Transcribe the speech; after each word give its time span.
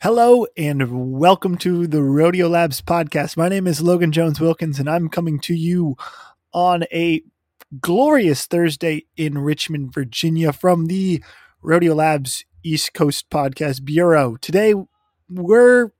Hello 0.00 0.46
and 0.56 1.18
welcome 1.18 1.58
to 1.58 1.88
the 1.88 2.04
Rodeo 2.04 2.48
Labs 2.48 2.80
podcast. 2.80 3.36
My 3.36 3.48
name 3.48 3.66
is 3.66 3.80
Logan 3.80 4.12
Jones 4.12 4.38
Wilkins 4.38 4.78
and 4.78 4.88
I'm 4.88 5.08
coming 5.08 5.40
to 5.40 5.54
you 5.54 5.96
on 6.52 6.84
a 6.92 7.24
glorious 7.80 8.46
Thursday 8.46 9.06
in 9.16 9.38
Richmond, 9.38 9.92
Virginia 9.92 10.52
from 10.52 10.86
the 10.86 11.20
Rodeo 11.62 11.96
Labs 11.96 12.44
East 12.62 12.94
Coast 12.94 13.28
Podcast 13.28 13.84
Bureau. 13.84 14.36
Today 14.36 14.72
we're 15.28 15.90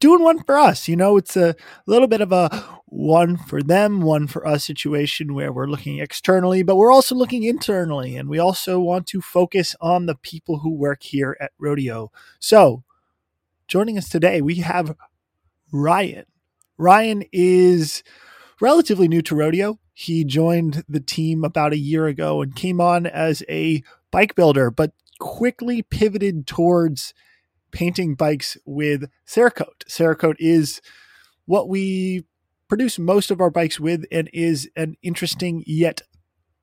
doing 0.00 0.22
one 0.22 0.42
for 0.44 0.56
us. 0.56 0.88
You 0.88 0.96
know, 0.96 1.18
it's 1.18 1.36
a 1.36 1.54
little 1.86 2.08
bit 2.08 2.22
of 2.22 2.32
a 2.32 2.48
one 2.86 3.36
for 3.36 3.62
them, 3.62 4.00
one 4.00 4.28
for 4.28 4.46
us 4.46 4.64
situation 4.64 5.34
where 5.34 5.52
we're 5.52 5.66
looking 5.66 5.98
externally, 5.98 6.62
but 6.62 6.76
we're 6.76 6.90
also 6.90 7.14
looking 7.14 7.42
internally 7.42 8.16
and 8.16 8.30
we 8.30 8.38
also 8.38 8.80
want 8.80 9.06
to 9.08 9.20
focus 9.20 9.76
on 9.78 10.06
the 10.06 10.14
people 10.14 10.60
who 10.60 10.72
work 10.72 11.02
here 11.02 11.36
at 11.38 11.52
Rodeo. 11.58 12.10
So, 12.38 12.82
Joining 13.72 13.96
us 13.96 14.10
today, 14.10 14.42
we 14.42 14.56
have 14.56 14.94
Ryan. 15.72 16.26
Ryan 16.76 17.24
is 17.32 18.02
relatively 18.60 19.08
new 19.08 19.22
to 19.22 19.34
rodeo. 19.34 19.78
He 19.94 20.26
joined 20.26 20.84
the 20.90 21.00
team 21.00 21.42
about 21.42 21.72
a 21.72 21.78
year 21.78 22.06
ago 22.06 22.42
and 22.42 22.54
came 22.54 22.82
on 22.82 23.06
as 23.06 23.42
a 23.48 23.82
bike 24.10 24.34
builder, 24.34 24.70
but 24.70 24.92
quickly 25.20 25.80
pivoted 25.80 26.46
towards 26.46 27.14
painting 27.70 28.14
bikes 28.14 28.58
with 28.66 29.08
Cerakote. 29.26 29.86
Cerakote 29.88 30.36
is 30.38 30.82
what 31.46 31.66
we 31.66 32.26
produce 32.68 32.98
most 32.98 33.30
of 33.30 33.40
our 33.40 33.50
bikes 33.50 33.80
with 33.80 34.04
and 34.12 34.28
is 34.34 34.68
an 34.76 34.96
interesting 35.02 35.64
yet 35.66 36.02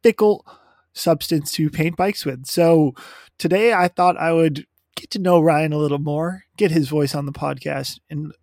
fickle 0.04 0.46
substance 0.94 1.52
to 1.54 1.72
paint 1.72 1.98
bikes 1.98 2.24
with. 2.24 2.46
So 2.46 2.94
today 3.40 3.74
I 3.74 3.88
thought 3.88 4.16
I 4.16 4.32
would 4.32 4.68
get 5.00 5.10
to 5.12 5.20
know 5.20 5.40
Ryan 5.40 5.74
a 5.74 5.78
little 5.78 6.00
more, 6.00 6.44
get 6.58 6.72
his 6.72 6.90
voice 6.90 7.16
on 7.16 7.26
the 7.26 7.32
podcast, 7.32 8.00
and 8.10 8.34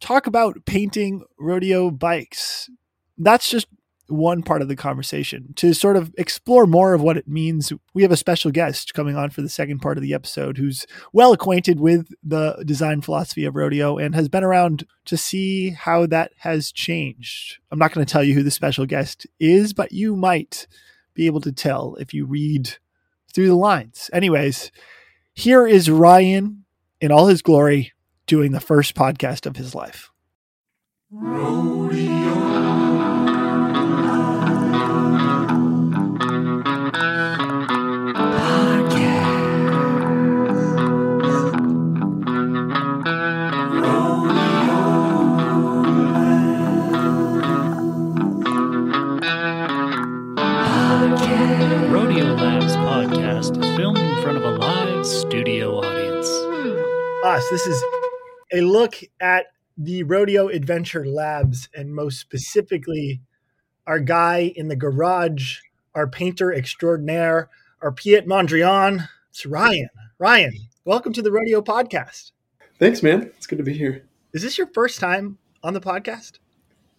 talk 0.00 0.26
about 0.26 0.64
painting 0.66 1.22
rodeo 1.38 1.90
bikes. 1.90 2.68
That's 3.16 3.48
just 3.48 3.68
one 4.08 4.42
part 4.42 4.62
of 4.62 4.68
the 4.68 4.76
conversation. 4.76 5.52
To 5.56 5.72
sort 5.72 5.96
of 5.96 6.14
explore 6.18 6.66
more 6.66 6.94
of 6.94 7.02
what 7.02 7.16
it 7.16 7.26
means, 7.26 7.72
we 7.94 8.02
have 8.02 8.12
a 8.12 8.16
special 8.16 8.50
guest 8.50 8.94
coming 8.94 9.16
on 9.16 9.30
for 9.30 9.42
the 9.42 9.48
second 9.48 9.80
part 9.80 9.96
of 9.96 10.02
the 10.02 10.14
episode 10.14 10.58
who's 10.58 10.86
well 11.12 11.32
acquainted 11.32 11.80
with 11.80 12.08
the 12.22 12.62
design 12.64 13.00
philosophy 13.00 13.44
of 13.44 13.56
rodeo 13.56 13.96
and 13.96 14.14
has 14.14 14.28
been 14.28 14.44
around 14.44 14.86
to 15.06 15.16
see 15.16 15.70
how 15.70 16.06
that 16.06 16.32
has 16.38 16.70
changed. 16.70 17.58
I'm 17.70 17.78
not 17.78 17.92
going 17.92 18.04
to 18.04 18.12
tell 18.12 18.22
you 18.22 18.34
who 18.34 18.42
the 18.42 18.50
special 18.50 18.86
guest 18.86 19.26
is, 19.40 19.72
but 19.72 19.92
you 19.92 20.14
might 20.16 20.66
be 21.14 21.26
able 21.26 21.40
to 21.40 21.52
tell 21.52 21.96
if 21.96 22.12
you 22.14 22.26
read 22.26 22.76
through 23.32 23.48
the 23.48 23.54
lines. 23.54 24.08
Anyways, 24.12 24.70
here 25.36 25.66
is 25.66 25.90
Ryan 25.90 26.64
in 26.98 27.12
all 27.12 27.26
his 27.26 27.42
glory 27.42 27.92
doing 28.26 28.52
the 28.52 28.60
first 28.60 28.94
podcast 28.94 29.44
of 29.44 29.56
his 29.56 29.74
life. 29.74 30.10
Rodeo. 31.10 32.55
The 59.78 60.02
Rodeo 60.04 60.48
Adventure 60.48 61.04
Labs, 61.04 61.68
and 61.74 61.94
most 61.94 62.18
specifically, 62.18 63.20
our 63.86 64.00
guy 64.00 64.52
in 64.56 64.68
the 64.68 64.76
garage, 64.76 65.58
our 65.94 66.06
painter 66.06 66.50
extraordinaire, 66.52 67.50
our 67.82 67.92
Piet 67.92 68.26
Mondrian. 68.26 69.06
It's 69.28 69.44
Ryan. 69.44 69.90
Ryan, 70.18 70.54
welcome 70.86 71.12
to 71.12 71.20
the 71.20 71.30
Rodeo 71.30 71.60
Podcast. 71.60 72.32
Thanks, 72.78 73.02
man. 73.02 73.30
It's 73.36 73.46
good 73.46 73.58
to 73.58 73.64
be 73.64 73.76
here. 73.76 74.06
Is 74.32 74.42
this 74.42 74.56
your 74.56 74.68
first 74.68 74.98
time 74.98 75.36
on 75.62 75.74
the 75.74 75.80
podcast? 75.80 76.38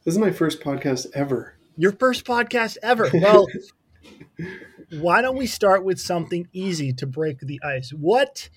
This 0.04 0.14
is 0.14 0.20
my 0.20 0.32
first 0.32 0.62
podcast 0.62 1.08
ever. 1.16 1.56
Your 1.78 1.94
first 1.94 2.26
podcast 2.26 2.78
ever. 2.84 3.10
Well, 3.12 3.48
why 4.92 5.24
don't 5.24 5.38
we 5.38 5.48
start 5.48 5.84
with 5.84 6.00
something 6.00 6.48
easy 6.54 6.94
to 6.94 7.08
break 7.08 7.40
the 7.40 7.60
ice? 7.64 7.90
What 7.90 8.50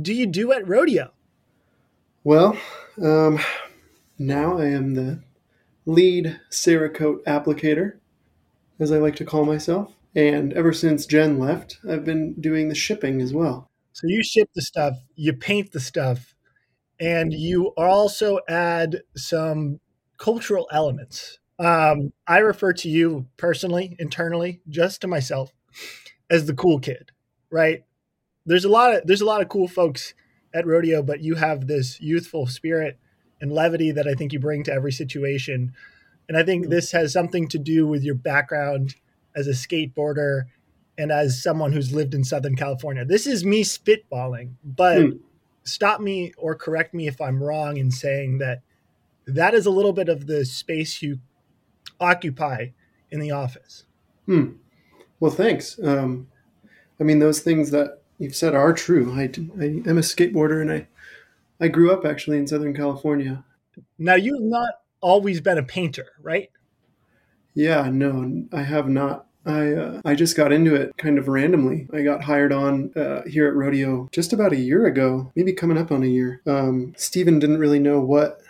do 0.00 0.14
you 0.14 0.26
do 0.26 0.52
at 0.52 0.68
rodeo? 0.68 1.10
Well, 2.26 2.58
um, 3.00 3.38
now 4.18 4.58
I 4.58 4.64
am 4.64 4.94
the 4.94 5.22
lead 5.84 6.40
Cerakote 6.50 7.22
applicator, 7.22 7.98
as 8.80 8.90
I 8.90 8.98
like 8.98 9.14
to 9.16 9.24
call 9.24 9.44
myself. 9.44 9.92
And 10.16 10.52
ever 10.54 10.72
since 10.72 11.06
Jen 11.06 11.38
left, 11.38 11.78
I've 11.88 12.04
been 12.04 12.34
doing 12.40 12.68
the 12.68 12.74
shipping 12.74 13.20
as 13.20 13.32
well. 13.32 13.68
So 13.92 14.08
you 14.08 14.24
ship 14.24 14.50
the 14.56 14.62
stuff, 14.62 14.96
you 15.14 15.34
paint 15.34 15.70
the 15.70 15.78
stuff, 15.78 16.34
and 16.98 17.32
you 17.32 17.66
also 17.76 18.40
add 18.48 19.02
some 19.14 19.78
cultural 20.18 20.66
elements. 20.72 21.38
Um, 21.60 22.12
I 22.26 22.38
refer 22.38 22.72
to 22.72 22.88
you 22.88 23.26
personally, 23.36 23.94
internally, 24.00 24.62
just 24.68 25.00
to 25.02 25.06
myself, 25.06 25.52
as 26.28 26.46
the 26.46 26.54
cool 26.54 26.80
kid, 26.80 27.12
right? 27.52 27.84
There's 28.46 28.64
a 28.64 28.68
lot 28.68 28.96
of 28.96 29.06
there's 29.06 29.20
a 29.20 29.26
lot 29.26 29.42
of 29.42 29.48
cool 29.48 29.68
folks 29.68 30.12
at 30.56 30.66
rodeo, 30.66 31.02
but 31.02 31.20
you 31.20 31.34
have 31.34 31.66
this 31.66 32.00
youthful 32.00 32.46
spirit 32.46 32.98
and 33.40 33.52
levity 33.52 33.90
that 33.90 34.08
I 34.08 34.14
think 34.14 34.32
you 34.32 34.40
bring 34.40 34.64
to 34.64 34.72
every 34.72 34.92
situation. 34.92 35.74
And 36.28 36.36
I 36.36 36.42
think 36.42 36.66
mm. 36.66 36.70
this 36.70 36.92
has 36.92 37.12
something 37.12 37.46
to 37.48 37.58
do 37.58 37.86
with 37.86 38.02
your 38.02 38.14
background 38.14 38.96
as 39.34 39.46
a 39.46 39.50
skateboarder 39.50 40.44
and 40.96 41.12
as 41.12 41.42
someone 41.42 41.72
who's 41.72 41.92
lived 41.92 42.14
in 42.14 42.24
Southern 42.24 42.56
California. 42.56 43.04
This 43.04 43.26
is 43.26 43.44
me 43.44 43.62
spitballing, 43.62 44.52
but 44.64 44.98
mm. 44.98 45.20
stop 45.64 46.00
me 46.00 46.32
or 46.38 46.54
correct 46.54 46.94
me 46.94 47.06
if 47.06 47.20
I'm 47.20 47.42
wrong 47.42 47.76
in 47.76 47.90
saying 47.90 48.38
that 48.38 48.62
that 49.26 49.52
is 49.52 49.66
a 49.66 49.70
little 49.70 49.92
bit 49.92 50.08
of 50.08 50.26
the 50.26 50.46
space 50.46 51.02
you 51.02 51.18
occupy 52.00 52.68
in 53.10 53.20
the 53.20 53.30
office. 53.30 53.84
Hmm. 54.24 54.52
Well, 55.20 55.30
thanks. 55.30 55.78
Um, 55.82 56.28
I 56.98 57.04
mean, 57.04 57.18
those 57.18 57.40
things 57.40 57.70
that 57.72 58.02
you've 58.18 58.36
said 58.36 58.54
are 58.54 58.72
true. 58.72 59.12
I, 59.14 59.22
I 59.60 59.64
am 59.88 59.98
a 59.98 60.02
skateboarder 60.02 60.60
and 60.60 60.72
I, 60.72 60.86
I 61.60 61.68
grew 61.68 61.92
up 61.92 62.04
actually 62.04 62.38
in 62.38 62.46
Southern 62.46 62.74
California. 62.74 63.44
Now, 63.98 64.14
you've 64.14 64.42
not 64.42 64.70
always 65.00 65.40
been 65.40 65.58
a 65.58 65.62
painter, 65.62 66.06
right? 66.22 66.50
Yeah, 67.54 67.88
no, 67.90 68.44
I 68.52 68.62
have 68.62 68.88
not. 68.88 69.26
I 69.46 69.72
uh, 69.72 70.00
I 70.04 70.14
just 70.16 70.36
got 70.36 70.52
into 70.52 70.74
it 70.74 70.96
kind 70.96 71.18
of 71.18 71.28
randomly. 71.28 71.88
I 71.92 72.02
got 72.02 72.24
hired 72.24 72.52
on 72.52 72.92
uh, 72.96 73.22
here 73.22 73.46
at 73.46 73.54
Rodeo 73.54 74.08
just 74.10 74.32
about 74.32 74.52
a 74.52 74.58
year 74.58 74.86
ago, 74.86 75.30
maybe 75.36 75.52
coming 75.52 75.78
up 75.78 75.92
on 75.92 76.02
a 76.02 76.06
year. 76.06 76.42
Um, 76.46 76.94
Steven 76.96 77.38
didn't 77.38 77.58
really 77.58 77.78
know 77.78 78.00
what 78.00 78.40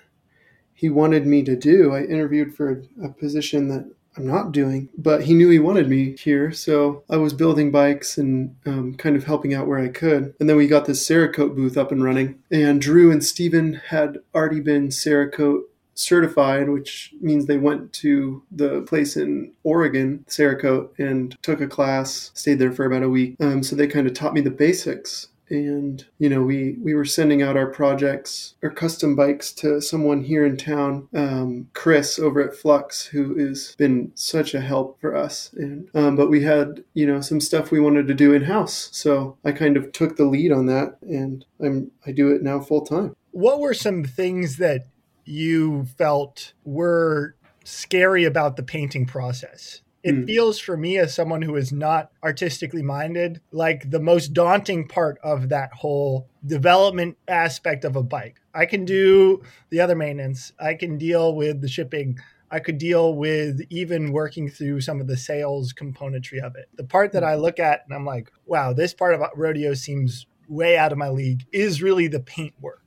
he 0.72 0.88
wanted 0.88 1.26
me 1.26 1.42
to 1.42 1.54
do. 1.54 1.94
I 1.94 2.02
interviewed 2.02 2.54
for 2.54 2.70
a, 2.70 3.06
a 3.06 3.08
position 3.10 3.68
that 3.68 3.90
I'm 4.16 4.26
not 4.26 4.52
doing. 4.52 4.88
But 4.96 5.24
he 5.24 5.34
knew 5.34 5.50
he 5.50 5.58
wanted 5.58 5.88
me 5.88 6.16
here, 6.16 6.52
so 6.52 7.02
I 7.10 7.16
was 7.16 7.32
building 7.32 7.70
bikes 7.70 8.18
and 8.18 8.56
um, 8.64 8.94
kind 8.94 9.16
of 9.16 9.24
helping 9.24 9.54
out 9.54 9.66
where 9.66 9.78
I 9.78 9.88
could. 9.88 10.34
And 10.40 10.48
then 10.48 10.56
we 10.56 10.66
got 10.66 10.86
this 10.86 11.06
Cerakote 11.06 11.54
booth 11.54 11.76
up 11.76 11.92
and 11.92 12.02
running. 12.02 12.38
And 12.50 12.80
Drew 12.80 13.10
and 13.10 13.24
Steven 13.24 13.74
had 13.88 14.18
already 14.34 14.60
been 14.60 14.88
Cerakote 14.88 15.62
certified, 15.94 16.68
which 16.68 17.14
means 17.20 17.46
they 17.46 17.56
went 17.56 17.92
to 17.92 18.42
the 18.50 18.82
place 18.82 19.16
in 19.16 19.52
Oregon, 19.64 20.24
Cerakote, 20.28 20.90
and 20.98 21.36
took 21.42 21.60
a 21.60 21.66
class, 21.66 22.30
stayed 22.34 22.58
there 22.58 22.72
for 22.72 22.84
about 22.84 23.02
a 23.02 23.08
week. 23.08 23.36
Um, 23.40 23.62
so 23.62 23.74
they 23.74 23.86
kind 23.86 24.06
of 24.06 24.14
taught 24.14 24.34
me 24.34 24.42
the 24.42 24.50
basics 24.50 25.28
and 25.48 26.06
you 26.18 26.28
know 26.28 26.42
we 26.42 26.76
we 26.82 26.94
were 26.94 27.04
sending 27.04 27.42
out 27.42 27.56
our 27.56 27.66
projects 27.66 28.54
our 28.62 28.70
custom 28.70 29.14
bikes 29.14 29.52
to 29.52 29.80
someone 29.80 30.22
here 30.24 30.44
in 30.44 30.56
town 30.56 31.08
um, 31.14 31.68
chris 31.72 32.18
over 32.18 32.40
at 32.40 32.54
flux 32.54 33.06
who 33.06 33.38
has 33.38 33.74
been 33.76 34.10
such 34.14 34.54
a 34.54 34.60
help 34.60 35.00
for 35.00 35.14
us. 35.14 35.52
And 35.54 35.88
um, 35.94 36.16
but 36.16 36.30
we 36.30 36.42
had 36.42 36.84
you 36.94 37.06
know 37.06 37.20
some 37.20 37.40
stuff 37.40 37.70
we 37.70 37.80
wanted 37.80 38.06
to 38.08 38.14
do 38.14 38.32
in 38.32 38.42
house 38.42 38.88
so 38.92 39.36
i 39.44 39.52
kind 39.52 39.76
of 39.76 39.92
took 39.92 40.16
the 40.16 40.24
lead 40.24 40.52
on 40.52 40.66
that 40.66 40.96
and 41.02 41.44
i'm 41.60 41.90
i 42.06 42.12
do 42.12 42.30
it 42.30 42.42
now 42.42 42.60
full 42.60 42.84
time 42.84 43.14
what 43.32 43.60
were 43.60 43.74
some 43.74 44.04
things 44.04 44.56
that 44.56 44.86
you 45.24 45.84
felt 45.98 46.52
were 46.64 47.34
scary 47.64 48.24
about 48.24 48.56
the 48.56 48.62
painting 48.62 49.06
process 49.06 49.82
it 50.06 50.14
mm. 50.14 50.26
feels 50.26 50.58
for 50.58 50.76
me 50.76 50.98
as 50.98 51.14
someone 51.14 51.42
who 51.42 51.56
is 51.56 51.72
not 51.72 52.10
artistically 52.22 52.82
minded 52.82 53.40
like 53.50 53.90
the 53.90 54.00
most 54.00 54.32
daunting 54.32 54.86
part 54.86 55.18
of 55.22 55.48
that 55.48 55.72
whole 55.72 56.28
development 56.44 57.16
aspect 57.28 57.84
of 57.84 57.96
a 57.96 58.02
bike 58.02 58.40
i 58.54 58.64
can 58.64 58.84
do 58.84 59.42
the 59.70 59.80
other 59.80 59.94
maintenance 59.94 60.52
i 60.60 60.74
can 60.74 60.96
deal 60.96 61.34
with 61.34 61.60
the 61.60 61.68
shipping 61.68 62.18
i 62.50 62.58
could 62.58 62.78
deal 62.78 63.14
with 63.14 63.60
even 63.70 64.12
working 64.12 64.48
through 64.48 64.80
some 64.80 65.00
of 65.00 65.06
the 65.06 65.16
sales 65.16 65.72
componentry 65.72 66.42
of 66.42 66.54
it 66.56 66.68
the 66.76 66.84
part 66.84 67.12
that 67.12 67.22
hmm. 67.22 67.28
i 67.28 67.34
look 67.34 67.58
at 67.58 67.82
and 67.86 67.94
i'm 67.94 68.04
like 68.04 68.30
wow 68.46 68.72
this 68.72 68.94
part 68.94 69.14
of 69.14 69.22
rodeo 69.34 69.74
seems 69.74 70.26
way 70.48 70.78
out 70.78 70.92
of 70.92 70.98
my 70.98 71.08
league 71.08 71.44
is 71.52 71.82
really 71.82 72.06
the 72.06 72.20
paint 72.20 72.54
work 72.60 72.86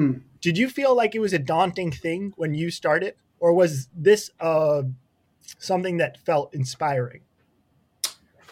Hmm. 0.00 0.12
Did 0.40 0.56
you 0.56 0.70
feel 0.70 0.96
like 0.96 1.14
it 1.14 1.18
was 1.18 1.34
a 1.34 1.38
daunting 1.38 1.90
thing 1.90 2.32
when 2.36 2.54
you 2.54 2.70
started, 2.70 3.16
or 3.38 3.52
was 3.52 3.88
this 3.94 4.30
uh, 4.40 4.82
something 5.58 5.96
that 5.98 6.18
felt 6.18 6.54
inspiring? 6.54 7.22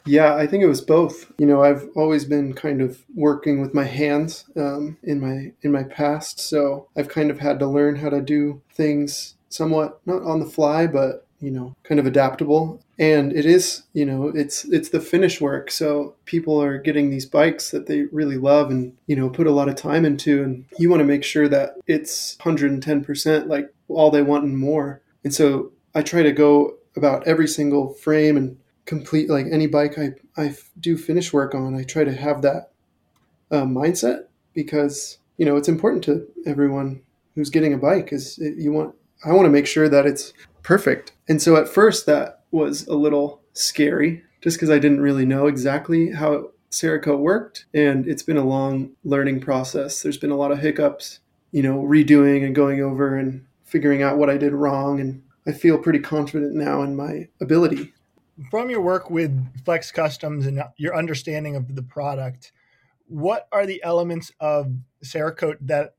Yeah, 0.08 0.34
I 0.34 0.46
think 0.46 0.62
it 0.62 0.68
was 0.68 0.80
both. 0.80 1.30
You 1.38 1.46
know, 1.46 1.62
I've 1.62 1.88
always 1.94 2.24
been 2.24 2.54
kind 2.54 2.80
of 2.80 3.04
working 3.14 3.60
with 3.60 3.74
my 3.74 3.84
hands 3.84 4.46
um, 4.56 4.96
in 5.02 5.20
my 5.20 5.52
in 5.62 5.70
my 5.70 5.82
past, 5.82 6.40
so 6.40 6.88
I've 6.96 7.08
kind 7.08 7.30
of 7.30 7.40
had 7.40 7.58
to 7.58 7.66
learn 7.66 7.96
how 7.96 8.08
to 8.08 8.22
do 8.22 8.62
things 8.72 9.34
somewhat 9.50 10.00
not 10.06 10.22
on 10.22 10.40
the 10.40 10.46
fly, 10.46 10.86
but 10.86 11.26
you 11.40 11.50
know, 11.50 11.76
kind 11.84 12.00
of 12.00 12.06
adaptable. 12.06 12.82
And 12.98 13.32
it 13.32 13.46
is, 13.46 13.82
you 13.92 14.04
know, 14.04 14.28
it's 14.28 14.64
it's 14.64 14.88
the 14.88 15.00
finish 15.00 15.40
work. 15.40 15.70
So 15.70 16.14
people 16.24 16.60
are 16.60 16.78
getting 16.78 17.10
these 17.10 17.26
bikes 17.26 17.70
that 17.70 17.86
they 17.86 18.02
really 18.10 18.38
love 18.38 18.70
and 18.70 18.96
you 19.06 19.14
know 19.14 19.28
put 19.28 19.46
a 19.46 19.52
lot 19.52 19.68
of 19.68 19.76
time 19.76 20.04
into, 20.04 20.42
and 20.42 20.64
you 20.78 20.90
want 20.90 21.00
to 21.00 21.04
make 21.04 21.22
sure 21.22 21.48
that 21.48 21.74
it's 21.86 22.36
110 22.38 23.04
percent 23.04 23.46
like 23.46 23.72
all 23.88 24.10
they 24.10 24.22
want 24.22 24.44
and 24.44 24.58
more. 24.58 25.02
And 25.22 25.34
so 25.34 25.72
I 25.94 26.02
try 26.02 26.22
to 26.22 26.32
go 26.32 26.77
about 26.98 27.26
every 27.26 27.48
single 27.48 27.94
frame 27.94 28.36
and 28.36 28.58
complete 28.84 29.28
like 29.28 29.46
any 29.50 29.66
bike 29.66 29.98
I, 29.98 30.10
I 30.36 30.56
do 30.80 30.96
finish 30.96 31.32
work 31.32 31.54
on 31.54 31.74
i 31.74 31.82
try 31.82 32.04
to 32.04 32.14
have 32.14 32.42
that 32.42 32.72
uh, 33.50 33.62
mindset 33.62 34.24
because 34.54 35.18
you 35.36 35.46
know 35.46 35.56
it's 35.56 35.68
important 35.68 36.04
to 36.04 36.26
everyone 36.46 37.02
who's 37.34 37.50
getting 37.50 37.72
a 37.72 37.78
bike 37.78 38.12
is 38.12 38.38
it, 38.38 38.56
you 38.56 38.72
want 38.72 38.94
i 39.24 39.32
want 39.32 39.46
to 39.46 39.50
make 39.50 39.66
sure 39.66 39.88
that 39.88 40.06
it's 40.06 40.32
perfect. 40.62 41.12
And 41.28 41.40
so 41.40 41.56
at 41.56 41.68
first 41.68 42.04
that 42.06 42.42
was 42.50 42.86
a 42.88 42.94
little 42.94 43.40
scary 43.54 44.22
just 44.42 44.56
because 44.56 44.70
i 44.70 44.78
didn't 44.78 45.00
really 45.00 45.24
know 45.24 45.46
exactly 45.46 46.12
how 46.12 46.50
cerakote 46.70 47.20
worked 47.20 47.64
and 47.72 48.06
it's 48.06 48.22
been 48.22 48.36
a 48.36 48.44
long 48.44 48.90
learning 49.04 49.40
process. 49.40 50.02
There's 50.02 50.18
been 50.18 50.30
a 50.30 50.36
lot 50.36 50.52
of 50.52 50.58
hiccups 50.58 51.20
you 51.52 51.62
know 51.62 51.82
redoing 51.82 52.44
and 52.44 52.54
going 52.54 52.82
over 52.82 53.16
and 53.16 53.44
figuring 53.64 54.02
out 54.02 54.18
what 54.18 54.30
i 54.30 54.36
did 54.36 54.52
wrong 54.52 55.00
and 55.00 55.22
i 55.48 55.52
feel 55.52 55.78
pretty 55.78 55.98
confident 55.98 56.54
now 56.54 56.82
in 56.82 56.94
my 56.94 57.26
ability 57.40 57.92
from 58.50 58.70
your 58.70 58.80
work 58.80 59.10
with 59.10 59.64
Flex 59.64 59.90
Customs 59.90 60.46
and 60.46 60.62
your 60.76 60.96
understanding 60.96 61.56
of 61.56 61.74
the 61.74 61.82
product, 61.82 62.52
what 63.06 63.48
are 63.52 63.66
the 63.66 63.82
elements 63.82 64.32
of 64.40 64.74
Cerakote 65.04 65.58
that 65.62 65.94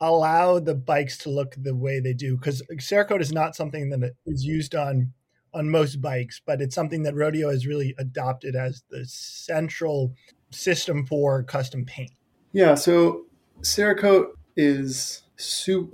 allow 0.00 0.58
the 0.58 0.74
bikes 0.74 1.16
to 1.18 1.30
look 1.30 1.54
the 1.56 1.74
way 1.74 2.00
they 2.00 2.12
do? 2.12 2.36
Because 2.36 2.62
Cerakote 2.72 3.20
is 3.20 3.32
not 3.32 3.54
something 3.54 3.90
that 3.90 4.14
is 4.26 4.44
used 4.44 4.74
on 4.74 5.12
on 5.54 5.70
most 5.70 6.02
bikes, 6.02 6.42
but 6.44 6.60
it's 6.60 6.74
something 6.74 7.02
that 7.04 7.14
Rodeo 7.14 7.48
has 7.48 7.66
really 7.66 7.94
adopted 7.98 8.54
as 8.54 8.82
the 8.90 9.06
central 9.06 10.12
system 10.50 11.06
for 11.06 11.42
custom 11.44 11.86
paint. 11.86 12.10
Yeah, 12.52 12.74
so 12.74 13.24
Cerakote 13.62 14.32
is 14.54 15.22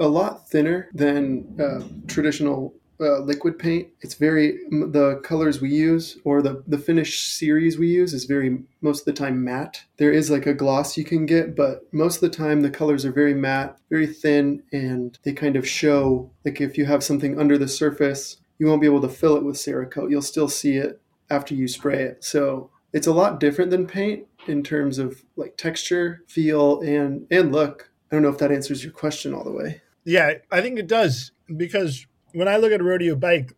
a 0.01 0.09
lot 0.09 0.49
thinner 0.49 0.89
than 0.95 1.61
uh, 1.61 1.87
traditional 2.09 2.75
uh, 3.03 3.19
liquid 3.19 3.59
paint. 3.59 3.89
It's 4.01 4.15
very 4.15 4.59
the 4.71 5.21
colors 5.25 5.61
we 5.61 5.71
use 5.71 6.19
or 6.25 6.43
the 6.43 6.63
the 6.67 6.79
finish 6.79 7.21
series 7.21 7.79
we 7.79 7.89
use 7.89 8.13
is 8.15 8.25
very 8.25 8.61
most 8.81 9.01
of 9.01 9.05
the 9.07 9.13
time 9.13 9.43
matte. 9.45 9.85
There 9.97 10.13
is 10.13 10.31
like 10.31 10.47
a 10.47 10.55
gloss 10.55 10.97
you 10.97 11.05
can 11.05 11.27
get, 11.27 11.57
but 11.57 11.93
most 11.93 12.17
of 12.17 12.31
the 12.31 12.37
time 12.37 12.61
the 12.61 12.71
colors 12.71 13.05
are 13.05 13.13
very 13.13 13.35
matte, 13.35 13.77
very 13.91 14.07
thin, 14.07 14.63
and 14.73 15.19
they 15.25 15.33
kind 15.33 15.57
of 15.57 15.69
show. 15.69 16.31
Like 16.45 16.61
if 16.61 16.79
you 16.79 16.87
have 16.87 17.05
something 17.05 17.39
under 17.39 17.59
the 17.59 17.69
surface, 17.69 18.39
you 18.59 18.67
won't 18.67 18.81
be 18.81 18.87
able 18.87 19.03
to 19.03 19.09
fill 19.09 19.37
it 19.37 19.45
with 19.45 19.57
Cerakote. 19.57 20.11
You'll 20.11 20.23
still 20.23 20.49
see 20.49 20.77
it 20.77 21.01
after 21.31 21.55
you 21.55 21.67
spray 21.67 22.03
it. 22.03 22.23
So 22.25 22.71
it's 22.93 23.07
a 23.07 23.13
lot 23.13 23.41
different 23.41 23.71
than 23.71 23.87
paint 23.87 24.27
in 24.47 24.63
terms 24.63 24.99
of 24.99 25.25
like 25.37 25.57
texture, 25.57 26.23
feel, 26.29 26.81
and 26.81 27.27
and 27.31 27.53
look. 27.53 27.91
I 28.11 28.17
don't 28.17 28.23
know 28.23 28.29
if 28.29 28.39
that 28.39 28.53
answers 28.53 28.85
your 28.85 28.93
question 28.93 29.33
all 29.33 29.45
the 29.45 29.53
way. 29.53 29.81
Yeah, 30.05 30.35
I 30.51 30.61
think 30.61 30.79
it 30.79 30.87
does 30.87 31.33
because 31.57 32.07
when 32.33 32.49
I 32.49 32.57
look 32.57 32.73
at 32.73 32.81
a 32.81 32.85
rodeo 32.85 33.15
bike, 33.15 33.55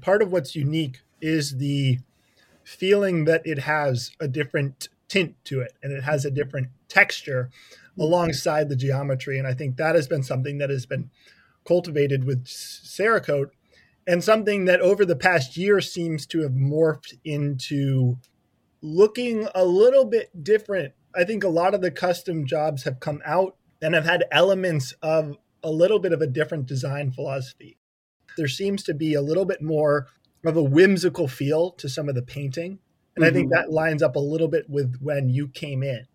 part 0.00 0.22
of 0.22 0.32
what's 0.32 0.56
unique 0.56 1.00
is 1.20 1.58
the 1.58 1.98
feeling 2.62 3.24
that 3.24 3.42
it 3.46 3.60
has 3.60 4.12
a 4.18 4.28
different 4.28 4.88
tint 5.08 5.36
to 5.44 5.60
it 5.60 5.72
and 5.82 5.92
it 5.92 6.02
has 6.04 6.24
a 6.24 6.30
different 6.30 6.68
texture 6.88 7.50
alongside 7.98 8.68
the 8.68 8.76
geometry. 8.76 9.38
And 9.38 9.46
I 9.46 9.54
think 9.54 9.76
that 9.76 9.94
has 9.94 10.08
been 10.08 10.22
something 10.22 10.58
that 10.58 10.70
has 10.70 10.86
been 10.86 11.10
cultivated 11.66 12.24
with 12.24 12.46
Cerakote 12.46 13.50
and 14.06 14.24
something 14.24 14.64
that 14.64 14.80
over 14.80 15.04
the 15.04 15.16
past 15.16 15.56
year 15.56 15.80
seems 15.80 16.26
to 16.26 16.40
have 16.42 16.52
morphed 16.52 17.14
into 17.24 18.18
looking 18.82 19.48
a 19.54 19.64
little 19.64 20.04
bit 20.04 20.44
different. 20.44 20.92
I 21.14 21.24
think 21.24 21.44
a 21.44 21.48
lot 21.48 21.74
of 21.74 21.80
the 21.80 21.90
custom 21.90 22.46
jobs 22.46 22.84
have 22.84 23.00
come 23.00 23.22
out 23.24 23.56
and 23.80 23.94
have 23.94 24.04
had 24.04 24.24
elements 24.30 24.92
of 25.02 25.36
a 25.62 25.70
little 25.70 25.98
bit 25.98 26.12
of 26.12 26.20
a 26.20 26.26
different 26.26 26.66
design 26.66 27.12
philosophy 27.12 27.78
there 28.36 28.48
seems 28.48 28.82
to 28.84 28.94
be 28.94 29.14
a 29.14 29.22
little 29.22 29.44
bit 29.44 29.62
more 29.62 30.06
of 30.44 30.56
a 30.56 30.62
whimsical 30.62 31.28
feel 31.28 31.70
to 31.72 31.88
some 31.88 32.08
of 32.08 32.14
the 32.14 32.22
painting. 32.22 32.78
And 33.16 33.24
mm-hmm. 33.24 33.30
I 33.30 33.30
think 33.30 33.52
mm-hmm. 33.52 33.60
that 33.60 33.72
lines 33.72 34.02
up 34.02 34.16
a 34.16 34.20
little 34.20 34.48
bit 34.48 34.68
with 34.68 34.98
when 35.00 35.28
you 35.28 35.48
came 35.48 35.82
in. 35.82 36.06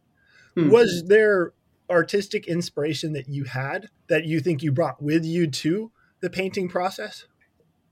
Mm-hmm. 0.58 0.70
Was 0.70 1.06
there 1.08 1.54
artistic 1.90 2.48
inspiration 2.48 3.14
that 3.14 3.28
you 3.28 3.46
had 3.46 3.90
that 4.08 4.26
you 4.26 4.40
think 4.40 4.62
you 4.62 4.72
brought 4.72 5.02
with 5.02 5.26
you 5.26 5.48
to 5.48 5.92
the 6.22 6.30
painting 6.30 6.70
process? 6.70 7.26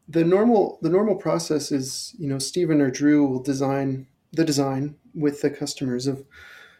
The 0.07 0.23
normal 0.23 0.79
the 0.81 0.89
normal 0.89 1.15
process 1.15 1.71
is, 1.71 2.15
you 2.17 2.27
know, 2.27 2.39
Stephen 2.39 2.81
or 2.81 2.89
Drew 2.89 3.25
will 3.25 3.41
design 3.41 4.07
the 4.31 4.45
design 4.45 4.95
with 5.13 5.41
the 5.41 5.49
customers 5.49 6.07
of, 6.07 6.23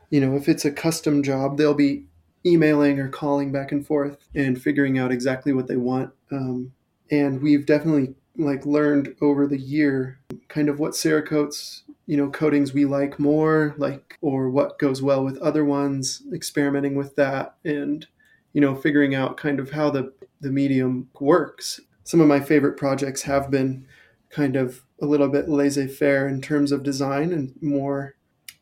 you 0.10 0.22
know, 0.22 0.36
if 0.36 0.48
it's 0.48 0.66
a 0.66 0.72
custom 0.72 1.24
job, 1.24 1.58
they'll 1.58 1.74
be 1.74 2.06
emailing 2.46 3.00
or 3.00 3.10
calling 3.10 3.52
back 3.52 3.72
and 3.72 3.86
forth 3.86 4.18
and 4.34 4.62
figuring 4.62 4.98
out 4.98 5.12
exactly 5.12 5.52
what 5.52 5.68
they 5.68 5.76
want. 5.76 6.14
Um, 6.32 6.74
and 7.12 7.42
we've 7.42 7.66
definitely 7.66 8.16
like 8.38 8.66
learned 8.66 9.16
over 9.22 9.48
the 9.48 9.60
year 9.60 10.20
kind 10.48 10.70
of 10.70 10.80
what 10.80 10.94
Cerakote's 10.94 11.84
you 12.06 12.16
know 12.18 12.30
coatings 12.30 12.74
we 12.74 12.86
like 12.86 13.20
more 13.20 13.76
like 13.78 14.18
or 14.22 14.50
what 14.50 14.80
goes 14.80 15.02
well 15.02 15.24
with 15.24 15.38
other 15.40 15.66
ones 15.66 16.24
experimenting 16.34 16.96
with 16.96 17.16
that 17.16 17.56
and 17.66 18.08
you 18.54 18.62
know 18.62 18.76
figuring 18.76 19.16
out 19.16 19.38
kind 19.38 19.60
of 19.60 19.72
how 19.72 19.90
the 19.90 20.14
the 20.40 20.52
medium 20.52 21.10
works. 21.20 21.80
Some 22.04 22.22
of 22.22 22.28
my 22.28 22.40
favorite 22.40 22.78
projects 22.78 23.24
have 23.24 23.52
been 23.52 23.86
kind 24.30 24.56
of 24.56 24.84
a 25.02 25.06
little 25.06 25.28
bit 25.30 25.50
laissez-faire 25.50 26.28
in 26.28 26.42
terms 26.42 26.72
of 26.72 26.84
design 26.84 27.32
and 27.32 27.54
more 27.62 28.16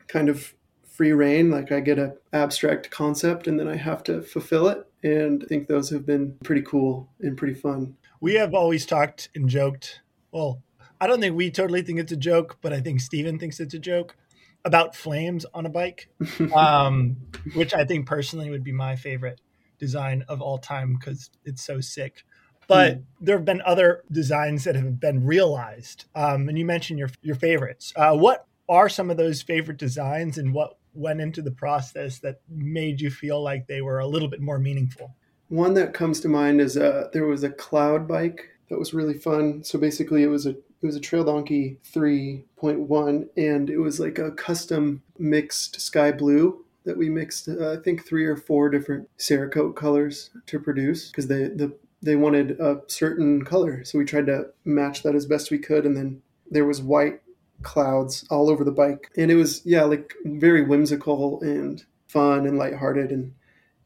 kind 0.07 0.29
of 0.29 0.53
free 0.87 1.11
reign 1.11 1.51
like 1.51 1.71
i 1.71 1.79
get 1.81 1.99
a 1.99 2.15
abstract 2.31 2.89
concept 2.89 3.47
and 3.47 3.59
then 3.59 3.67
i 3.67 3.75
have 3.75 4.03
to 4.03 4.21
fulfill 4.21 4.67
it. 4.67 4.87
And 5.03 5.43
i 5.43 5.47
think 5.47 5.67
those 5.67 5.89
have 5.89 6.05
been 6.05 6.37
pretty 6.43 6.61
cool 6.61 7.09
and 7.19 7.37
pretty 7.37 7.53
fun 7.53 7.95
we 8.19 8.35
have 8.35 8.53
always 8.53 8.85
talked 8.85 9.29
and 9.35 9.49
joked. 9.49 10.01
Well, 10.31 10.61
I 10.99 11.07
don't 11.07 11.19
think 11.19 11.35
we 11.35 11.51
totally 11.51 11.81
think 11.81 11.99
it's 11.99 12.11
a 12.11 12.17
joke, 12.17 12.57
but 12.61 12.73
I 12.73 12.81
think 12.81 13.01
Steven 13.01 13.37
thinks 13.37 13.59
it's 13.59 13.73
a 13.73 13.79
joke 13.79 14.15
about 14.63 14.95
flames 14.95 15.45
on 15.53 15.65
a 15.65 15.69
bike, 15.69 16.09
um, 16.55 17.17
which 17.53 17.73
I 17.73 17.85
think 17.85 18.07
personally 18.07 18.49
would 18.49 18.63
be 18.63 18.71
my 18.71 18.95
favorite 18.95 19.39
design 19.77 20.23
of 20.27 20.41
all 20.41 20.57
time 20.57 20.95
because 20.95 21.29
it's 21.43 21.63
so 21.63 21.79
sick. 21.81 22.23
But 22.67 22.97
mm. 22.97 23.03
there 23.21 23.37
have 23.37 23.45
been 23.45 23.61
other 23.63 24.03
designs 24.11 24.63
that 24.63 24.75
have 24.75 24.99
been 24.99 25.23
realized, 25.23 26.05
um, 26.15 26.49
and 26.49 26.57
you 26.57 26.65
mentioned 26.65 26.97
your 26.97 27.09
your 27.21 27.35
favorites. 27.35 27.93
Uh, 27.95 28.15
what 28.15 28.47
are 28.67 28.89
some 28.89 29.11
of 29.11 29.17
those 29.17 29.43
favorite 29.43 29.77
designs, 29.77 30.39
and 30.39 30.51
what 30.51 30.77
went 30.95 31.21
into 31.21 31.43
the 31.43 31.51
process 31.51 32.19
that 32.19 32.41
made 32.49 33.01
you 33.01 33.11
feel 33.11 33.43
like 33.43 33.67
they 33.67 33.81
were 33.81 33.99
a 33.99 34.07
little 34.07 34.29
bit 34.29 34.41
more 34.41 34.57
meaningful? 34.57 35.15
One 35.49 35.73
that 35.75 35.93
comes 35.93 36.19
to 36.21 36.27
mind 36.27 36.59
is 36.59 36.77
uh, 36.77 37.09
there 37.13 37.25
was 37.25 37.43
a 37.43 37.49
cloud 37.49 38.07
bike 38.07 38.49
that 38.69 38.79
was 38.79 38.93
really 38.93 39.13
fun. 39.13 39.63
So 39.63 39.77
basically, 39.77 40.23
it 40.23 40.27
was 40.27 40.45
a 40.45 40.51
it 40.51 40.85
was 40.85 40.95
a 40.95 40.99
Trail 40.99 41.23
Donkey 41.23 41.77
3.1, 41.91 43.27
and 43.37 43.69
it 43.69 43.77
was 43.77 43.99
like 43.99 44.19
a 44.19 44.31
custom 44.31 45.01
mixed 45.17 45.81
sky 45.81 46.11
blue 46.11 46.63
that 46.83 46.97
we 46.97 47.09
mixed. 47.09 47.47
Uh, 47.47 47.73
I 47.73 47.77
think 47.77 48.05
three 48.05 48.25
or 48.25 48.35
four 48.35 48.69
different 48.69 49.09
Cerakote 49.17 49.75
colors 49.75 50.29
to 50.47 50.59
produce 50.59 51.09
because 51.09 51.27
they 51.27 51.45
the 51.45 51.75
they 52.01 52.15
wanted 52.15 52.59
a 52.59 52.81
certain 52.87 53.43
color, 53.43 53.83
so 53.83 53.97
we 53.97 54.05
tried 54.05 54.27
to 54.27 54.47
match 54.63 55.03
that 55.03 55.15
as 55.15 55.25
best 55.25 55.51
we 55.51 55.57
could, 55.57 55.85
and 55.85 55.97
then 55.97 56.21
there 56.49 56.65
was 56.65 56.81
white 56.81 57.21
clouds 57.63 58.25
all 58.29 58.49
over 58.49 58.63
the 58.63 58.71
bike, 58.71 59.09
and 59.17 59.31
it 59.31 59.35
was 59.35 59.61
yeah 59.65 59.83
like 59.83 60.13
very 60.25 60.61
whimsical 60.63 61.41
and 61.41 61.85
fun 62.07 62.45
and 62.45 62.57
lighthearted 62.57 63.11
and 63.11 63.33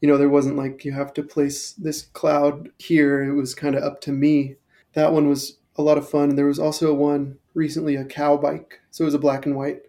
you 0.00 0.08
know, 0.08 0.16
there 0.16 0.28
wasn't 0.28 0.56
like 0.56 0.84
you 0.84 0.92
have 0.92 1.12
to 1.14 1.22
place 1.22 1.72
this 1.72 2.02
cloud 2.02 2.70
here. 2.78 3.22
It 3.22 3.34
was 3.34 3.54
kind 3.54 3.74
of 3.74 3.82
up 3.82 4.00
to 4.02 4.12
me. 4.12 4.56
That 4.94 5.12
one 5.12 5.28
was 5.28 5.58
a 5.76 5.82
lot 5.82 5.98
of 5.98 6.08
fun. 6.08 6.30
And 6.30 6.38
there 6.38 6.46
was 6.46 6.58
also 6.58 6.94
one 6.94 7.38
recently, 7.54 7.96
a 7.96 8.04
cow 8.04 8.36
bike. 8.36 8.80
So 8.90 9.04
it 9.04 9.06
was 9.06 9.14
a 9.14 9.18
black 9.18 9.44
and 9.46 9.56
white 9.56 9.82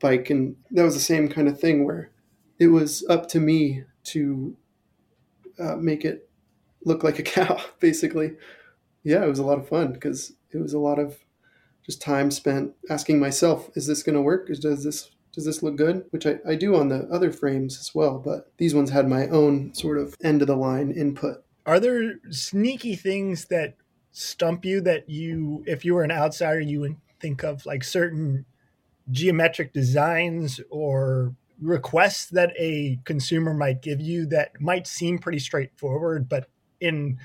bike. 0.00 0.30
And 0.30 0.56
that 0.70 0.82
was 0.82 0.94
the 0.94 1.00
same 1.00 1.28
kind 1.28 1.46
of 1.46 1.60
thing 1.60 1.84
where 1.84 2.10
it 2.58 2.68
was 2.68 3.04
up 3.08 3.28
to 3.28 3.40
me 3.40 3.84
to 4.04 4.56
uh, 5.58 5.76
make 5.76 6.04
it 6.04 6.28
look 6.84 7.04
like 7.04 7.18
a 7.18 7.22
cow, 7.24 7.60
basically. 7.80 8.32
Yeah, 9.02 9.24
it 9.24 9.28
was 9.28 9.38
a 9.38 9.46
lot 9.46 9.58
of 9.58 9.68
fun 9.68 9.92
because 9.92 10.32
it 10.52 10.58
was 10.58 10.72
a 10.72 10.78
lot 10.78 10.98
of 10.98 11.18
just 11.84 12.00
time 12.00 12.30
spent 12.30 12.72
asking 12.88 13.18
myself, 13.18 13.70
is 13.74 13.86
this 13.86 14.02
going 14.02 14.16
to 14.16 14.22
work? 14.22 14.48
Does 14.48 14.84
this 14.84 15.10
does 15.32 15.44
this 15.44 15.62
look 15.62 15.76
good? 15.76 16.04
Which 16.10 16.26
I, 16.26 16.38
I 16.46 16.54
do 16.54 16.76
on 16.76 16.88
the 16.88 17.08
other 17.12 17.32
frames 17.32 17.78
as 17.78 17.94
well, 17.94 18.18
but 18.18 18.52
these 18.58 18.74
ones 18.74 18.90
had 18.90 19.08
my 19.08 19.28
own 19.28 19.74
sort 19.74 19.98
of 19.98 20.16
end 20.22 20.42
of 20.42 20.48
the 20.48 20.56
line 20.56 20.90
input. 20.90 21.44
Are 21.66 21.80
there 21.80 22.14
sneaky 22.30 22.96
things 22.96 23.46
that 23.46 23.76
stump 24.12 24.64
you 24.64 24.80
that 24.82 25.08
you, 25.08 25.62
if 25.66 25.84
you 25.84 25.94
were 25.94 26.02
an 26.02 26.10
outsider, 26.10 26.60
you 26.60 26.80
would 26.80 26.96
think 27.20 27.44
of 27.44 27.64
like 27.66 27.84
certain 27.84 28.44
geometric 29.10 29.72
designs 29.72 30.60
or 30.70 31.34
requests 31.60 32.26
that 32.26 32.52
a 32.58 32.98
consumer 33.04 33.54
might 33.54 33.82
give 33.82 34.00
you 34.00 34.26
that 34.26 34.60
might 34.60 34.86
seem 34.86 35.18
pretty 35.18 35.38
straightforward, 35.38 36.28
but 36.28 36.48
in 36.80 37.18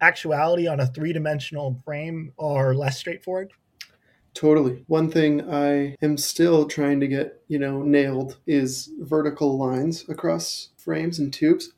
actuality 0.00 0.68
on 0.68 0.80
a 0.80 0.86
three 0.86 1.12
dimensional 1.12 1.80
frame 1.84 2.32
are 2.38 2.74
less 2.74 2.98
straightforward? 2.98 3.52
Totally. 4.38 4.84
One 4.86 5.10
thing 5.10 5.50
I 5.52 5.96
am 6.00 6.16
still 6.16 6.66
trying 6.66 7.00
to 7.00 7.08
get, 7.08 7.42
you 7.48 7.58
know, 7.58 7.82
nailed 7.82 8.38
is 8.46 8.88
vertical 9.00 9.58
lines 9.58 10.08
across 10.08 10.68
frames 10.76 11.18
and 11.18 11.32
tubes 11.32 11.72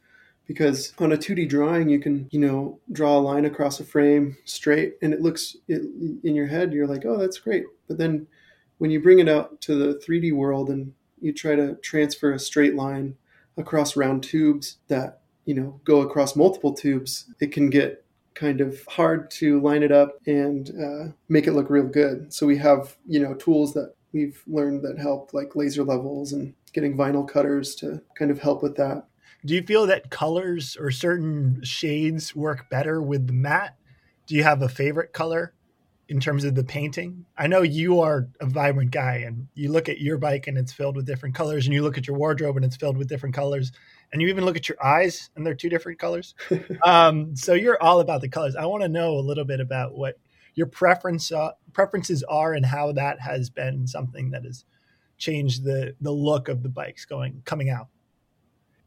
because 0.46 0.92
on 0.98 1.10
a 1.10 1.16
2D 1.16 1.48
drawing 1.48 1.88
you 1.88 1.98
can, 1.98 2.28
you 2.30 2.38
know, 2.38 2.78
draw 2.92 3.16
a 3.16 3.18
line 3.18 3.46
across 3.46 3.80
a 3.80 3.84
frame 3.84 4.36
straight 4.44 4.96
and 5.00 5.14
it 5.14 5.22
looks 5.22 5.56
it, 5.68 5.80
in 6.22 6.34
your 6.34 6.48
head 6.48 6.74
you're 6.74 6.86
like, 6.86 7.06
"Oh, 7.06 7.16
that's 7.16 7.38
great." 7.38 7.64
But 7.88 7.96
then 7.96 8.26
when 8.76 8.90
you 8.90 9.00
bring 9.00 9.20
it 9.20 9.28
out 9.28 9.62
to 9.62 9.74
the 9.74 9.98
3D 9.98 10.30
world 10.30 10.68
and 10.68 10.92
you 11.18 11.32
try 11.32 11.54
to 11.54 11.76
transfer 11.76 12.30
a 12.34 12.38
straight 12.38 12.74
line 12.74 13.16
across 13.56 13.96
round 13.96 14.22
tubes 14.22 14.76
that, 14.88 15.22
you 15.46 15.54
know, 15.54 15.80
go 15.84 16.02
across 16.02 16.36
multiple 16.36 16.74
tubes, 16.74 17.32
it 17.40 17.52
can 17.52 17.70
get 17.70 18.04
kind 18.40 18.62
of 18.62 18.82
hard 18.88 19.30
to 19.30 19.60
line 19.60 19.82
it 19.82 19.92
up 19.92 20.16
and 20.26 20.70
uh, 20.70 21.12
make 21.28 21.46
it 21.46 21.52
look 21.52 21.68
real 21.68 21.86
good. 21.86 22.32
So 22.32 22.46
we 22.46 22.56
have, 22.56 22.96
you 23.06 23.20
know, 23.20 23.34
tools 23.34 23.74
that 23.74 23.94
we've 24.14 24.42
learned 24.46 24.82
that 24.82 24.98
help 24.98 25.34
like 25.34 25.54
laser 25.54 25.84
levels 25.84 26.32
and 26.32 26.54
getting 26.72 26.96
vinyl 26.96 27.28
cutters 27.28 27.74
to 27.76 28.00
kind 28.18 28.30
of 28.30 28.40
help 28.40 28.62
with 28.62 28.76
that. 28.76 29.04
Do 29.44 29.54
you 29.54 29.62
feel 29.62 29.86
that 29.86 30.10
colors 30.10 30.76
or 30.80 30.90
certain 30.90 31.62
shades 31.62 32.34
work 32.34 32.70
better 32.70 33.02
with 33.02 33.26
the 33.26 33.34
matte? 33.34 33.76
Do 34.26 34.34
you 34.34 34.42
have 34.42 34.62
a 34.62 34.68
favorite 34.68 35.12
color 35.12 35.52
in 36.08 36.18
terms 36.18 36.44
of 36.44 36.54
the 36.54 36.64
painting? 36.64 37.26
I 37.36 37.46
know 37.46 37.60
you 37.60 38.00
are 38.00 38.28
a 38.40 38.46
vibrant 38.46 38.90
guy 38.90 39.16
and 39.26 39.48
you 39.54 39.70
look 39.70 39.90
at 39.90 40.00
your 40.00 40.16
bike 40.16 40.46
and 40.46 40.56
it's 40.56 40.72
filled 40.72 40.96
with 40.96 41.06
different 41.06 41.34
colors 41.34 41.66
and 41.66 41.74
you 41.74 41.82
look 41.82 41.98
at 41.98 42.06
your 42.06 42.16
wardrobe 42.16 42.56
and 42.56 42.64
it's 42.64 42.76
filled 42.76 42.96
with 42.96 43.08
different 43.08 43.34
colors 43.34 43.70
and 44.12 44.20
you 44.20 44.28
even 44.28 44.44
look 44.44 44.56
at 44.56 44.68
your 44.68 44.82
eyes 44.84 45.30
and 45.36 45.46
they're 45.46 45.54
two 45.54 45.68
different 45.68 45.98
colors. 45.98 46.34
um, 46.84 47.34
so 47.36 47.54
you're 47.54 47.80
all 47.82 48.00
about 48.00 48.20
the 48.20 48.28
colors. 48.28 48.56
I 48.56 48.66
want 48.66 48.82
to 48.82 48.88
know 48.88 49.18
a 49.18 49.20
little 49.20 49.44
bit 49.44 49.60
about 49.60 49.94
what 49.94 50.18
your 50.54 50.66
preference 50.66 51.30
uh, 51.30 51.52
preferences 51.72 52.22
are 52.24 52.54
and 52.54 52.66
how 52.66 52.92
that 52.92 53.20
has 53.20 53.50
been 53.50 53.86
something 53.86 54.30
that 54.30 54.44
has 54.44 54.64
changed 55.18 55.64
the 55.64 55.94
the 56.00 56.10
look 56.10 56.48
of 56.48 56.62
the 56.62 56.68
bikes 56.68 57.04
going 57.04 57.42
coming 57.44 57.70
out. 57.70 57.88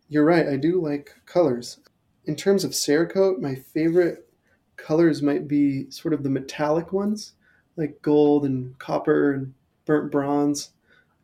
You're 0.09 0.25
right. 0.25 0.47
I 0.47 0.57
do 0.57 0.81
like 0.81 1.15
colors. 1.25 1.79
In 2.25 2.35
terms 2.35 2.63
of 2.63 2.71
Cerakote, 2.71 3.39
my 3.39 3.55
favorite 3.55 4.29
colors 4.75 5.21
might 5.21 5.47
be 5.47 5.89
sort 5.89 6.13
of 6.13 6.23
the 6.23 6.29
metallic 6.29 6.91
ones, 6.91 7.33
like 7.77 8.01
gold 8.01 8.45
and 8.45 8.77
copper 8.79 9.33
and 9.33 9.53
burnt 9.85 10.11
bronze, 10.11 10.71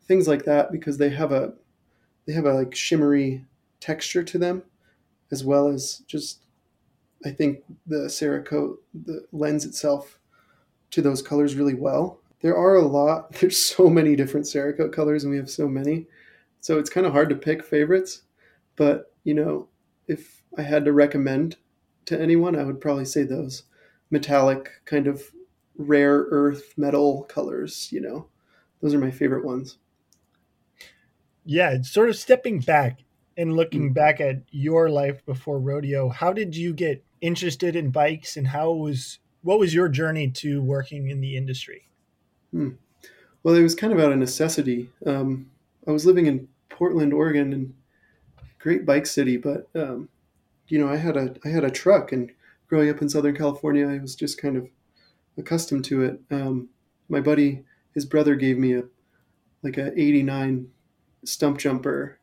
things 0.08 0.28
like 0.28 0.46
that, 0.46 0.72
because 0.72 0.98
they 0.98 1.10
have 1.10 1.32
a 1.32 1.54
they 2.26 2.34
have 2.34 2.46
a 2.46 2.54
like 2.54 2.76
shimmery 2.76 3.46
texture 3.80 4.24
to 4.24 4.38
them, 4.38 4.64
as 5.32 5.44
well 5.44 5.68
as 5.68 6.00
just 6.08 6.44
I 7.26 7.32
think 7.32 7.64
the 7.86 8.08
Cerakote 8.08 8.78
the 8.94 9.26
lends 9.32 9.66
itself 9.66 10.20
to 10.92 11.02
those 11.02 11.22
colors 11.22 11.56
really 11.56 11.74
well. 11.74 12.20
There 12.42 12.56
are 12.56 12.76
a 12.76 12.86
lot. 12.86 13.34
There's 13.40 13.58
so 13.58 13.90
many 13.90 14.16
different 14.16 14.46
Cerakote 14.46 14.94
colors, 14.94 15.24
and 15.24 15.32
we 15.32 15.38
have 15.38 15.50
so 15.50 15.68
many, 15.68 16.08
so 16.62 16.80
it's 16.80 16.90
kind 16.90 17.06
of 17.06 17.14
hard 17.14 17.30
to 17.30 17.36
pick 17.36 17.64
favorites. 17.64 18.24
But 18.76 19.14
you 19.24 19.34
know, 19.34 19.68
if 20.08 20.44
I 20.58 20.62
had 20.62 20.86
to 20.86 20.94
recommend 20.94 21.58
to 22.06 22.20
anyone, 22.20 22.56
I 22.56 22.64
would 22.64 22.82
probably 22.82 23.06
say 23.06 23.24
those 23.24 23.64
metallic 24.10 24.72
kind 24.86 25.08
of 25.08 25.22
rare 25.78 26.28
earth 26.32 26.74
metal 26.78 27.24
colors. 27.24 27.90
You 27.92 28.02
know, 28.02 28.28
those 28.82 28.94
are 28.94 29.00
my 29.00 29.12
favorite 29.12 29.46
ones. 29.46 29.78
Yeah, 31.46 31.82
sort 31.82 32.10
of 32.10 32.16
stepping 32.16 32.60
back 32.60 33.00
and 33.40 33.56
looking 33.56 33.92
mm. 33.92 33.94
back 33.94 34.20
at 34.20 34.44
your 34.52 34.90
life 34.90 35.26
before 35.26 35.60
rodeo, 35.60 36.10
how 36.10 36.34
did 36.34 36.56
you 36.56 36.74
get 36.74 37.04
interested 37.22 37.74
in 37.74 37.90
bikes 37.90 38.36
and 38.36 38.46
how 38.46 38.72
was 38.72 39.20
what 39.42 39.60
was 39.60 39.74
your 39.74 39.88
journey 39.88 40.30
to 40.30 40.62
working 40.62 41.10
in 41.10 41.22
the 41.22 41.38
industry? 41.38 41.88
Hmm. 42.52 42.72
Well, 43.42 43.56
it 43.56 43.64
was 43.64 43.76
kind 43.76 43.94
of 43.94 44.00
out 44.00 44.12
of 44.12 44.18
necessity. 44.18 44.90
Um, 45.06 45.50
I 45.88 45.92
was 45.92 46.06
living 46.06 46.26
in 46.26 46.50
Portland, 46.68 47.14
Oregon, 47.14 47.54
and 47.54 47.74
great 48.60 48.86
bike 48.86 49.06
city, 49.06 49.38
but 49.38 49.70
um, 49.74 50.10
you 50.68 50.78
know, 50.78 50.90
I 50.90 50.98
had 50.98 51.16
a 51.16 51.34
I 51.46 51.48
had 51.48 51.64
a 51.64 51.72
truck, 51.72 52.12
and 52.12 52.32
growing 52.68 52.90
up 52.90 53.02
in 53.02 53.08
Southern 53.08 53.38
California, 53.38 53.88
I 53.88 54.00
was 54.00 54.16
just 54.16 54.42
kind 54.42 54.58
of 54.58 54.68
accustomed 55.38 55.86
to 55.86 56.04
it. 56.04 56.20
Um, 56.30 56.68
my 57.08 57.22
buddy, 57.22 57.64
his 57.94 58.06
brother, 58.06 58.36
gave 58.36 58.58
me 58.58 58.74
a 58.74 58.84
like 59.64 59.78
a 59.78 59.98
'89 59.98 60.68
Stumpjumper 61.26 62.16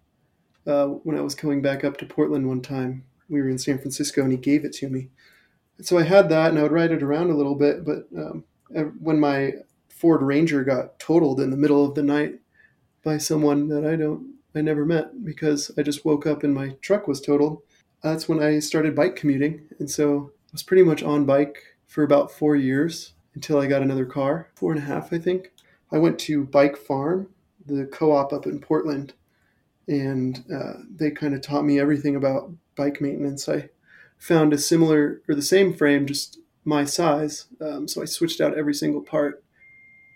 uh, 0.67 0.87
when 0.87 1.17
I 1.17 1.21
was 1.21 1.35
coming 1.35 1.63
back 1.63 1.85
up 1.85 1.97
to 1.99 2.07
Portland 2.07 2.49
one 2.49 2.63
time. 2.63 3.05
We 3.29 3.41
were 3.41 3.49
in 3.49 3.59
San 3.59 3.79
Francisco 3.79 4.23
and 4.23 4.33
he 4.33 4.39
gave 4.39 4.65
it 4.65 4.73
to 4.75 4.89
me. 4.89 5.09
so 5.81 5.99
I 5.99 6.03
had 6.03 6.29
that 6.29 6.51
and 6.51 6.59
I 6.59 6.63
would 6.63 6.73
ride 6.73 6.93
it 6.93 7.03
around 7.03 7.31
a 7.31 7.37
little 7.37 7.55
bit. 7.55 7.85
But 7.85 8.07
um, 8.17 8.45
when 8.99 9.19
my 9.19 9.53
Ford 9.89 10.23
Ranger 10.23 10.63
got 10.63 10.99
totaled 10.99 11.41
in 11.41 11.51
the 11.51 11.57
middle 11.57 11.85
of 11.85 11.95
the 11.95 12.03
night 12.03 12.41
by 13.03 13.19
someone 13.19 13.69
that 13.69 13.85
I 13.85 13.97
don't, 13.97 14.35
I 14.55 14.61
never 14.61 14.85
met 14.85 15.25
because 15.25 15.71
I 15.77 15.83
just 15.83 16.05
woke 16.05 16.27
up 16.27 16.43
and 16.43 16.55
my 16.55 16.71
truck 16.81 17.09
was 17.09 17.21
totaled, 17.21 17.63
that's 18.03 18.29
when 18.29 18.43
I 18.43 18.59
started 18.59 18.95
bike 18.95 19.17
commuting. 19.17 19.69
And 19.79 19.91
so 19.91 20.33
I 20.49 20.53
was 20.53 20.63
pretty 20.63 20.83
much 20.83 21.03
on 21.03 21.25
bike 21.25 21.59
for 21.87 22.03
about 22.03 22.31
four 22.31 22.57
years 22.57 23.13
until 23.35 23.59
I 23.59 23.67
got 23.67 23.83
another 23.83 24.07
car, 24.07 24.51
four 24.55 24.73
and 24.73 24.81
a 24.81 24.85
half, 24.85 25.13
I 25.13 25.19
think. 25.19 25.53
I 25.93 25.99
went 25.99 26.19
to 26.21 26.45
Bike 26.45 26.77
Farm, 26.77 27.29
the 27.65 27.87
co 27.87 28.13
op 28.13 28.33
up 28.33 28.47
in 28.47 28.61
Portland, 28.61 29.15
and 29.89 30.45
uh, 30.53 30.75
they 30.89 31.11
kind 31.11 31.35
of 31.35 31.41
taught 31.41 31.65
me 31.65 31.79
everything 31.79 32.17
about 32.17 32.51
bike 32.77 33.01
maintenance. 33.01 33.49
I 33.49 33.71
found 34.19 34.53
a 34.53 34.59
similar 34.59 35.23
or 35.29 35.35
the 35.35 35.43
same 35.43 35.75
frame, 35.75 36.07
just 36.07 36.39
my 36.65 36.85
size, 36.85 37.47
um, 37.61 37.87
so 37.87 38.03
I 38.03 38.07
switched 38.07 38.41
out 38.41 38.59
every 38.59 38.75
single 38.75 39.03
part, 39.03 39.45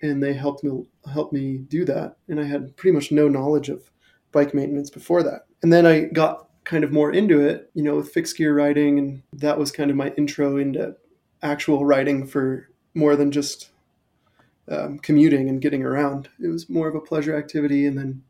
and 0.02 0.22
they 0.22 0.32
helped 0.32 0.64
me 0.64 0.84
help 1.12 1.32
me 1.32 1.58
do 1.58 1.84
that. 1.84 2.16
And 2.28 2.40
I 2.40 2.44
had 2.44 2.76
pretty 2.76 2.94
much 2.94 3.12
no 3.12 3.28
knowledge 3.28 3.68
of 3.68 3.90
bike 4.32 4.54
maintenance 4.54 4.90
before 4.90 5.22
that. 5.22 5.46
And 5.62 5.72
then 5.72 5.86
I 5.86 6.02
got 6.04 6.48
kind 6.64 6.84
of 6.84 6.92
more 6.92 7.12
into 7.12 7.40
it, 7.40 7.70
you 7.74 7.82
know, 7.82 7.96
with 7.96 8.12
fixed 8.12 8.36
gear 8.36 8.54
riding, 8.54 8.98
and 8.98 9.22
that 9.32 9.58
was 9.58 9.70
kind 9.70 9.90
of 9.90 9.96
my 9.96 10.12
intro 10.16 10.56
into 10.56 10.96
actual 11.42 11.84
riding 11.84 12.26
for 12.26 12.68
more 12.94 13.16
than 13.16 13.30
just 13.30 13.70
um, 14.68 14.98
commuting 14.98 15.48
and 15.48 15.60
getting 15.60 15.84
around. 15.84 16.28
It 16.42 16.48
was 16.48 16.68
more 16.68 16.88
of 16.88 16.94
a 16.94 17.00
pleasure 17.00 17.36
activity, 17.36 17.86
and 17.86 17.96
then 17.96 18.22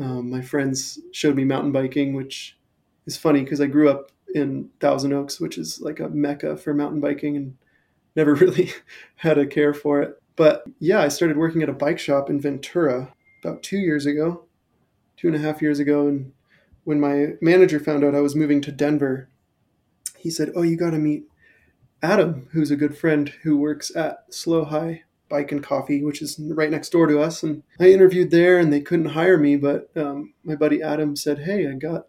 um, 0.00 0.30
my 0.30 0.40
friends 0.40 0.98
showed 1.12 1.36
me 1.36 1.44
mountain 1.44 1.72
biking, 1.72 2.14
which 2.14 2.56
is 3.06 3.16
funny 3.16 3.42
because 3.42 3.60
I 3.60 3.66
grew 3.66 3.90
up 3.90 4.10
in 4.34 4.70
Thousand 4.80 5.12
Oaks, 5.12 5.38
which 5.38 5.58
is 5.58 5.80
like 5.80 6.00
a 6.00 6.08
mecca 6.08 6.56
for 6.56 6.72
mountain 6.72 7.00
biking, 7.00 7.36
and 7.36 7.56
never 8.16 8.34
really 8.34 8.72
had 9.16 9.38
a 9.38 9.46
care 9.46 9.74
for 9.74 10.02
it. 10.02 10.20
But 10.36 10.64
yeah, 10.78 11.00
I 11.00 11.08
started 11.08 11.36
working 11.36 11.62
at 11.62 11.68
a 11.68 11.74
bike 11.74 11.98
shop 11.98 12.30
in 12.30 12.40
Ventura 12.40 13.12
about 13.44 13.62
two 13.62 13.76
years 13.76 14.06
ago, 14.06 14.44
two 15.16 15.26
and 15.28 15.36
a 15.36 15.40
half 15.40 15.60
years 15.60 15.78
ago. 15.78 16.06
And 16.08 16.32
when 16.84 16.98
my 16.98 17.34
manager 17.42 17.78
found 17.78 18.02
out 18.02 18.14
I 18.14 18.20
was 18.20 18.34
moving 18.34 18.60
to 18.62 18.72
Denver, 18.72 19.28
he 20.16 20.30
said, 20.30 20.50
Oh, 20.56 20.62
you 20.62 20.76
got 20.76 20.90
to 20.90 20.98
meet 20.98 21.24
Adam, 22.02 22.48
who's 22.52 22.70
a 22.70 22.76
good 22.76 22.96
friend 22.96 23.28
who 23.42 23.58
works 23.58 23.94
at 23.94 24.24
Slow 24.30 24.64
High 24.64 25.04
Bike 25.30 25.52
and 25.52 25.62
Coffee, 25.62 26.02
which 26.02 26.20
is 26.20 26.38
right 26.38 26.70
next 26.70 26.90
door 26.90 27.06
to 27.06 27.20
us. 27.20 27.42
And 27.42 27.62
I 27.78 27.90
interviewed 27.90 28.30
there, 28.30 28.58
and 28.58 28.70
they 28.70 28.80
couldn't 28.80 29.06
hire 29.06 29.38
me. 29.38 29.56
But 29.56 29.90
um, 29.96 30.34
my 30.44 30.56
buddy 30.56 30.82
Adam 30.82 31.16
said, 31.16 31.38
"Hey, 31.38 31.66
I 31.66 31.74
got 31.74 32.08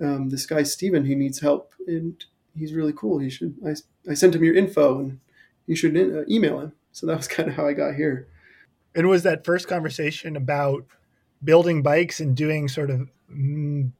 um, 0.00 0.28
this 0.28 0.46
guy 0.46 0.62
Steven 0.62 1.06
who 1.06 1.16
needs 1.16 1.40
help, 1.40 1.72
and 1.88 2.22
he's 2.56 2.74
really 2.74 2.92
cool. 2.92 3.18
He 3.18 3.30
should. 3.30 3.56
I, 3.66 3.74
I 4.10 4.14
sent 4.14 4.34
him 4.34 4.44
your 4.44 4.54
info, 4.54 5.00
and 5.00 5.20
you 5.66 5.74
should 5.74 5.96
in, 5.96 6.16
uh, 6.16 6.24
email 6.28 6.60
him." 6.60 6.72
So 6.92 7.06
that 7.06 7.16
was 7.16 7.26
kind 7.36 7.48
of 7.48 7.56
how 7.56 7.66
I 7.66 7.72
got 7.72 7.94
here. 7.94 8.28
And 8.94 9.08
was 9.08 9.24
that 9.24 9.44
first 9.44 9.66
conversation 9.66 10.36
about 10.36 10.84
building 11.42 11.82
bikes 11.82 12.20
and 12.20 12.36
doing 12.36 12.68
sort 12.68 12.90
of 12.90 13.10
mm, 13.30 13.90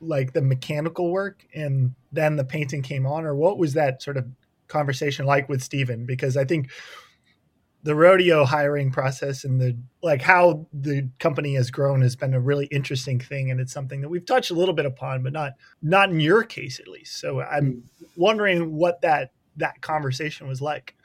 like 0.00 0.32
the 0.32 0.42
mechanical 0.42 1.12
work, 1.12 1.46
and 1.54 1.94
then 2.12 2.36
the 2.36 2.44
painting 2.44 2.82
came 2.82 3.06
on, 3.06 3.24
or 3.24 3.34
what 3.34 3.58
was 3.58 3.74
that 3.74 4.02
sort 4.02 4.16
of 4.16 4.26
conversation 4.68 5.26
like 5.26 5.48
with 5.50 5.62
Steven? 5.62 6.06
Because 6.06 6.36
I 6.36 6.44
think 6.44 6.70
the 7.84 7.94
rodeo 7.94 8.44
hiring 8.44 8.90
process 8.90 9.44
and 9.44 9.60
the 9.60 9.76
like 10.02 10.22
how 10.22 10.66
the 10.72 11.08
company 11.18 11.54
has 11.54 11.70
grown 11.70 12.02
has 12.02 12.16
been 12.16 12.34
a 12.34 12.40
really 12.40 12.66
interesting 12.66 13.20
thing 13.20 13.50
and 13.50 13.60
it's 13.60 13.72
something 13.72 14.00
that 14.00 14.08
we've 14.08 14.26
touched 14.26 14.50
a 14.50 14.54
little 14.54 14.74
bit 14.74 14.86
upon 14.86 15.22
but 15.22 15.32
not 15.32 15.52
not 15.82 16.10
in 16.10 16.18
your 16.18 16.42
case 16.42 16.80
at 16.80 16.88
least 16.88 17.18
so 17.18 17.40
i'm 17.42 17.72
mm. 17.74 17.82
wondering 18.16 18.74
what 18.74 19.00
that 19.02 19.32
that 19.56 19.80
conversation 19.80 20.48
was 20.48 20.60
like 20.60 20.96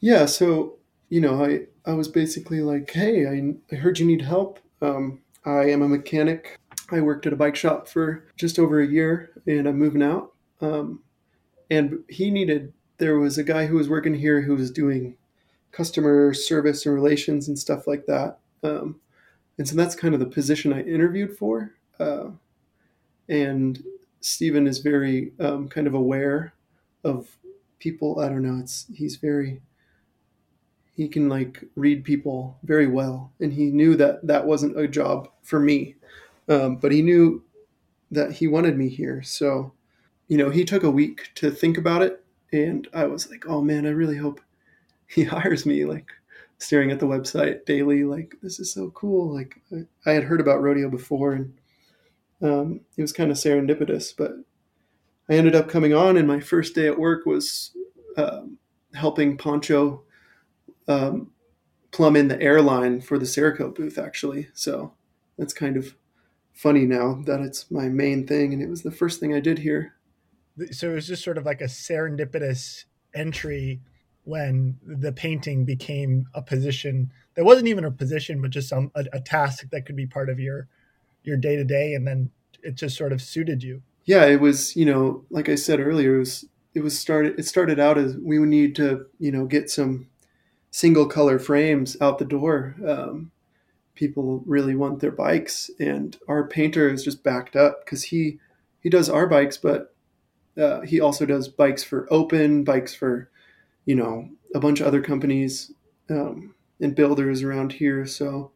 yeah 0.00 0.26
so 0.26 0.76
you 1.08 1.20
know 1.20 1.44
i 1.44 1.60
i 1.90 1.92
was 1.92 2.08
basically 2.08 2.60
like 2.60 2.90
hey 2.90 3.26
i, 3.26 3.74
I 3.74 3.78
heard 3.78 3.98
you 3.98 4.06
need 4.06 4.22
help 4.22 4.60
Um, 4.80 5.20
I 5.46 5.70
am 5.70 5.82
a 5.82 5.88
mechanic. 5.88 6.58
I 6.90 7.00
worked 7.00 7.26
at 7.26 7.32
a 7.32 7.36
bike 7.36 7.56
shop 7.56 7.88
for 7.88 8.26
just 8.36 8.58
over 8.58 8.80
a 8.80 8.86
year, 8.86 9.30
and 9.46 9.66
I'm 9.66 9.78
moving 9.78 10.02
out. 10.02 10.32
Um, 10.60 11.02
and 11.70 12.00
he 12.08 12.30
needed. 12.30 12.72
There 12.98 13.18
was 13.18 13.38
a 13.38 13.44
guy 13.44 13.66
who 13.66 13.76
was 13.76 13.88
working 13.88 14.14
here 14.14 14.42
who 14.42 14.56
was 14.56 14.70
doing 14.70 15.16
customer 15.76 16.32
service 16.32 16.86
and 16.86 16.94
relations 16.94 17.48
and 17.48 17.58
stuff 17.58 17.86
like 17.86 18.06
that. 18.06 18.38
Um, 18.62 18.98
and 19.58 19.68
so 19.68 19.76
that's 19.76 19.94
kind 19.94 20.14
of 20.14 20.20
the 20.20 20.26
position 20.26 20.72
I 20.72 20.82
interviewed 20.82 21.36
for. 21.36 21.74
Uh, 22.00 22.28
and 23.28 23.82
Stephen 24.20 24.66
is 24.66 24.78
very 24.78 25.32
um, 25.38 25.68
kind 25.68 25.86
of 25.86 25.92
aware 25.92 26.54
of 27.04 27.28
people. 27.78 28.20
I 28.20 28.28
don't 28.28 28.42
know. 28.42 28.58
It's 28.60 28.86
he's 28.94 29.16
very 29.16 29.60
he 30.94 31.08
can 31.08 31.28
like 31.28 31.62
read 31.74 32.04
people 32.04 32.56
very 32.62 32.86
well, 32.86 33.32
and 33.40 33.52
he 33.52 33.66
knew 33.66 33.96
that 33.96 34.26
that 34.26 34.46
wasn't 34.46 34.78
a 34.78 34.88
job 34.88 35.28
for 35.42 35.60
me, 35.60 35.94
um, 36.48 36.76
but 36.76 36.90
he 36.90 37.02
knew 37.02 37.42
that 38.10 38.32
he 38.32 38.48
wanted 38.48 38.78
me 38.78 38.88
here. 38.88 39.22
So, 39.22 39.72
you 40.28 40.38
know, 40.38 40.48
he 40.48 40.64
took 40.64 40.84
a 40.84 40.90
week 40.90 41.30
to 41.34 41.50
think 41.50 41.76
about 41.76 42.02
it, 42.02 42.24
and 42.52 42.88
I 42.94 43.04
was 43.04 43.30
like, 43.30 43.44
oh 43.46 43.60
man, 43.60 43.84
I 43.84 43.90
really 43.90 44.16
hope 44.16 44.40
he 45.08 45.24
hires 45.24 45.66
me. 45.66 45.84
Like 45.84 46.10
staring 46.58 46.90
at 46.90 47.00
the 47.00 47.06
website 47.06 47.64
daily, 47.66 48.04
like 48.04 48.36
this 48.42 48.58
is 48.58 48.72
so 48.72 48.90
cool. 48.90 49.34
Like 49.34 49.60
I, 49.72 50.10
I 50.10 50.14
had 50.14 50.24
heard 50.24 50.40
about 50.40 50.62
rodeo 50.62 50.88
before, 50.88 51.32
and 51.32 51.54
um, 52.42 52.80
it 52.96 53.02
was 53.02 53.12
kind 53.12 53.30
of 53.30 53.36
serendipitous, 53.36 54.12
but 54.16 54.32
I 55.28 55.34
ended 55.34 55.54
up 55.54 55.68
coming 55.68 55.94
on, 55.94 56.16
and 56.16 56.28
my 56.28 56.40
first 56.40 56.74
day 56.74 56.86
at 56.86 56.98
work 56.98 57.26
was 57.26 57.76
um, 58.16 58.58
helping 58.94 59.36
Poncho 59.36 60.02
um, 60.88 61.32
plumb 61.90 62.16
in 62.16 62.28
the 62.28 62.40
airline 62.40 63.00
for 63.00 63.18
the 63.18 63.24
Cerakote 63.24 63.74
booth, 63.74 63.98
actually. 63.98 64.48
So 64.54 64.92
that's 65.36 65.52
kind 65.52 65.76
of 65.76 65.94
funny 66.52 66.86
now 66.86 67.20
that 67.26 67.40
it's 67.40 67.70
my 67.70 67.88
main 67.88 68.26
thing, 68.26 68.52
and 68.52 68.62
it 68.62 68.68
was 68.68 68.82
the 68.82 68.90
first 68.90 69.20
thing 69.20 69.34
I 69.34 69.40
did 69.40 69.58
here. 69.58 69.94
So 70.70 70.90
it 70.90 70.94
was 70.94 71.06
just 71.06 71.22
sort 71.22 71.38
of 71.38 71.44
like 71.44 71.60
a 71.60 71.64
serendipitous 71.64 72.84
entry 73.14 73.80
when 74.26 74.76
the 74.84 75.12
painting 75.12 75.64
became 75.64 76.26
a 76.34 76.42
position 76.42 77.12
that 77.36 77.44
wasn't 77.44 77.68
even 77.68 77.84
a 77.84 77.90
position, 77.92 78.42
but 78.42 78.50
just 78.50 78.68
some 78.68 78.90
a, 78.96 79.04
a 79.12 79.20
task 79.20 79.70
that 79.70 79.86
could 79.86 79.94
be 79.94 80.06
part 80.06 80.28
of 80.28 80.40
your 80.40 80.68
your 81.22 81.36
day 81.36 81.54
to 81.56 81.64
day, 81.64 81.94
and 81.94 82.06
then 82.06 82.30
it 82.62 82.74
just 82.74 82.96
sort 82.96 83.12
of 83.12 83.22
suited 83.22 83.62
you. 83.62 83.82
Yeah, 84.04 84.26
it 84.26 84.40
was. 84.40 84.74
You 84.74 84.84
know, 84.84 85.24
like 85.30 85.48
I 85.48 85.54
said 85.54 85.78
earlier, 85.78 86.16
it 86.16 86.18
was 86.18 86.44
it 86.74 86.80
was 86.80 86.98
started. 86.98 87.38
It 87.38 87.44
started 87.44 87.78
out 87.78 87.98
as 87.98 88.16
we 88.16 88.38
would 88.40 88.48
need 88.48 88.74
to 88.76 89.06
you 89.20 89.30
know 89.30 89.44
get 89.44 89.70
some 89.70 90.08
single 90.72 91.06
color 91.06 91.38
frames 91.38 91.96
out 92.00 92.18
the 92.18 92.24
door. 92.24 92.74
Um, 92.84 93.30
people 93.94 94.42
really 94.44 94.74
want 94.74 94.98
their 94.98 95.12
bikes, 95.12 95.70
and 95.78 96.18
our 96.26 96.48
painter 96.48 96.88
is 96.88 97.04
just 97.04 97.22
backed 97.22 97.54
up 97.54 97.84
because 97.84 98.02
he 98.02 98.40
he 98.80 98.90
does 98.90 99.08
our 99.08 99.28
bikes, 99.28 99.56
but 99.56 99.94
uh, 100.60 100.80
he 100.80 101.00
also 101.00 101.26
does 101.26 101.46
bikes 101.46 101.84
for 101.84 102.08
Open, 102.10 102.64
bikes 102.64 102.92
for 102.92 103.30
you 103.86 103.94
know 103.94 104.28
a 104.54 104.60
bunch 104.60 104.80
of 104.80 104.86
other 104.86 105.00
companies 105.00 105.72
um, 106.10 106.54
and 106.80 106.94
builders 106.94 107.42
around 107.42 107.72
here. 107.72 108.04
So 108.04 108.52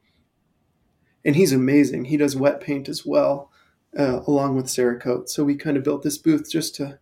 and 1.24 1.36
he's 1.36 1.52
amazing. 1.52 2.06
He 2.06 2.16
does 2.16 2.36
wet 2.36 2.60
paint 2.60 2.88
as 2.88 3.04
well, 3.04 3.50
uh, 3.98 4.20
along 4.26 4.56
with 4.56 4.66
Cerakote. 4.66 5.28
So 5.28 5.44
we 5.44 5.54
kind 5.54 5.76
of 5.76 5.84
built 5.84 6.02
this 6.02 6.18
booth 6.18 6.50
just 6.50 6.74
to 6.76 6.98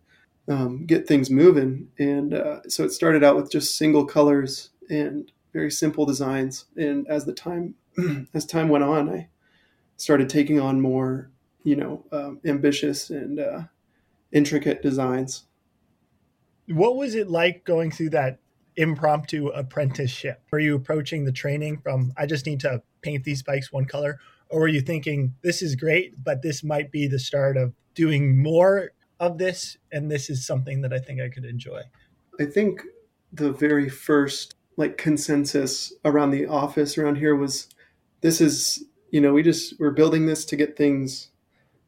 um, 0.47 0.85
get 0.85 1.07
things 1.07 1.29
moving. 1.29 1.89
And 1.97 2.33
uh, 2.33 2.61
so 2.67 2.83
it 2.83 2.91
started 2.91 3.23
out 3.23 3.35
with 3.35 3.51
just 3.51 3.77
single 3.77 4.05
colors 4.05 4.71
and 4.89 5.31
very 5.53 5.71
simple 5.71 6.05
designs. 6.05 6.65
And 6.75 7.07
as 7.07 7.25
the 7.25 7.33
time 7.33 7.75
as 8.33 8.45
time 8.45 8.69
went 8.69 8.83
on, 8.83 9.09
I 9.09 9.29
started 9.97 10.29
taking 10.29 10.59
on 10.59 10.81
more, 10.81 11.31
you 11.63 11.75
know, 11.75 12.05
um, 12.11 12.39
ambitious 12.45 13.09
and 13.09 13.39
uh, 13.39 13.61
intricate 14.31 14.81
designs. 14.81 15.45
What 16.69 16.95
was 16.95 17.15
it 17.15 17.29
like 17.29 17.65
going 17.65 17.91
through 17.91 18.11
that 18.11 18.39
impromptu 18.75 19.47
apprenticeship? 19.47 20.41
Were 20.51 20.59
you 20.59 20.75
approaching 20.75 21.25
the 21.25 21.31
training 21.31 21.77
from 21.77 22.13
I 22.15 22.25
just 22.25 22.45
need 22.45 22.59
to 22.61 22.83
paint 23.01 23.23
these 23.23 23.43
bikes 23.43 23.71
one 23.71 23.85
color? 23.85 24.19
Or 24.49 24.61
were 24.61 24.67
you 24.67 24.81
thinking 24.81 25.35
this 25.43 25.61
is 25.61 25.75
great, 25.75 26.23
but 26.23 26.41
this 26.41 26.63
might 26.63 26.91
be 26.91 27.07
the 27.07 27.19
start 27.19 27.57
of 27.57 27.73
doing 27.95 28.41
more 28.41 28.91
of 29.19 29.37
this 29.37 29.77
and 29.91 30.09
this 30.09 30.29
is 30.29 30.45
something 30.45 30.81
that 30.81 30.93
I 30.93 30.99
think 30.99 31.19
I 31.19 31.29
could 31.29 31.45
enjoy? 31.45 31.81
I 32.39 32.45
think 32.45 32.83
the 33.33 33.51
very 33.51 33.89
first 33.89 34.55
like 34.77 34.97
consensus 34.97 35.91
around 36.05 36.31
the 36.31 36.45
office 36.45 36.97
around 36.97 37.17
here 37.17 37.35
was 37.35 37.67
this 38.21 38.39
is 38.39 38.83
you 39.11 39.19
know 39.19 39.33
we 39.33 39.43
just 39.43 39.79
we're 39.79 39.91
building 39.91 40.25
this 40.25 40.45
to 40.45 40.55
get 40.55 40.77
things 40.77 41.31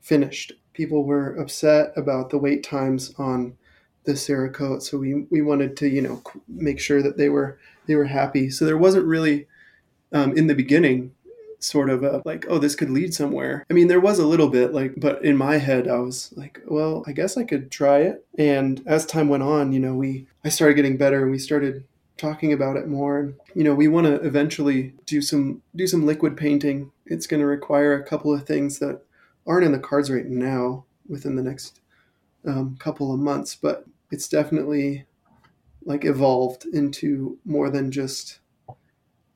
finished 0.01 0.51
people 0.73 1.05
were 1.05 1.35
upset 1.37 1.93
about 1.95 2.29
the 2.29 2.37
wait 2.37 2.63
times 2.63 3.13
on 3.17 3.55
the 4.03 4.13
Cerakote, 4.13 4.81
so 4.81 4.97
we 4.97 5.25
we 5.29 5.41
wanted 5.41 5.77
to 5.77 5.89
you 5.89 6.01
know 6.01 6.21
make 6.47 6.79
sure 6.79 7.01
that 7.01 7.17
they 7.17 7.29
were 7.29 7.57
they 7.87 7.95
were 7.95 8.05
happy. 8.05 8.49
So 8.49 8.65
there 8.65 8.77
wasn't 8.77 9.05
really 9.05 9.47
um, 10.13 10.37
in 10.37 10.47
the 10.47 10.55
beginning 10.55 11.13
sort 11.59 11.91
of 11.91 12.03
a 12.03 12.21
like 12.25 12.45
oh 12.49 12.57
this 12.57 12.75
could 12.75 12.89
lead 12.89 13.13
somewhere. 13.13 13.65
I 13.69 13.73
mean 13.73 13.87
there 13.87 13.99
was 13.99 14.19
a 14.19 14.25
little 14.25 14.49
bit 14.49 14.73
like 14.73 14.93
but 14.97 15.23
in 15.23 15.37
my 15.37 15.57
head 15.57 15.87
i 15.87 15.99
was 15.99 16.33
like 16.35 16.59
well 16.65 17.03
i 17.05 17.11
guess 17.11 17.37
i 17.37 17.43
could 17.43 17.69
try 17.69 17.99
it. 17.99 18.25
And 18.37 18.81
as 18.87 19.05
time 19.05 19.29
went 19.29 19.43
on 19.43 19.71
you 19.71 19.79
know 19.79 19.93
we 19.93 20.25
i 20.43 20.49
started 20.49 20.75
getting 20.75 20.97
better 20.97 21.21
and 21.21 21.31
we 21.31 21.37
started 21.37 21.83
talking 22.17 22.53
about 22.53 22.77
it 22.77 22.87
more. 22.87 23.19
And 23.19 23.35
you 23.53 23.63
know 23.63 23.75
we 23.75 23.87
want 23.87 24.07
to 24.07 24.15
eventually 24.15 24.93
do 25.05 25.21
some 25.21 25.61
do 25.75 25.85
some 25.87 26.05
liquid 26.05 26.35
painting. 26.35 26.91
It's 27.05 27.27
going 27.27 27.41
to 27.41 27.47
require 27.47 27.93
a 27.93 28.03
couple 28.03 28.33
of 28.33 28.45
things 28.45 28.79
that 28.79 29.01
aren't 29.45 29.65
in 29.65 29.71
the 29.71 29.79
cards 29.79 30.09
right 30.09 30.25
now 30.25 30.85
within 31.07 31.35
the 31.35 31.43
next 31.43 31.80
um, 32.45 32.77
couple 32.79 33.13
of 33.13 33.19
months, 33.19 33.55
but 33.55 33.85
it's 34.11 34.27
definitely 34.27 35.05
like 35.83 36.05
evolved 36.05 36.65
into 36.73 37.39
more 37.45 37.69
than 37.69 37.91
just 37.91 38.39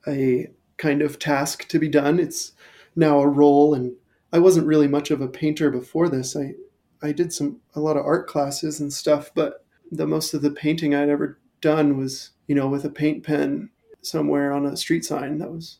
a 0.07 0.47
kind 0.77 1.01
of 1.01 1.19
task 1.19 1.67
to 1.69 1.79
be 1.79 1.89
done. 1.89 2.19
It's 2.19 2.53
now 2.95 3.19
a 3.19 3.27
role, 3.27 3.73
and 3.73 3.93
I 4.31 4.39
wasn't 4.39 4.67
really 4.67 4.87
much 4.87 5.11
of 5.11 5.21
a 5.21 5.27
painter 5.27 5.69
before 5.69 6.09
this. 6.09 6.35
I 6.35 6.53
I 7.01 7.11
did 7.11 7.33
some 7.33 7.61
a 7.75 7.79
lot 7.79 7.97
of 7.97 8.05
art 8.05 8.27
classes 8.27 8.79
and 8.79 8.91
stuff, 8.91 9.31
but 9.33 9.65
the 9.91 10.07
most 10.07 10.33
of 10.33 10.41
the 10.41 10.51
painting 10.51 10.95
I'd 10.95 11.09
ever 11.09 11.39
done 11.61 11.97
was 11.97 12.31
you 12.47 12.55
know 12.55 12.67
with 12.67 12.85
a 12.85 12.89
paint 12.89 13.23
pen 13.23 13.69
somewhere 14.01 14.51
on 14.51 14.65
a 14.65 14.77
street 14.77 15.05
sign. 15.05 15.39
That 15.39 15.51
was 15.51 15.79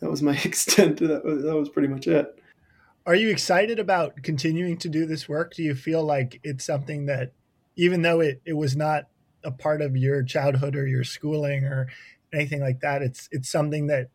that 0.00 0.10
was 0.10 0.22
my 0.22 0.36
extent. 0.44 0.98
That 0.98 1.24
was, 1.24 1.42
that 1.42 1.56
was 1.56 1.68
pretty 1.68 1.88
much 1.88 2.06
it. 2.06 2.40
Are 3.08 3.14
you 3.14 3.30
excited 3.30 3.78
about 3.78 4.22
continuing 4.22 4.76
to 4.76 4.88
do 4.90 5.06
this 5.06 5.26
work? 5.30 5.54
Do 5.54 5.62
you 5.62 5.74
feel 5.74 6.04
like 6.04 6.40
it's 6.44 6.66
something 6.66 7.06
that, 7.06 7.32
even 7.74 8.02
though 8.02 8.20
it, 8.20 8.42
it 8.44 8.52
was 8.52 8.76
not 8.76 9.04
a 9.42 9.50
part 9.50 9.80
of 9.80 9.96
your 9.96 10.22
childhood 10.22 10.76
or 10.76 10.86
your 10.86 11.04
schooling 11.04 11.64
or 11.64 11.88
anything 12.34 12.60
like 12.60 12.80
that, 12.80 13.00
it's 13.00 13.26
it's 13.32 13.48
something 13.48 13.86
that 13.86 14.10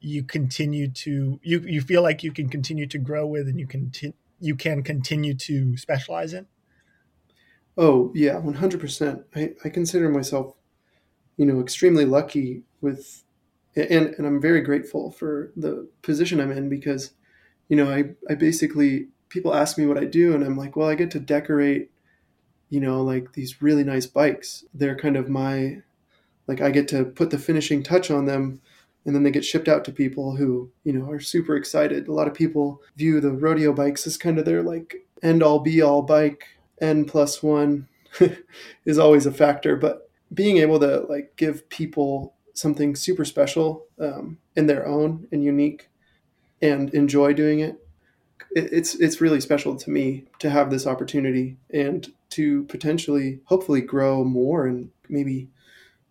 you 0.00 0.22
continue 0.22 0.88
to 0.88 1.40
you 1.42 1.60
you 1.60 1.80
feel 1.80 2.02
like 2.02 2.22
you 2.22 2.30
can 2.30 2.50
continue 2.50 2.86
to 2.88 2.98
grow 2.98 3.26
with 3.26 3.48
and 3.48 3.58
you 3.58 3.66
can 3.66 3.90
you 4.38 4.54
can 4.54 4.82
continue 4.82 5.32
to 5.32 5.78
specialize 5.78 6.34
in? 6.34 6.46
Oh 7.78 8.12
yeah, 8.14 8.36
one 8.36 8.52
hundred 8.52 8.80
percent. 8.80 9.22
I 9.34 9.54
I 9.64 9.70
consider 9.70 10.10
myself, 10.10 10.56
you 11.38 11.46
know, 11.46 11.58
extremely 11.58 12.04
lucky 12.04 12.64
with, 12.82 13.24
and 13.74 14.08
and 14.08 14.26
I'm 14.26 14.42
very 14.42 14.60
grateful 14.60 15.10
for 15.10 15.52
the 15.56 15.88
position 16.02 16.38
I'm 16.38 16.52
in 16.52 16.68
because 16.68 17.14
you 17.70 17.76
know, 17.76 17.88
I, 17.88 18.10
I 18.28 18.34
basically, 18.34 19.06
people 19.28 19.54
ask 19.54 19.78
me 19.78 19.86
what 19.86 19.96
I 19.96 20.04
do, 20.04 20.34
and 20.34 20.44
I'm 20.44 20.56
like, 20.56 20.74
well, 20.76 20.88
I 20.88 20.96
get 20.96 21.12
to 21.12 21.20
decorate, 21.20 21.90
you 22.68 22.80
know, 22.80 23.00
like 23.00 23.32
these 23.32 23.62
really 23.62 23.84
nice 23.84 24.06
bikes. 24.06 24.64
They're 24.74 24.96
kind 24.96 25.16
of 25.16 25.30
my, 25.30 25.80
like, 26.48 26.60
I 26.60 26.70
get 26.70 26.88
to 26.88 27.04
put 27.04 27.30
the 27.30 27.38
finishing 27.38 27.84
touch 27.84 28.10
on 28.10 28.26
them, 28.26 28.60
and 29.06 29.14
then 29.14 29.22
they 29.22 29.30
get 29.30 29.44
shipped 29.44 29.68
out 29.68 29.84
to 29.84 29.92
people 29.92 30.34
who, 30.34 30.70
you 30.82 30.92
know, 30.92 31.08
are 31.10 31.20
super 31.20 31.54
excited. 31.54 32.08
A 32.08 32.12
lot 32.12 32.26
of 32.26 32.34
people 32.34 32.82
view 32.96 33.20
the 33.20 33.30
rodeo 33.30 33.72
bikes 33.72 34.04
as 34.06 34.16
kind 34.16 34.38
of 34.38 34.44
their 34.44 34.62
like 34.62 35.06
end 35.22 35.42
all 35.42 35.60
be 35.60 35.80
all 35.80 36.02
bike. 36.02 36.44
N 36.80 37.04
plus 37.04 37.42
one 37.42 37.88
is 38.84 38.98
always 38.98 39.26
a 39.26 39.32
factor, 39.32 39.76
but 39.76 40.10
being 40.34 40.58
able 40.58 40.80
to 40.80 41.00
like 41.08 41.34
give 41.36 41.68
people 41.70 42.34
something 42.52 42.94
super 42.94 43.24
special 43.24 43.86
um, 43.98 44.38
in 44.56 44.66
their 44.66 44.86
own 44.86 45.26
and 45.32 45.42
unique 45.44 45.89
and 46.62 46.90
enjoy 46.94 47.32
doing 47.32 47.60
it, 47.60 47.80
it's 48.52 48.94
it's 48.96 49.20
really 49.20 49.40
special 49.40 49.76
to 49.76 49.90
me 49.90 50.24
to 50.38 50.50
have 50.50 50.70
this 50.70 50.86
opportunity 50.86 51.56
and 51.72 52.12
to 52.30 52.64
potentially 52.64 53.40
hopefully 53.44 53.80
grow 53.80 54.24
more 54.24 54.66
and 54.66 54.90
maybe 55.08 55.48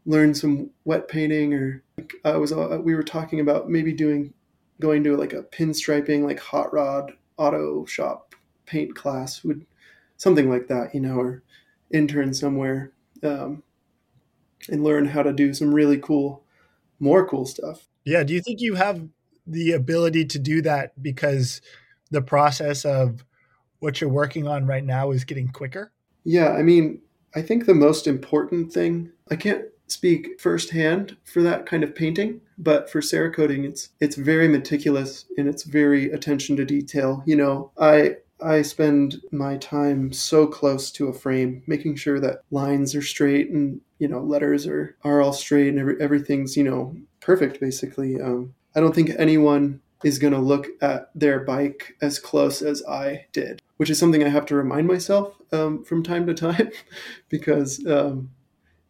learn 0.05 0.33
some 0.33 0.69
wet 0.85 1.07
painting 1.07 1.53
or 1.53 1.83
I 2.23 2.37
was 2.37 2.51
uh, 2.51 2.79
we 2.81 2.95
were 2.95 3.03
talking 3.03 3.39
about 3.39 3.69
maybe 3.69 3.93
doing 3.93 4.33
going 4.79 5.03
to 5.03 5.17
like 5.17 5.33
a 5.33 5.43
pinstriping 5.43 6.23
like 6.23 6.39
hot 6.39 6.73
rod 6.73 7.13
auto 7.37 7.85
shop 7.85 8.35
paint 8.65 8.95
class 8.95 9.43
would 9.43 9.65
something 10.17 10.49
like 10.49 10.67
that 10.67 10.93
you 10.93 11.01
know 11.01 11.19
or 11.19 11.43
intern 11.91 12.33
somewhere 12.33 12.91
um, 13.23 13.63
and 14.69 14.83
learn 14.83 15.05
how 15.07 15.23
to 15.23 15.33
do 15.33 15.53
some 15.53 15.73
really 15.73 15.97
cool 15.97 16.43
more 16.99 17.27
cool 17.27 17.45
stuff. 17.45 17.87
Yeah 18.05 18.23
do 18.23 18.33
you 18.33 18.41
think 18.41 18.61
you 18.61 18.75
have 18.75 19.07
the 19.49 19.73
ability 19.73 20.25
to 20.25 20.39
do 20.39 20.61
that 20.61 21.01
because 21.01 21.61
the 22.11 22.21
process 22.21 22.85
of 22.85 23.23
what 23.79 23.99
you're 23.99 24.09
working 24.09 24.47
on 24.47 24.65
right 24.65 24.83
now 24.83 25.11
is 25.11 25.23
getting 25.23 25.47
quicker? 25.47 25.91
Yeah, 26.23 26.51
I 26.51 26.61
mean, 26.61 27.01
I 27.35 27.41
think 27.41 27.65
the 27.65 27.73
most 27.73 28.07
important 28.07 28.71
thing, 28.71 29.11
I 29.31 29.35
can't 29.35 29.65
speak 29.87 30.39
firsthand 30.39 31.17
for 31.23 31.41
that 31.43 31.65
kind 31.65 31.83
of 31.83 31.95
painting, 31.95 32.41
but 32.57 32.89
for 32.89 33.01
Cerakoting, 33.01 33.65
it's 33.65 33.89
it's 33.99 34.15
very 34.15 34.47
meticulous 34.47 35.25
and 35.37 35.47
it's 35.47 35.63
very 35.63 36.11
attention 36.11 36.55
to 36.57 36.65
detail. 36.65 37.23
You 37.25 37.35
know, 37.35 37.71
I 37.77 38.17
I 38.41 38.61
spend 38.61 39.21
my 39.31 39.57
time 39.57 40.13
so 40.13 40.47
close 40.47 40.91
to 40.91 41.07
a 41.07 41.13
frame, 41.13 41.63
making 41.67 41.95
sure 41.95 42.19
that 42.19 42.43
lines 42.51 42.95
are 42.95 43.01
straight 43.01 43.49
and 43.49 43.81
you 43.99 44.07
know 44.07 44.21
letters 44.21 44.67
are 44.67 44.95
are 45.03 45.21
all 45.21 45.33
straight 45.33 45.69
and 45.69 45.79
every, 45.79 45.99
everything's 46.01 46.55
you 46.55 46.63
know 46.63 46.95
perfect. 47.19 47.59
Basically, 47.59 48.19
um, 48.21 48.53
I 48.75 48.79
don't 48.79 48.93
think 48.93 49.11
anyone 49.17 49.81
is 50.03 50.19
going 50.19 50.33
to 50.33 50.39
look 50.39 50.67
at 50.81 51.09
their 51.13 51.39
bike 51.39 51.95
as 52.01 52.19
close 52.19 52.61
as 52.61 52.83
I 52.87 53.25
did, 53.33 53.61
which 53.77 53.89
is 53.89 53.99
something 53.99 54.23
I 54.23 54.29
have 54.29 54.45
to 54.47 54.55
remind 54.55 54.87
myself 54.87 55.35
um, 55.51 55.83
from 55.83 56.03
time 56.03 56.25
to 56.27 56.33
time 56.33 56.71
because 57.29 57.85
um, 57.85 58.31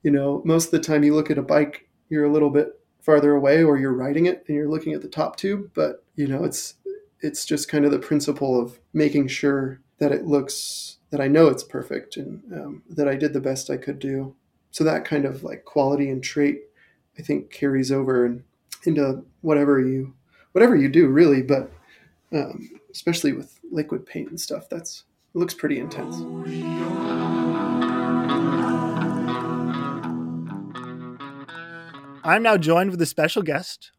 you 0.03 0.11
know 0.11 0.41
most 0.45 0.65
of 0.65 0.71
the 0.71 0.79
time 0.79 1.03
you 1.03 1.15
look 1.15 1.31
at 1.31 1.37
a 1.37 1.43
bike, 1.43 1.87
you're 2.09 2.25
a 2.25 2.31
little 2.31 2.49
bit 2.49 2.79
farther 2.99 3.33
away 3.33 3.63
or 3.63 3.77
you're 3.77 3.93
riding 3.93 4.25
it 4.25 4.43
and 4.47 4.55
you're 4.55 4.69
looking 4.69 4.93
at 4.93 5.01
the 5.01 5.07
top 5.07 5.35
tube, 5.35 5.71
but 5.73 6.03
you 6.15 6.27
know 6.27 6.43
it's 6.43 6.75
it's 7.21 7.45
just 7.45 7.69
kind 7.69 7.85
of 7.85 7.91
the 7.91 7.99
principle 7.99 8.61
of 8.61 8.79
making 8.93 9.27
sure 9.27 9.81
that 9.99 10.11
it 10.11 10.25
looks 10.25 10.97
that 11.09 11.21
I 11.21 11.27
know 11.27 11.47
it's 11.47 11.63
perfect 11.63 12.17
and 12.17 12.41
um, 12.53 12.83
that 12.89 13.07
I 13.07 13.15
did 13.15 13.33
the 13.33 13.41
best 13.41 13.69
I 13.69 13.77
could 13.77 13.99
do. 13.99 14.35
So 14.71 14.83
that 14.83 15.05
kind 15.05 15.25
of 15.25 15.43
like 15.43 15.65
quality 15.65 16.09
and 16.09 16.23
trait, 16.23 16.61
I 17.17 17.23
think, 17.23 17.49
carries 17.49 17.91
over 17.91 18.25
and 18.25 18.43
into 18.85 19.23
whatever 19.41 19.79
you 19.79 20.13
whatever 20.51 20.75
you 20.75 20.89
do, 20.89 21.07
really. 21.07 21.41
But 21.41 21.71
um, 22.33 22.69
especially 22.91 23.33
with 23.33 23.59
liquid 23.71 24.05
paint 24.05 24.29
and 24.29 24.39
stuff, 24.39 24.69
that's 24.69 25.03
it 25.33 25.37
looks 25.37 25.53
pretty 25.53 25.79
intense. 25.79 26.15
I'm 32.23 32.43
now 32.43 32.57
joined 32.57 32.91
with 32.91 33.01
a 33.01 33.05
special 33.05 33.41
guest, 33.41 33.91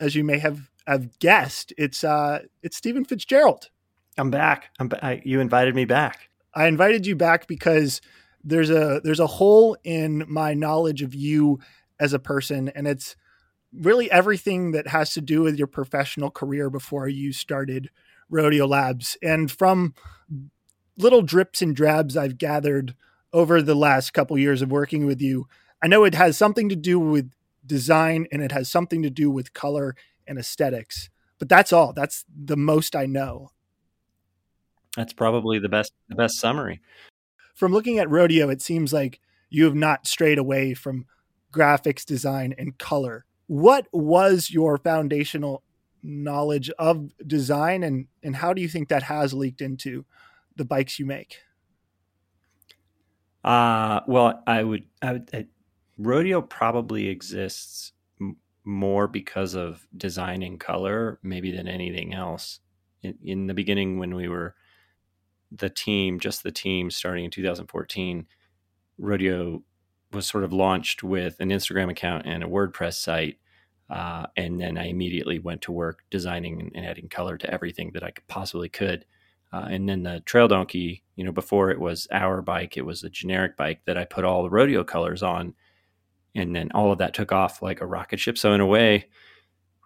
as 0.00 0.14
you 0.14 0.24
may 0.24 0.38
have 0.38 0.70
have 0.86 1.18
guessed. 1.18 1.72
It's 1.78 2.04
uh, 2.04 2.40
it's 2.62 2.76
Stephen 2.76 3.04
Fitzgerald. 3.04 3.70
I'm 4.16 4.30
back. 4.30 4.70
I'm 4.78 4.88
ba- 4.88 5.20
you 5.24 5.40
invited 5.40 5.74
me 5.74 5.84
back. 5.84 6.28
I 6.54 6.66
invited 6.66 7.06
you 7.06 7.16
back 7.16 7.46
because 7.46 8.00
there's 8.44 8.70
a 8.70 9.00
there's 9.02 9.20
a 9.20 9.26
hole 9.26 9.76
in 9.84 10.24
my 10.28 10.54
knowledge 10.54 11.02
of 11.02 11.14
you 11.14 11.58
as 11.98 12.12
a 12.12 12.18
person, 12.18 12.68
and 12.70 12.86
it's 12.86 13.16
really 13.76 14.10
everything 14.10 14.72
that 14.72 14.88
has 14.88 15.12
to 15.14 15.20
do 15.20 15.42
with 15.42 15.56
your 15.56 15.66
professional 15.66 16.30
career 16.30 16.70
before 16.70 17.08
you 17.08 17.32
started 17.32 17.90
Rodeo 18.30 18.66
Labs. 18.66 19.16
And 19.22 19.50
from 19.50 19.94
little 20.96 21.22
drips 21.22 21.62
and 21.62 21.74
drabs 21.74 22.16
I've 22.16 22.38
gathered 22.38 22.94
over 23.32 23.60
the 23.60 23.74
last 23.74 24.12
couple 24.12 24.38
years 24.38 24.62
of 24.62 24.70
working 24.70 25.06
with 25.06 25.20
you, 25.20 25.48
I 25.82 25.86
know 25.86 26.04
it 26.04 26.14
has 26.14 26.36
something 26.36 26.68
to 26.68 26.76
do 26.76 26.98
with 26.98 27.32
design 27.66 28.26
and 28.30 28.42
it 28.42 28.52
has 28.52 28.70
something 28.70 29.02
to 29.02 29.10
do 29.10 29.30
with 29.30 29.54
color 29.54 29.96
and 30.26 30.38
aesthetics. 30.38 31.10
But 31.38 31.48
that's 31.48 31.72
all. 31.72 31.92
That's 31.92 32.24
the 32.34 32.56
most 32.56 32.94
I 32.94 33.06
know. 33.06 33.50
That's 34.96 35.12
probably 35.12 35.58
the 35.58 35.68
best 35.68 35.92
the 36.08 36.14
best 36.14 36.38
summary. 36.38 36.80
From 37.54 37.72
looking 37.72 37.98
at 37.98 38.10
rodeo, 38.10 38.48
it 38.48 38.62
seems 38.62 38.92
like 38.92 39.20
you 39.50 39.64
have 39.64 39.74
not 39.74 40.06
strayed 40.06 40.38
away 40.38 40.74
from 40.74 41.06
graphics 41.52 42.04
design 42.04 42.54
and 42.56 42.78
color. 42.78 43.24
What 43.46 43.86
was 43.92 44.50
your 44.50 44.78
foundational 44.78 45.62
knowledge 46.02 46.70
of 46.78 47.10
design 47.26 47.82
and 47.82 48.06
and 48.22 48.36
how 48.36 48.52
do 48.52 48.60
you 48.60 48.68
think 48.68 48.88
that 48.88 49.04
has 49.04 49.32
leaked 49.32 49.60
into 49.60 50.04
the 50.56 50.64
bikes 50.64 50.98
you 50.98 51.06
make? 51.06 51.38
Uh 53.42 54.00
well, 54.06 54.42
I 54.46 54.62
would 54.62 54.84
I 55.02 55.12
would 55.12 55.30
I, 55.32 55.46
rodeo 55.98 56.42
probably 56.42 57.08
exists 57.08 57.92
more 58.64 59.06
because 59.06 59.54
of 59.54 59.86
design 59.96 60.42
and 60.42 60.58
color 60.58 61.18
maybe 61.22 61.50
than 61.50 61.68
anything 61.68 62.14
else. 62.14 62.60
In, 63.02 63.18
in, 63.22 63.46
the 63.46 63.54
beginning, 63.54 63.98
when 63.98 64.14
we 64.14 64.28
were 64.28 64.54
the 65.52 65.68
team, 65.68 66.18
just 66.18 66.42
the 66.42 66.50
team 66.50 66.90
starting 66.90 67.26
in 67.26 67.30
2014, 67.30 68.26
Rodeo 68.96 69.62
was 70.14 70.26
sort 70.26 70.44
of 70.44 70.52
launched 70.52 71.02
with 71.02 71.40
an 71.40 71.50
Instagram 71.50 71.90
account 71.90 72.26
and 72.26 72.42
a 72.42 72.48
WordPress 72.48 72.94
site. 72.94 73.38
Uh, 73.90 74.26
and 74.36 74.60
then 74.60 74.78
I 74.78 74.86
immediately 74.86 75.38
went 75.38 75.62
to 75.62 75.72
work 75.72 76.04
designing 76.10 76.72
and 76.74 76.86
adding 76.86 77.08
color 77.08 77.36
to 77.36 77.50
everything 77.52 77.90
that 77.94 78.02
I 78.02 78.10
could 78.10 78.26
possibly 78.26 78.68
could. 78.68 79.04
Uh, 79.52 79.66
and 79.70 79.88
then 79.88 80.02
the 80.02 80.20
Trail 80.20 80.48
Donkey, 80.48 81.04
you 81.16 81.24
know, 81.24 81.32
before 81.32 81.70
it 81.70 81.78
was 81.78 82.08
our 82.10 82.42
bike, 82.42 82.76
it 82.76 82.86
was 82.86 83.04
a 83.04 83.10
generic 83.10 83.56
bike 83.56 83.82
that 83.86 83.98
I 83.98 84.04
put 84.04 84.24
all 84.24 84.42
the 84.42 84.50
rodeo 84.50 84.82
colors 84.84 85.22
on 85.22 85.54
and 86.34 86.54
then 86.54 86.70
all 86.74 86.92
of 86.92 86.98
that 86.98 87.14
took 87.14 87.32
off 87.32 87.62
like 87.62 87.80
a 87.80 87.86
rocket 87.86 88.18
ship. 88.18 88.36
So 88.36 88.52
in 88.52 88.60
a 88.60 88.66
way, 88.66 89.08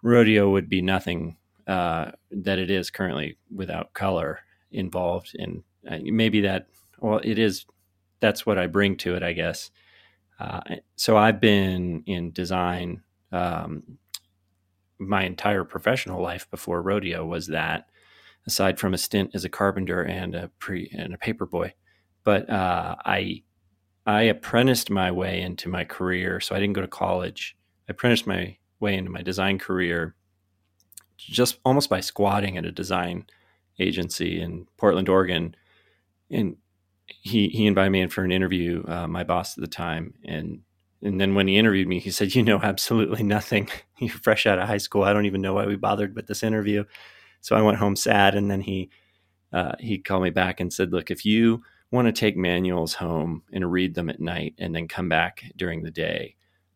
rodeo 0.01 0.49
would 0.49 0.69
be 0.69 0.81
nothing 0.81 1.37
uh, 1.67 2.11
that 2.31 2.57
it 2.57 2.71
is 2.71 2.89
currently 2.89 3.37
without 3.53 3.93
color 3.93 4.39
involved, 4.71 5.35
and 5.37 5.63
uh, 5.89 5.99
maybe 6.03 6.41
that 6.41 6.67
well, 6.99 7.21
it 7.23 7.37
is. 7.37 7.65
That's 8.19 8.45
what 8.45 8.57
I 8.57 8.67
bring 8.67 8.97
to 8.97 9.15
it, 9.15 9.23
I 9.23 9.31
guess. 9.31 9.71
Uh, 10.39 10.61
so 10.95 11.17
I've 11.17 11.41
been 11.41 12.03
in 12.05 12.31
design 12.31 13.01
um, 13.31 13.83
my 14.97 15.23
entire 15.23 15.63
professional 15.63 16.21
life 16.21 16.49
before 16.49 16.81
rodeo 16.81 17.25
was 17.25 17.47
that. 17.47 17.89
Aside 18.47 18.79
from 18.79 18.93
a 18.93 18.97
stint 18.97 19.31
as 19.33 19.45
a 19.45 19.49
carpenter 19.49 20.01
and 20.01 20.33
a 20.33 20.47
pre 20.59 20.89
and 20.97 21.13
a 21.13 21.17
paper 21.17 21.45
boy, 21.45 21.73
but 22.23 22.49
uh, 22.49 22.95
I 23.05 23.43
I 24.07 24.23
apprenticed 24.23 24.89
my 24.89 25.11
way 25.11 25.41
into 25.41 25.69
my 25.69 25.83
career. 25.83 26.39
So 26.39 26.55
I 26.55 26.59
didn't 26.59 26.73
go 26.73 26.81
to 26.81 26.87
college. 26.87 27.55
I 27.87 27.91
apprenticed 27.91 28.25
my 28.25 28.57
way 28.79 28.95
into 28.95 29.11
my 29.11 29.21
design 29.21 29.59
career 29.59 30.15
just 31.17 31.59
almost 31.65 31.89
by 31.89 31.99
squatting 31.99 32.57
at 32.57 32.65
a 32.65 32.71
design 32.71 33.25
agency 33.77 34.41
in 34.41 34.67
Portland, 34.77 35.09
Oregon. 35.09 35.55
And 36.31 36.55
he 37.21 37.49
he 37.49 37.67
invited 37.67 37.91
me 37.91 38.01
in 38.01 38.09
for 38.09 38.23
an 38.23 38.31
interview, 38.31 38.83
uh, 38.87 39.07
my 39.07 39.23
boss 39.23 39.57
at 39.57 39.61
the 39.61 39.67
time, 39.67 40.13
and 40.25 40.61
and 41.01 41.19
then 41.19 41.35
when 41.35 41.47
he 41.47 41.57
interviewed 41.57 41.87
me, 41.87 41.99
he 41.99 42.11
said, 42.11 42.35
"You 42.35 42.43
know 42.43 42.59
absolutely 42.61 43.23
nothing. 43.23 43.69
You're 43.99 44.09
fresh 44.11 44.45
out 44.45 44.59
of 44.59 44.67
high 44.67 44.77
school. 44.77 45.03
I 45.03 45.13
don't 45.13 45.25
even 45.25 45.41
know 45.41 45.53
why 45.53 45.65
we 45.65 45.75
bothered 45.75 46.15
with 46.15 46.27
this 46.27 46.43
interview." 46.43 46.85
So 47.41 47.55
I 47.55 47.61
went 47.61 47.77
home 47.77 47.95
sad, 47.95 48.35
and 48.35 48.49
then 48.51 48.61
he 48.61 48.89
uh, 49.53 49.73
he 49.79 49.97
called 49.99 50.23
me 50.23 50.29
back 50.29 50.59
and 50.59 50.71
said, 50.71 50.91
"Look, 50.91 51.11
if 51.11 51.25
you 51.25 51.61
want 51.91 52.07
to 52.07 52.11
take 52.11 52.37
manuals 52.37 52.95
home 52.95 53.43
and 53.51 53.71
read 53.71 53.95
them 53.95 54.09
at 54.09 54.19
night 54.19 54.53
and 54.57 54.75
then 54.75 54.87
come 54.87 55.09
back 55.09 55.43
during 55.55 55.83
the 55.83 55.91
day, 55.91 56.35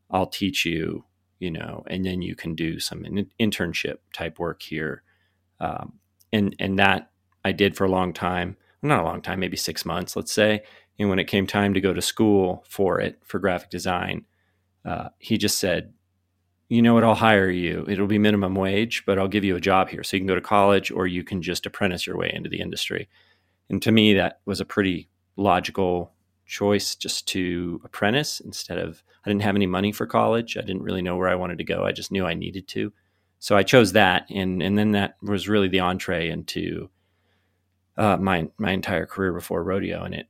I'll 0.10 0.28
teach 0.28 0.66
you, 0.66 1.06
you 1.40 1.52
know, 1.52 1.84
and 1.88 2.06
then 2.06 2.22
you 2.22 2.36
can 2.36 2.56
do 2.56 2.80
some 2.80 3.04
internship 3.40 3.98
type 4.14 4.40
work 4.40 4.62
here. 4.62 5.04
Um, 5.60 6.00
and, 6.32 6.56
and 6.60 6.80
that 6.80 7.12
I 7.46 7.52
did 7.52 7.76
for 7.76 7.86
a 7.86 7.92
long 7.92 8.14
time, 8.14 8.58
not 8.84 9.02
a 9.02 9.06
long 9.06 9.22
time, 9.22 9.40
maybe 9.40 9.58
six 9.58 9.86
months, 9.86 10.16
let's 10.16 10.32
say. 10.32 10.64
And 11.00 11.10
when 11.10 11.20
it 11.20 11.26
came 11.26 11.48
time 11.48 11.74
to 11.74 11.82
go 11.82 11.94
to 11.94 12.02
school 12.02 12.64
for 12.68 13.00
it, 13.00 13.20
for 13.24 13.40
graphic 13.40 13.70
design, 13.70 14.26
uh, 14.86 15.10
he 15.18 15.38
just 15.38 15.58
said, 15.58 15.94
you 16.70 16.82
know 16.82 16.94
what, 16.94 17.04
I'll 17.04 17.16
hire 17.16 17.50
you. 17.50 17.86
It'll 17.88 18.08
be 18.08 18.18
minimum 18.18 18.56
wage, 18.56 19.04
but 19.06 19.20
I'll 19.20 19.28
give 19.28 19.44
you 19.44 19.56
a 19.56 19.62
job 19.62 19.90
here. 19.90 20.04
So 20.04 20.18
you 20.18 20.22
can 20.22 20.28
go 20.28 20.36
to 20.36 20.42
college 20.42 20.92
or 20.92 21.08
you 21.08 21.24
can 21.24 21.42
just 21.42 21.66
apprentice 21.66 22.08
your 22.08 22.18
way 22.18 22.32
into 22.34 22.50
the 22.50 22.62
industry. 22.62 23.10
And 23.70 23.82
to 23.84 23.92
me, 23.92 24.14
that 24.16 24.40
was 24.46 24.60
a 24.60 24.66
pretty 24.66 25.10
logical 25.36 26.14
choice 26.46 26.96
just 26.96 27.28
to 27.30 27.82
apprentice 27.84 28.40
instead 28.40 28.78
of, 28.78 29.04
I 29.26 29.30
didn't 29.30 29.44
have 29.44 29.56
any 29.56 29.68
money 29.68 29.92
for 29.92 30.06
college. 30.06 30.58
I 30.58 30.62
didn't 30.62 30.84
really 30.84 31.02
know 31.02 31.16
where 31.16 31.30
I 31.30 31.36
wanted 31.36 31.58
to 31.60 31.64
go. 31.64 31.86
I 31.86 31.92
just 31.92 32.12
knew 32.12 32.26
I 32.26 32.34
needed 32.34 32.68
to. 32.70 32.92
So 33.40 33.56
I 33.56 33.64
chose 33.64 33.94
that. 33.94 34.26
And, 34.30 34.62
and 34.62 34.78
then 34.78 34.92
that 34.92 35.16
was 35.22 35.50
really 35.50 35.68
the 35.68 35.80
entree 35.80 36.30
into 36.30 36.90
uh, 37.98 38.18
my, 38.18 38.50
my 38.58 38.72
entire 38.72 39.06
career 39.06 39.34
before 39.34 39.64
rodeo. 39.64 40.04
And 40.04 40.16
it, 40.16 40.28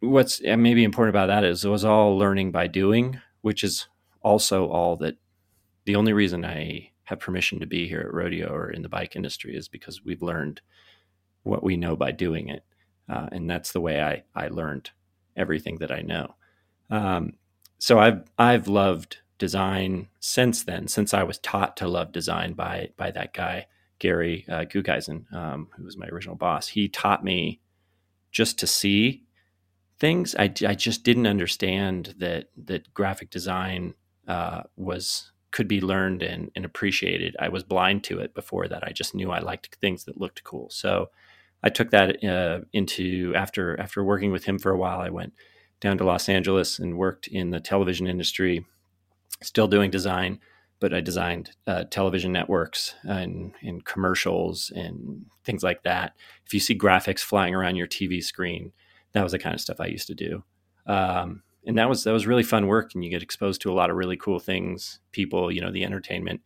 what's 0.00 0.42
maybe 0.42 0.84
important 0.84 1.14
about 1.14 1.26
that 1.26 1.44
is 1.44 1.64
it 1.64 1.68
was 1.68 1.84
all 1.84 2.18
learning 2.18 2.52
by 2.52 2.66
doing, 2.66 3.20
which 3.40 3.64
is 3.64 3.88
also 4.22 4.68
all 4.68 4.96
that 4.96 5.16
the 5.84 5.96
only 5.96 6.12
reason 6.12 6.44
I 6.44 6.90
have 7.04 7.20
permission 7.20 7.60
to 7.60 7.66
be 7.66 7.88
here 7.88 8.00
at 8.00 8.14
rodeo 8.14 8.52
or 8.52 8.70
in 8.70 8.82
the 8.82 8.88
bike 8.88 9.16
industry 9.16 9.56
is 9.56 9.68
because 9.68 10.04
we've 10.04 10.22
learned 10.22 10.60
what 11.42 11.64
we 11.64 11.76
know 11.76 11.96
by 11.96 12.12
doing 12.12 12.48
it. 12.48 12.64
Uh, 13.08 13.28
and 13.32 13.50
that's 13.50 13.72
the 13.72 13.80
way 13.80 14.00
I, 14.00 14.22
I 14.34 14.48
learned 14.48 14.90
everything 15.36 15.78
that 15.78 15.90
I 15.90 16.02
know. 16.02 16.34
Um, 16.90 17.34
so 17.78 17.98
I've, 17.98 18.22
I've 18.38 18.68
loved 18.68 19.18
design 19.38 20.08
since 20.20 20.62
then, 20.62 20.86
since 20.86 21.12
I 21.12 21.24
was 21.24 21.38
taught 21.38 21.76
to 21.78 21.88
love 21.88 22.12
design 22.12 22.52
by, 22.52 22.90
by 22.96 23.10
that 23.10 23.34
guy, 23.34 23.66
Gary 24.02 24.44
uh, 24.48 24.64
Gukeisen, 24.64 25.32
um, 25.32 25.68
who 25.76 25.84
was 25.84 25.96
my 25.96 26.08
original 26.08 26.34
boss. 26.34 26.66
He 26.66 26.88
taught 26.88 27.22
me 27.22 27.60
just 28.32 28.58
to 28.58 28.66
see 28.66 29.22
things. 30.00 30.34
I, 30.34 30.52
I 30.66 30.74
just 30.74 31.04
didn't 31.04 31.28
understand 31.28 32.16
that, 32.18 32.48
that 32.64 32.92
graphic 32.92 33.30
design 33.30 33.94
uh, 34.26 34.62
was 34.76 35.30
could 35.52 35.68
be 35.68 35.80
learned 35.80 36.22
and, 36.22 36.50
and 36.56 36.64
appreciated. 36.64 37.36
I 37.38 37.48
was 37.48 37.62
blind 37.62 38.02
to 38.04 38.18
it 38.18 38.34
before 38.34 38.66
that. 38.68 38.82
I 38.82 38.90
just 38.90 39.14
knew 39.14 39.30
I 39.30 39.38
liked 39.38 39.76
things 39.76 40.04
that 40.04 40.20
looked 40.20 40.42
cool. 40.42 40.68
So 40.70 41.10
I 41.62 41.68
took 41.68 41.90
that 41.90 42.24
uh, 42.24 42.64
into 42.72 43.32
after 43.36 43.78
after 43.78 44.02
working 44.02 44.32
with 44.32 44.44
him 44.44 44.58
for 44.58 44.72
a 44.72 44.78
while. 44.78 44.98
I 44.98 45.10
went 45.10 45.34
down 45.80 45.98
to 45.98 46.04
Los 46.04 46.28
Angeles 46.28 46.80
and 46.80 46.98
worked 46.98 47.28
in 47.28 47.50
the 47.50 47.60
television 47.60 48.08
industry, 48.08 48.64
still 49.42 49.68
doing 49.68 49.90
design, 49.90 50.40
but 50.82 50.92
I 50.92 51.00
designed 51.00 51.52
uh, 51.68 51.84
television 51.84 52.32
networks 52.32 52.96
and, 53.04 53.52
and 53.62 53.84
commercials 53.84 54.72
and 54.74 55.26
things 55.44 55.62
like 55.62 55.84
that. 55.84 56.16
If 56.44 56.52
you 56.52 56.58
see 56.58 56.76
graphics 56.76 57.20
flying 57.20 57.54
around 57.54 57.76
your 57.76 57.86
TV 57.86 58.20
screen, 58.20 58.72
that 59.12 59.22
was 59.22 59.30
the 59.30 59.38
kind 59.38 59.54
of 59.54 59.60
stuff 59.60 59.80
I 59.80 59.86
used 59.86 60.08
to 60.08 60.14
do. 60.16 60.42
Um, 60.86 61.44
and 61.64 61.78
that 61.78 61.88
was 61.88 62.02
that 62.02 62.12
was 62.12 62.26
really 62.26 62.42
fun 62.42 62.66
work, 62.66 62.94
and 62.94 63.04
you 63.04 63.10
get 63.10 63.22
exposed 63.22 63.60
to 63.60 63.70
a 63.70 63.74
lot 63.74 63.90
of 63.90 63.96
really 63.96 64.16
cool 64.16 64.40
things. 64.40 64.98
People, 65.12 65.52
you 65.52 65.60
know, 65.60 65.70
the 65.70 65.84
entertainment 65.84 66.40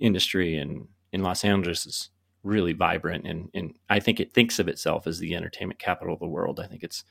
industry 0.00 0.58
and 0.58 0.88
in 1.12 1.22
Los 1.22 1.44
Angeles 1.44 1.86
is 1.86 2.10
really 2.42 2.72
vibrant, 2.72 3.24
and 3.24 3.50
and 3.54 3.76
I 3.88 4.00
think 4.00 4.18
it 4.18 4.34
thinks 4.34 4.58
of 4.58 4.66
itself 4.66 5.06
as 5.06 5.20
the 5.20 5.36
entertainment 5.36 5.78
capital 5.78 6.14
of 6.14 6.18
the 6.18 6.26
world. 6.26 6.58
I 6.58 6.66
think 6.66 6.82
it's 6.82 7.04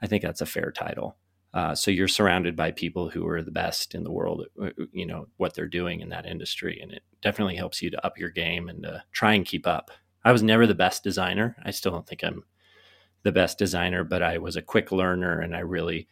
I 0.00 0.06
think 0.06 0.22
that's 0.22 0.40
a 0.40 0.46
fair 0.46 0.72
title. 0.72 1.16
Uh, 1.52 1.74
so 1.74 1.90
you're 1.90 2.08
surrounded 2.08 2.54
by 2.54 2.70
people 2.70 3.08
who 3.08 3.26
are 3.26 3.42
the 3.42 3.50
best 3.50 3.94
in 3.94 4.04
the 4.04 4.12
world, 4.12 4.46
uh, 4.60 4.66
uh, 4.66 4.86
you 4.92 5.04
know, 5.04 5.26
what 5.36 5.54
they're 5.54 5.66
doing 5.66 6.00
in 6.00 6.08
that 6.08 6.26
industry. 6.26 6.78
And 6.80 6.92
it 6.92 7.02
definitely 7.22 7.56
helps 7.56 7.82
you 7.82 7.90
to 7.90 8.06
up 8.06 8.18
your 8.18 8.30
game 8.30 8.68
and 8.68 8.86
uh, 8.86 8.98
try 9.10 9.34
and 9.34 9.44
keep 9.44 9.66
up. 9.66 9.90
I 10.24 10.32
was 10.32 10.42
never 10.42 10.66
the 10.66 10.74
best 10.74 11.02
designer. 11.02 11.56
I 11.64 11.72
still 11.72 11.92
don't 11.92 12.06
think 12.06 12.22
I'm 12.22 12.44
the 13.24 13.32
best 13.32 13.58
designer, 13.58 14.04
but 14.04 14.22
I 14.22 14.38
was 14.38 14.56
a 14.56 14.62
quick 14.62 14.92
learner 14.92 15.40
and 15.40 15.56
I 15.56 15.60
really 15.60 16.08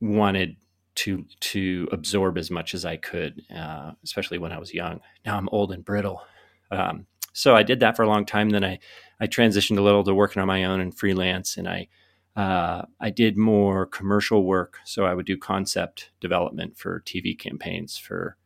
wanted 0.00 0.56
to 0.96 1.24
to 1.40 1.88
absorb 1.90 2.38
as 2.38 2.50
much 2.52 2.72
as 2.72 2.84
I 2.84 2.96
could, 2.96 3.42
uh, 3.54 3.92
especially 4.04 4.38
when 4.38 4.52
I 4.52 4.58
was 4.58 4.72
young. 4.72 5.00
Now 5.26 5.36
I'm 5.36 5.48
old 5.50 5.72
and 5.72 5.84
brittle. 5.84 6.22
Um, 6.70 7.06
so 7.32 7.56
I 7.56 7.64
did 7.64 7.80
that 7.80 7.96
for 7.96 8.04
a 8.04 8.08
long 8.08 8.24
time. 8.24 8.50
Then 8.50 8.64
I, 8.64 8.78
I 9.20 9.26
transitioned 9.26 9.78
a 9.78 9.82
little 9.82 10.04
to 10.04 10.14
working 10.14 10.40
on 10.40 10.46
my 10.46 10.64
own 10.64 10.80
and 10.80 10.96
freelance, 10.96 11.56
and 11.56 11.68
I 11.68 11.88
uh, 12.36 12.82
I 13.00 13.10
did 13.10 13.36
more 13.36 13.86
commercial 13.86 14.44
work. 14.44 14.78
So 14.84 15.04
I 15.04 15.14
would 15.14 15.26
do 15.26 15.36
concept 15.36 16.10
development 16.20 16.76
for 16.76 17.00
TV 17.06 17.38
campaigns, 17.38 17.96
for 17.96 18.36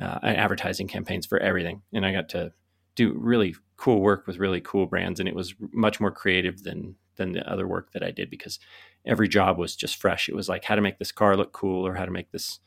uh, 0.00 0.18
advertising 0.22 0.88
campaigns, 0.88 1.26
for 1.26 1.38
everything. 1.38 1.82
And 1.92 2.06
I 2.06 2.12
got 2.12 2.28
to 2.30 2.52
do 2.94 3.12
really 3.12 3.56
cool 3.76 4.00
work 4.00 4.26
with 4.26 4.38
really 4.38 4.60
cool 4.60 4.86
brands. 4.86 5.18
And 5.18 5.28
it 5.28 5.34
was 5.34 5.54
much 5.72 6.00
more 6.00 6.12
creative 6.12 6.62
than 6.62 6.96
than 7.16 7.32
the 7.32 7.48
other 7.48 7.68
work 7.68 7.92
that 7.92 8.02
I 8.02 8.10
did 8.10 8.28
because 8.28 8.58
every 9.06 9.28
job 9.28 9.56
was 9.56 9.76
just 9.76 10.00
fresh. 10.00 10.28
It 10.28 10.34
was 10.34 10.48
like 10.48 10.64
how 10.64 10.74
to 10.74 10.80
make 10.80 10.98
this 10.98 11.12
car 11.12 11.36
look 11.36 11.52
cool 11.52 11.86
or 11.86 11.94
how 11.94 12.04
to 12.04 12.10
make 12.10 12.32
this 12.32 12.58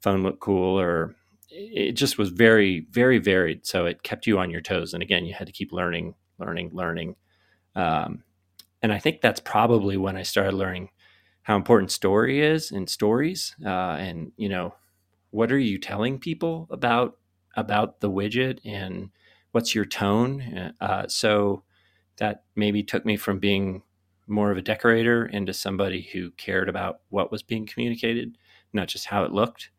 phone 0.00 0.24
look 0.24 0.40
cool 0.40 0.78
or 0.78 1.14
it 1.48 1.92
just 1.92 2.18
was 2.18 2.30
very, 2.30 2.86
very 2.90 3.18
varied. 3.18 3.66
So 3.66 3.86
it 3.86 4.02
kept 4.02 4.26
you 4.26 4.38
on 4.38 4.50
your 4.50 4.60
toes. 4.60 4.94
And 4.94 5.02
again, 5.02 5.24
you 5.24 5.34
had 5.34 5.46
to 5.46 5.52
keep 5.52 5.70
learning, 5.70 6.14
learning, 6.38 6.70
learning. 6.72 7.16
Um, 7.76 8.24
and 8.82 8.92
I 8.92 8.98
think 8.98 9.20
that's 9.20 9.40
probably 9.40 9.96
when 9.96 10.16
I 10.16 10.22
started 10.22 10.54
learning 10.54 10.90
how 11.42 11.56
important 11.56 11.90
story 11.90 12.40
is 12.40 12.70
and 12.70 12.88
stories. 12.88 13.54
Uh, 13.64 13.96
and 13.98 14.32
you 14.36 14.48
know, 14.48 14.74
what 15.30 15.52
are 15.52 15.58
you 15.58 15.78
telling 15.78 16.18
people 16.18 16.68
about 16.70 17.18
about 17.56 18.00
the 18.00 18.10
widget 18.10 18.58
and 18.64 19.10
what's 19.52 19.74
your 19.74 19.84
tone? 19.84 20.72
Uh, 20.80 21.06
so 21.08 21.62
that 22.18 22.44
maybe 22.56 22.82
took 22.82 23.04
me 23.04 23.16
from 23.16 23.38
being 23.38 23.82
more 24.26 24.50
of 24.50 24.58
a 24.58 24.62
decorator 24.62 25.26
into 25.26 25.52
somebody 25.52 26.08
who 26.12 26.30
cared 26.32 26.68
about 26.68 27.00
what 27.08 27.30
was 27.30 27.42
being 27.42 27.66
communicated, 27.66 28.38
not 28.72 28.88
just 28.88 29.06
how 29.06 29.24
it 29.24 29.32
looked. 29.32 29.70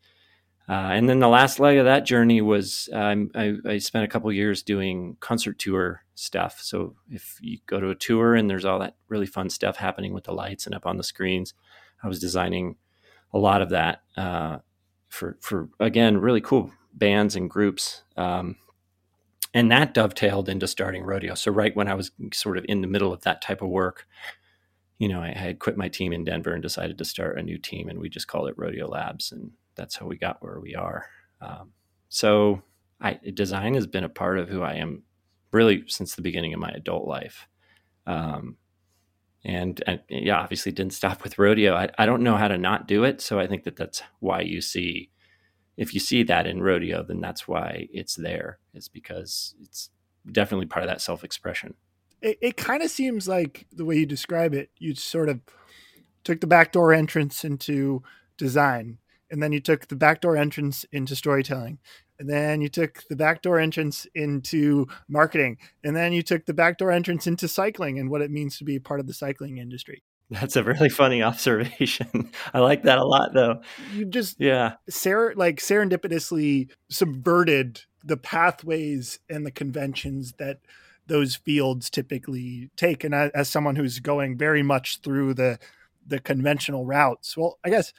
Uh, 0.68 0.92
and 0.94 1.10
then 1.10 1.20
the 1.20 1.28
last 1.28 1.60
leg 1.60 1.78
of 1.78 1.86
that 1.86 2.06
journey 2.06 2.42
was 2.42 2.88
um, 2.94 3.30
I, 3.36 3.56
I, 3.68 3.78
spent 3.80 4.06
a 4.06 4.08
couple 4.08 4.32
years 4.32 4.64
doing 4.64 5.18
concert 5.20 5.60
tour 5.60 6.03
stuff. 6.16 6.60
So 6.62 6.96
if 7.10 7.38
you 7.42 7.60
go 7.66 7.80
to 7.80 7.90
a 7.90 7.96
tour 7.96 8.36
and 8.36 8.50
there's 8.50 8.66
all 8.66 8.80
that 8.80 8.96
really 9.08 9.26
fun 9.26 9.50
stuff 9.50 9.78
happening 9.78 10.14
with 10.14 10.26
the 10.26 10.34
lights 10.34 10.66
and 10.66 10.76
up 10.76 10.86
on 10.86 10.98
the 10.98 11.04
screens, 11.04 11.54
I 12.04 12.08
was 12.08 12.20
designing 12.20 12.76
a 13.34 13.38
lot 13.38 13.62
of 13.62 13.70
that 13.70 14.04
uh, 14.16 14.60
for 15.10 15.38
for 15.42 15.70
again 15.80 16.18
really 16.18 16.42
cool 16.42 16.72
bands 16.94 17.36
and 17.36 17.50
groups. 17.50 18.04
Um, 18.16 18.58
and 19.54 19.72
that 19.72 19.94
dovetailed 19.94 20.50
into 20.50 20.68
starting 20.68 21.04
rodeo. 21.04 21.36
So 21.36 21.52
right 21.52 21.76
when 21.76 21.88
I 21.88 21.94
was 21.94 22.12
sort 22.34 22.58
of 22.58 22.66
in 22.68 22.82
the 22.82 22.88
middle 22.88 23.14
of 23.14 23.22
that 23.22 23.42
type 23.42 23.62
of 23.62 23.70
work, 23.70 24.08
you 24.98 25.08
know, 25.08 25.22
I 25.22 25.32
had 25.32 25.60
quit 25.60 25.78
my 25.78 25.90
team 25.90 26.12
in 26.12 26.24
Denver 26.24 26.54
and 26.54 26.62
decided 26.62 26.98
to 26.98 27.06
start 27.06 27.38
a 27.38 27.44
new 27.44 27.58
team, 27.58 27.88
and 27.90 28.00
we 28.00 28.10
just 28.10 28.28
called 28.28 28.50
it 28.50 28.56
Rodeo 28.58 28.88
Labs 28.88 29.32
and 29.32 29.52
that's 29.76 29.96
how 29.96 30.06
we 30.06 30.18
got 30.18 30.42
where 30.42 30.60
we 30.60 30.76
are. 30.76 31.06
Um, 31.42 31.72
so 32.10 32.62
I, 33.02 33.20
design 33.34 33.74
has 33.74 33.88
been 33.88 34.04
a 34.04 34.10
part 34.10 34.40
of 34.40 34.50
who 34.50 34.62
I 34.62 34.76
am 34.76 35.04
really 35.54 35.84
since 35.88 36.16
the 36.16 36.22
beginning 36.22 36.54
of 36.54 36.60
my 36.60 36.72
adult 36.72 37.08
life. 37.08 37.48
Um, 38.06 38.58
and, 39.46 39.82
and, 39.86 40.02
yeah, 40.10 40.40
obviously 40.40 40.72
didn't 40.72 40.94
stop 40.94 41.24
with 41.24 41.38
rodeo. 41.38 41.76
I, 41.76 41.90
I 41.98 42.06
don't 42.06 42.24
know 42.24 42.36
how 42.36 42.48
to 42.48 42.58
not 42.58 42.88
do 42.88 43.04
it. 43.04 43.22
So 43.22 43.40
I 43.40 43.48
think 43.48 43.64
that 43.64 43.76
that's 43.76 44.02
why 44.20 44.42
you 44.42 44.62
see, 44.62 45.12
if 45.78 45.94
you 45.94 46.00
see 46.00 46.24
that 46.24 46.48
in 46.48 46.62
rodeo, 46.62 47.04
then 47.04 47.22
that's 47.22 47.48
why 47.48 47.88
it's 47.92 48.16
there 48.16 48.60
is 48.74 48.88
because 48.88 49.56
it's 49.62 49.90
definitely 50.32 50.66
part 50.66 50.84
of 50.84 50.90
that 50.90 51.02
self-expression. 51.02 51.76
It, 52.22 52.38
it 52.42 52.58
kind 52.58 52.82
of 52.82 52.90
seems 52.90 53.28
like 53.28 53.68
the 53.72 53.86
way 53.86 53.98
you 53.98 54.06
describe 54.06 54.54
it, 54.54 54.70
you 54.78 54.96
sort 54.96 55.30
of 55.30 55.42
took 56.24 56.40
the 56.40 56.48
backdoor 56.48 56.94
entrance 56.94 57.44
into 57.44 58.02
design 58.38 58.98
and 59.30 59.42
then 59.42 59.52
you 59.52 59.60
took 59.60 59.88
the 59.88 59.96
backdoor 59.96 60.38
entrance 60.38 60.86
into 60.92 61.16
storytelling 61.16 61.80
and 62.20 62.30
then 62.30 62.62
you 62.62 62.70
took 62.70 63.04
the 63.10 63.16
backdoor 63.16 63.60
entrance 63.60 64.08
into 64.16 64.88
marketing. 65.08 65.58
And 65.84 65.96
then 65.96 66.14
you 66.14 66.22
took 66.22 66.46
the 66.46 66.54
backdoor 66.54 66.92
entrance 66.92 67.28
into 67.28 67.48
cycling 67.48 68.00
and 68.00 68.10
what 68.10 68.22
it 68.22 68.32
means 68.32 68.58
to 68.58 68.64
be 68.64 68.80
part 68.80 69.00
of 69.00 69.08
the 69.08 69.14
cycling 69.14 69.58
industry. 69.58 70.04
That's 70.30 70.56
a 70.56 70.64
really 70.64 70.90
funny 70.90 71.22
observation. 71.22 72.32
I 72.54 72.60
like 72.60 72.84
that 72.84 72.98
a 72.98 73.06
lot 73.06 73.34
though. 73.34 73.62
You 73.94 74.06
just 74.06 74.40
yeah. 74.40 74.76
ser- 74.90 75.34
like 75.36 75.58
serendipitously 75.58 76.70
subverted 76.90 77.82
the 78.04 78.18
pathways 78.18 79.20
and 79.30 79.46
the 79.46 79.52
conventions 79.52 80.34
that 80.40 80.60
those 81.08 81.36
fields 81.36 81.90
typically 81.90 82.70
take. 82.78 83.04
And 83.04 83.14
as 83.14 83.50
someone 83.50 83.76
who's 83.76 84.00
going 84.00 84.38
very 84.38 84.64
much 84.64 85.02
through 85.02 85.34
the 85.34 85.60
the 86.06 86.20
conventional 86.20 86.86
routes 86.86 87.38
well 87.38 87.60
i 87.64 87.70
guess 87.70 87.94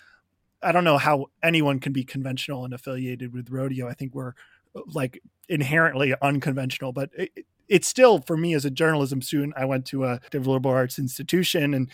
I 0.65 0.73
don't 0.73 0.85
know 0.85 0.99
how 0.99 1.27
anyone 1.43 1.79
can 1.79 1.93
be 1.93 2.05
conventional 2.05 2.65
and 2.65 2.75
affiliated 2.75 3.33
with 3.33 3.51
rodeo. 3.51 3.89
I 3.89 3.95
think 3.95 4.15
we're 4.15 4.33
uh, 4.75 4.81
like 4.93 5.21
inherently 5.49 6.15
unconventional, 6.23 6.93
but 6.93 7.11
it, 7.15 7.31
it's 7.69 7.89
still 7.89 8.21
for 8.21 8.37
me 8.37 8.55
as 8.55 8.65
a 8.65 8.71
journalism 8.71 9.23
student. 9.23 9.55
I 9.57 9.65
went 9.65 9.87
to 9.87 10.05
a 10.05 10.21
liberal 10.33 10.75
arts 10.75 10.99
institution 10.99 11.75
and 11.75 11.91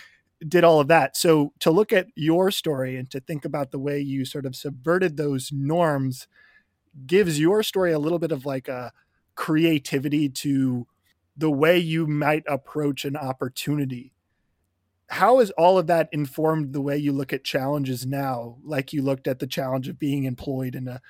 did 0.47 0.65
all 0.65 0.81
of 0.81 0.89
that. 0.89 1.17
So 1.17 1.53
to 1.61 1.71
look 1.71 1.93
at 1.93 2.07
your 2.15 2.51
story 2.51 2.97
and 2.97 3.11
to 3.11 3.21
think 3.21 3.45
about 3.45 3.71
the 3.71 3.79
way 3.79 4.01
you 4.01 4.25
sort 4.25 4.47
of 4.47 4.57
subverted 4.57 5.17
those 5.17 5.51
norms 5.53 6.27
gives 7.07 7.39
your 7.39 7.63
story 7.63 7.93
a 7.93 7.99
little 7.99 8.19
bit 8.19 8.33
of 8.33 8.47
like 8.47 8.69
a 8.69 8.93
creativity 9.35 10.29
to 10.29 10.87
the 11.37 11.51
way 11.51 11.79
you 11.79 12.07
might 12.07 12.43
approach 12.47 13.05
an 13.05 13.17
opportunity 13.17 14.13
how 15.11 15.41
has 15.41 15.51
all 15.53 15.77
of 15.77 15.89
that 15.89 16.09
informed 16.13 16.73
the 16.73 16.81
way 16.81 16.97
you 16.97 17.13
look 17.13 17.33
at 17.33 17.43
challenges 17.43 18.07
now? 18.07 18.57
Like 18.63 18.93
you 18.93 19.03
looked 19.03 19.27
at 19.27 19.41
the 19.41 19.47
challenge 19.47 19.89
of 19.89 19.99
being 19.99 20.25
employed 20.25 20.77
in 20.77 20.87
a 20.87 21.01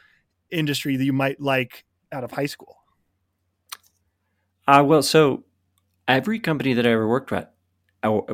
industry 0.50 0.96
that 0.96 1.04
you 1.04 1.12
might 1.12 1.40
like 1.40 1.84
out 2.10 2.24
of 2.24 2.32
high 2.32 2.46
school. 2.46 2.78
Uh, 4.66 4.82
well 4.86 5.02
so 5.02 5.44
every 6.06 6.38
company 6.38 6.74
that 6.74 6.86
i 6.86 6.90
ever 6.90 7.08
worked 7.08 7.32
at 7.32 7.54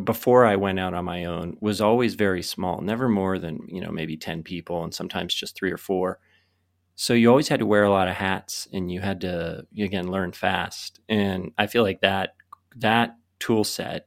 before 0.05 0.45
i 0.45 0.55
went 0.55 0.79
out 0.79 0.93
on 0.95 1.05
my 1.05 1.25
own 1.25 1.57
was 1.61 1.81
always 1.81 2.15
very 2.15 2.43
small 2.43 2.81
never 2.81 3.09
more 3.09 3.39
than 3.39 3.59
you 3.69 3.81
know 3.81 3.91
maybe 3.91 4.17
10 4.17 4.43
people 4.43 4.85
and 4.85 4.95
sometimes 4.95 5.35
just 5.35 5.57
three 5.57 5.73
or 5.73 5.79
four. 5.79 6.19
So 6.95 7.13
you 7.13 7.29
always 7.29 7.49
had 7.49 7.61
to 7.61 7.67
wear 7.67 7.85
a 7.85 7.91
lot 7.91 8.09
of 8.09 8.15
hats 8.15 8.69
and 8.73 8.91
you 8.91 9.01
had 9.01 9.21
to 9.23 9.67
again 9.79 10.11
learn 10.11 10.33
fast. 10.33 11.01
And 11.09 11.53
i 11.59 11.67
feel 11.67 11.83
like 11.83 12.01
that 12.01 12.35
that 12.77 13.17
tool 13.39 13.65
set 13.65 14.07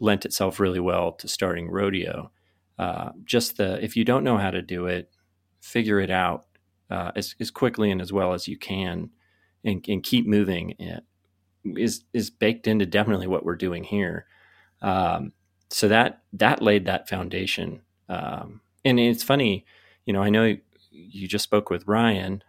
lent 0.00 0.24
itself 0.24 0.58
really 0.58 0.80
well 0.80 1.12
to 1.12 1.28
starting 1.28 1.70
rodeo. 1.70 2.30
Uh, 2.78 3.10
just 3.24 3.58
the 3.58 3.82
if 3.84 3.96
you 3.96 4.04
don't 4.04 4.24
know 4.24 4.38
how 4.38 4.50
to 4.50 4.62
do 4.62 4.86
it, 4.86 5.10
figure 5.60 6.00
it 6.00 6.10
out 6.10 6.46
uh, 6.90 7.12
as, 7.14 7.34
as 7.38 7.50
quickly 7.50 7.90
and 7.90 8.00
as 8.00 8.12
well 8.12 8.32
as 8.32 8.48
you 8.48 8.56
can, 8.56 9.10
and, 9.62 9.84
and 9.86 10.02
keep 10.02 10.26
moving. 10.26 10.74
It 10.78 11.04
is 11.64 12.04
is 12.12 12.30
baked 12.30 12.66
into 12.66 12.86
definitely 12.86 13.26
what 13.26 13.44
we're 13.44 13.56
doing 13.56 13.84
here. 13.84 14.26
Um, 14.82 15.32
so 15.68 15.88
that 15.88 16.22
that 16.32 16.62
laid 16.62 16.86
that 16.86 17.08
foundation. 17.08 17.82
Um, 18.08 18.62
and 18.84 18.98
it's 18.98 19.22
funny, 19.22 19.64
you 20.06 20.12
know, 20.12 20.22
I 20.22 20.30
know 20.30 20.56
you 20.90 21.28
just 21.28 21.44
spoke 21.44 21.70
with 21.70 21.86
Ryan. 21.86 22.42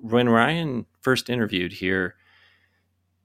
When 0.00 0.28
Ryan 0.28 0.86
first 1.00 1.30
interviewed 1.30 1.74
here, 1.74 2.16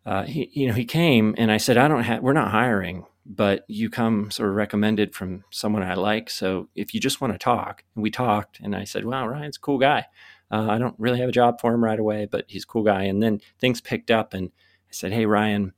uh, 0.05 0.23
he 0.23 0.49
you 0.53 0.67
know 0.67 0.73
he 0.73 0.85
came 0.85 1.35
and 1.37 1.51
I 1.51 1.57
said 1.57 1.77
I 1.77 1.87
don't 1.87 2.03
have 2.03 2.21
we're 2.21 2.33
not 2.33 2.51
hiring 2.51 3.05
but 3.29 3.65
you 3.67 3.89
come 3.89 4.31
sort 4.31 4.49
of 4.49 4.55
recommended 4.55 5.13
from 5.13 5.43
someone 5.51 5.83
I 5.83 5.95
like. 5.95 6.29
So 6.29 6.69
if 6.75 6.93
you 6.93 6.99
just 6.99 7.19
want 7.19 7.33
to 7.33 7.39
talk, 7.39 7.83
and 7.93 8.01
we 8.01 8.09
talked, 8.09 8.59
and 8.61 8.75
I 8.75 8.85
said, 8.85 9.05
"Wow, 9.05 9.27
Ryan's 9.27 9.57
a 9.57 9.59
cool 9.59 9.77
guy. 9.77 10.05
Uh, 10.49 10.67
I 10.69 10.77
don't 10.77 10.95
really 10.97 11.19
have 11.19 11.29
a 11.29 11.33
job 11.33 11.59
for 11.59 11.73
him 11.73 11.83
right 11.83 11.99
away, 11.99 12.25
but 12.25 12.45
he's 12.47 12.63
a 12.63 12.67
cool 12.67 12.83
guy. 12.83 13.03
And 13.03 13.21
then 13.21 13.41
things 13.59 13.81
picked 13.81 14.09
up, 14.09 14.33
and 14.33 14.47
I 14.47 14.91
said, 14.91 15.11
"Hey, 15.11 15.25
Ryan, 15.25 15.73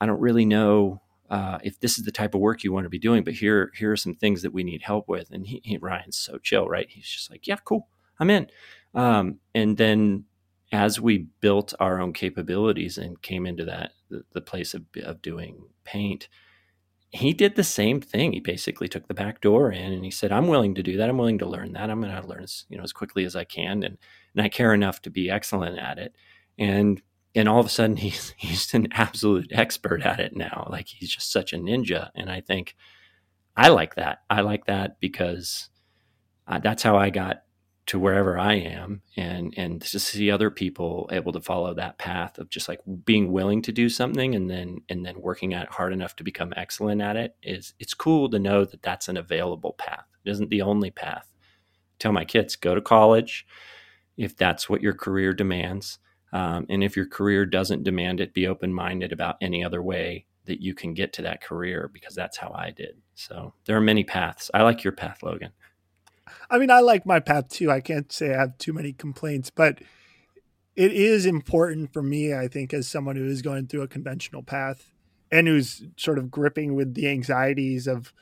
I 0.00 0.06
don't 0.06 0.20
really 0.20 0.46
know 0.46 1.02
uh, 1.28 1.58
if 1.62 1.78
this 1.80 1.98
is 1.98 2.04
the 2.04 2.12
type 2.12 2.34
of 2.34 2.40
work 2.40 2.64
you 2.64 2.72
want 2.72 2.84
to 2.84 2.90
be 2.90 2.98
doing, 2.98 3.24
but 3.24 3.34
here 3.34 3.72
here 3.76 3.92
are 3.92 3.96
some 3.96 4.14
things 4.14 4.42
that 4.42 4.54
we 4.54 4.64
need 4.64 4.82
help 4.82 5.06
with." 5.08 5.30
And 5.30 5.46
he, 5.46 5.60
he 5.64 5.76
Ryan's 5.76 6.16
so 6.16 6.38
chill, 6.38 6.66
right? 6.66 6.88
He's 6.88 7.08
just 7.08 7.30
like, 7.30 7.46
"Yeah, 7.46 7.56
cool, 7.64 7.88
I'm 8.18 8.30
in." 8.30 8.48
Um, 8.94 9.40
and 9.54 9.76
then 9.76 10.24
as 10.72 11.00
we 11.00 11.26
built 11.40 11.74
our 11.78 12.00
own 12.00 12.12
capabilities 12.12 12.98
and 12.98 13.20
came 13.22 13.46
into 13.46 13.64
that 13.64 13.92
the, 14.08 14.24
the 14.32 14.40
place 14.40 14.74
of, 14.74 14.84
of 15.04 15.22
doing 15.22 15.66
paint 15.84 16.28
he 17.10 17.32
did 17.32 17.54
the 17.54 17.64
same 17.64 18.00
thing. 18.00 18.32
He 18.32 18.40
basically 18.40 18.88
took 18.88 19.06
the 19.08 19.14
back 19.14 19.40
door 19.40 19.70
in 19.70 19.92
and 19.92 20.04
he 20.04 20.10
said 20.10 20.32
i'm 20.32 20.48
willing 20.48 20.74
to 20.74 20.82
do 20.82 20.96
that. 20.96 21.08
I'm 21.08 21.18
willing 21.18 21.38
to 21.38 21.46
learn 21.48 21.72
that. 21.72 21.90
I'm 21.90 22.00
going 22.00 22.14
to 22.14 22.28
learn 22.28 22.42
as 22.42 22.64
you 22.68 22.76
know 22.76 22.84
as 22.84 22.92
quickly 22.92 23.24
as 23.24 23.36
i 23.36 23.44
can 23.44 23.82
and 23.82 23.98
and 24.34 24.44
i 24.44 24.48
care 24.48 24.74
enough 24.74 25.02
to 25.02 25.10
be 25.10 25.30
excellent 25.30 25.78
at 25.78 25.98
it. 25.98 26.14
And 26.58 27.02
and 27.34 27.48
all 27.48 27.60
of 27.60 27.66
a 27.66 27.70
sudden 27.70 27.96
he's 28.06 28.34
he's 28.36 28.72
an 28.74 28.88
absolute 28.92 29.50
expert 29.52 30.02
at 30.02 30.20
it 30.20 30.36
now. 30.36 30.68
Like 30.70 30.88
he's 30.88 31.10
just 31.10 31.30
such 31.32 31.52
a 31.52 31.58
ninja. 31.58 32.10
And 32.14 32.30
i 32.30 32.40
think 32.40 32.76
i 33.56 33.68
like 33.68 33.94
that. 33.94 34.22
I 34.28 34.40
like 34.42 34.66
that 34.66 35.00
because 35.00 35.70
uh, 36.46 36.58
that's 36.58 36.82
how 36.82 36.96
i 36.96 37.10
got 37.10 37.42
to 37.86 37.98
wherever 38.00 38.38
I 38.38 38.54
am 38.54 39.02
and 39.16 39.54
and 39.56 39.80
to 39.80 39.98
see 40.00 40.30
other 40.30 40.50
people 40.50 41.08
able 41.12 41.32
to 41.32 41.40
follow 41.40 41.72
that 41.74 41.98
path 41.98 42.38
of 42.38 42.50
just 42.50 42.68
like 42.68 42.80
being 43.04 43.30
willing 43.30 43.62
to 43.62 43.72
do 43.72 43.88
something 43.88 44.34
and 44.34 44.50
then 44.50 44.80
and 44.88 45.06
then 45.06 45.20
working 45.20 45.54
at 45.54 45.70
hard 45.70 45.92
enough 45.92 46.16
to 46.16 46.24
become 46.24 46.52
excellent 46.56 47.00
at 47.00 47.16
it 47.16 47.36
is 47.42 47.74
it's 47.78 47.94
cool 47.94 48.28
to 48.30 48.38
know 48.38 48.64
that 48.64 48.82
that's 48.82 49.08
an 49.08 49.16
available 49.16 49.74
path. 49.78 50.06
It 50.24 50.30
isn't 50.30 50.50
the 50.50 50.62
only 50.62 50.90
path. 50.90 51.32
Tell 51.98 52.12
my 52.12 52.24
kids 52.24 52.56
go 52.56 52.74
to 52.74 52.80
college 52.80 53.46
if 54.16 54.36
that's 54.36 54.68
what 54.68 54.82
your 54.82 54.94
career 54.94 55.32
demands. 55.32 55.98
Um, 56.32 56.66
and 56.68 56.82
if 56.82 56.96
your 56.96 57.06
career 57.06 57.46
doesn't 57.46 57.84
demand 57.84 58.20
it, 58.20 58.34
be 58.34 58.48
open 58.48 58.74
minded 58.74 59.12
about 59.12 59.36
any 59.40 59.64
other 59.64 59.82
way 59.82 60.26
that 60.46 60.60
you 60.60 60.74
can 60.74 60.92
get 60.92 61.12
to 61.14 61.22
that 61.22 61.42
career 61.42 61.88
because 61.92 62.14
that's 62.14 62.36
how 62.36 62.52
I 62.54 62.70
did. 62.70 62.96
So 63.14 63.54
there 63.64 63.76
are 63.76 63.80
many 63.80 64.04
paths. 64.04 64.50
I 64.52 64.62
like 64.62 64.82
your 64.82 64.92
path, 64.92 65.22
Logan. 65.22 65.52
I 66.50 66.58
mean, 66.58 66.70
I 66.70 66.80
like 66.80 67.06
my 67.06 67.20
path 67.20 67.48
too. 67.48 67.70
I 67.70 67.80
can't 67.80 68.10
say 68.12 68.34
I 68.34 68.38
have 68.38 68.58
too 68.58 68.72
many 68.72 68.92
complaints, 68.92 69.50
but 69.50 69.80
it 70.74 70.92
is 70.92 71.24
important 71.26 71.92
for 71.92 72.02
me, 72.02 72.34
I 72.34 72.48
think, 72.48 72.74
as 72.74 72.86
someone 72.86 73.16
who 73.16 73.26
is 73.26 73.42
going 73.42 73.66
through 73.66 73.82
a 73.82 73.88
conventional 73.88 74.42
path 74.42 74.92
and 75.30 75.48
who's 75.48 75.84
sort 75.96 76.18
of 76.18 76.30
gripping 76.30 76.74
with 76.74 76.94
the 76.94 77.08
anxieties 77.08 77.86
of 77.86 78.12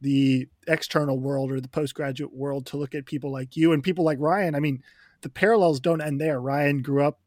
the 0.00 0.48
external 0.66 1.18
world 1.18 1.50
or 1.50 1.60
the 1.60 1.68
postgraduate 1.68 2.34
world 2.34 2.66
to 2.66 2.76
look 2.76 2.94
at 2.94 3.06
people 3.06 3.32
like 3.32 3.56
you 3.56 3.72
and 3.72 3.82
people 3.82 4.04
like 4.04 4.18
Ryan. 4.20 4.54
I 4.54 4.60
mean, 4.60 4.82
the 5.22 5.28
parallels 5.28 5.80
don't 5.80 6.00
end 6.00 6.20
there. 6.20 6.40
Ryan 6.40 6.82
grew 6.82 7.02
up 7.02 7.20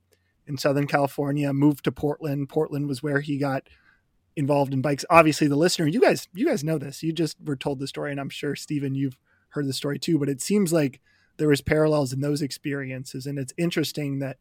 in 0.48 0.58
Southern 0.58 0.88
California, 0.88 1.52
moved 1.52 1.84
to 1.84 1.92
Portland. 1.92 2.50
Portland 2.50 2.88
was 2.88 3.04
where 3.04 3.20
he 3.20 3.38
got 3.38 3.68
involved 4.36 4.74
in 4.74 4.82
bikes. 4.82 5.06
Obviously, 5.10 5.48
the 5.48 5.56
listener, 5.56 5.88
you 5.88 6.00
guys, 6.00 6.28
you 6.34 6.46
guys 6.46 6.64
know 6.64 6.78
this. 6.78 7.04
You 7.04 7.12
just 7.12 7.38
were 7.44 7.56
told 7.56 7.80
the 7.80 7.88
story, 7.88 8.12
and 8.12 8.20
I'm 8.20 8.30
sure 8.30 8.56
Stephen, 8.56 8.96
you've 8.96 9.18
heard 9.50 9.68
the 9.68 9.74
story 9.74 10.00
too, 10.00 10.18
but 10.20 10.30
it 10.30 10.42
seems 10.42 10.72
like 10.74 11.02
there 11.38 11.48
was 11.48 11.62
parallels 11.62 12.14
in 12.14 12.22
those 12.22 12.42
experiences. 12.42 13.26
And 13.26 13.40
it's 13.40 13.54
interesting 13.58 14.20
that 14.20 14.38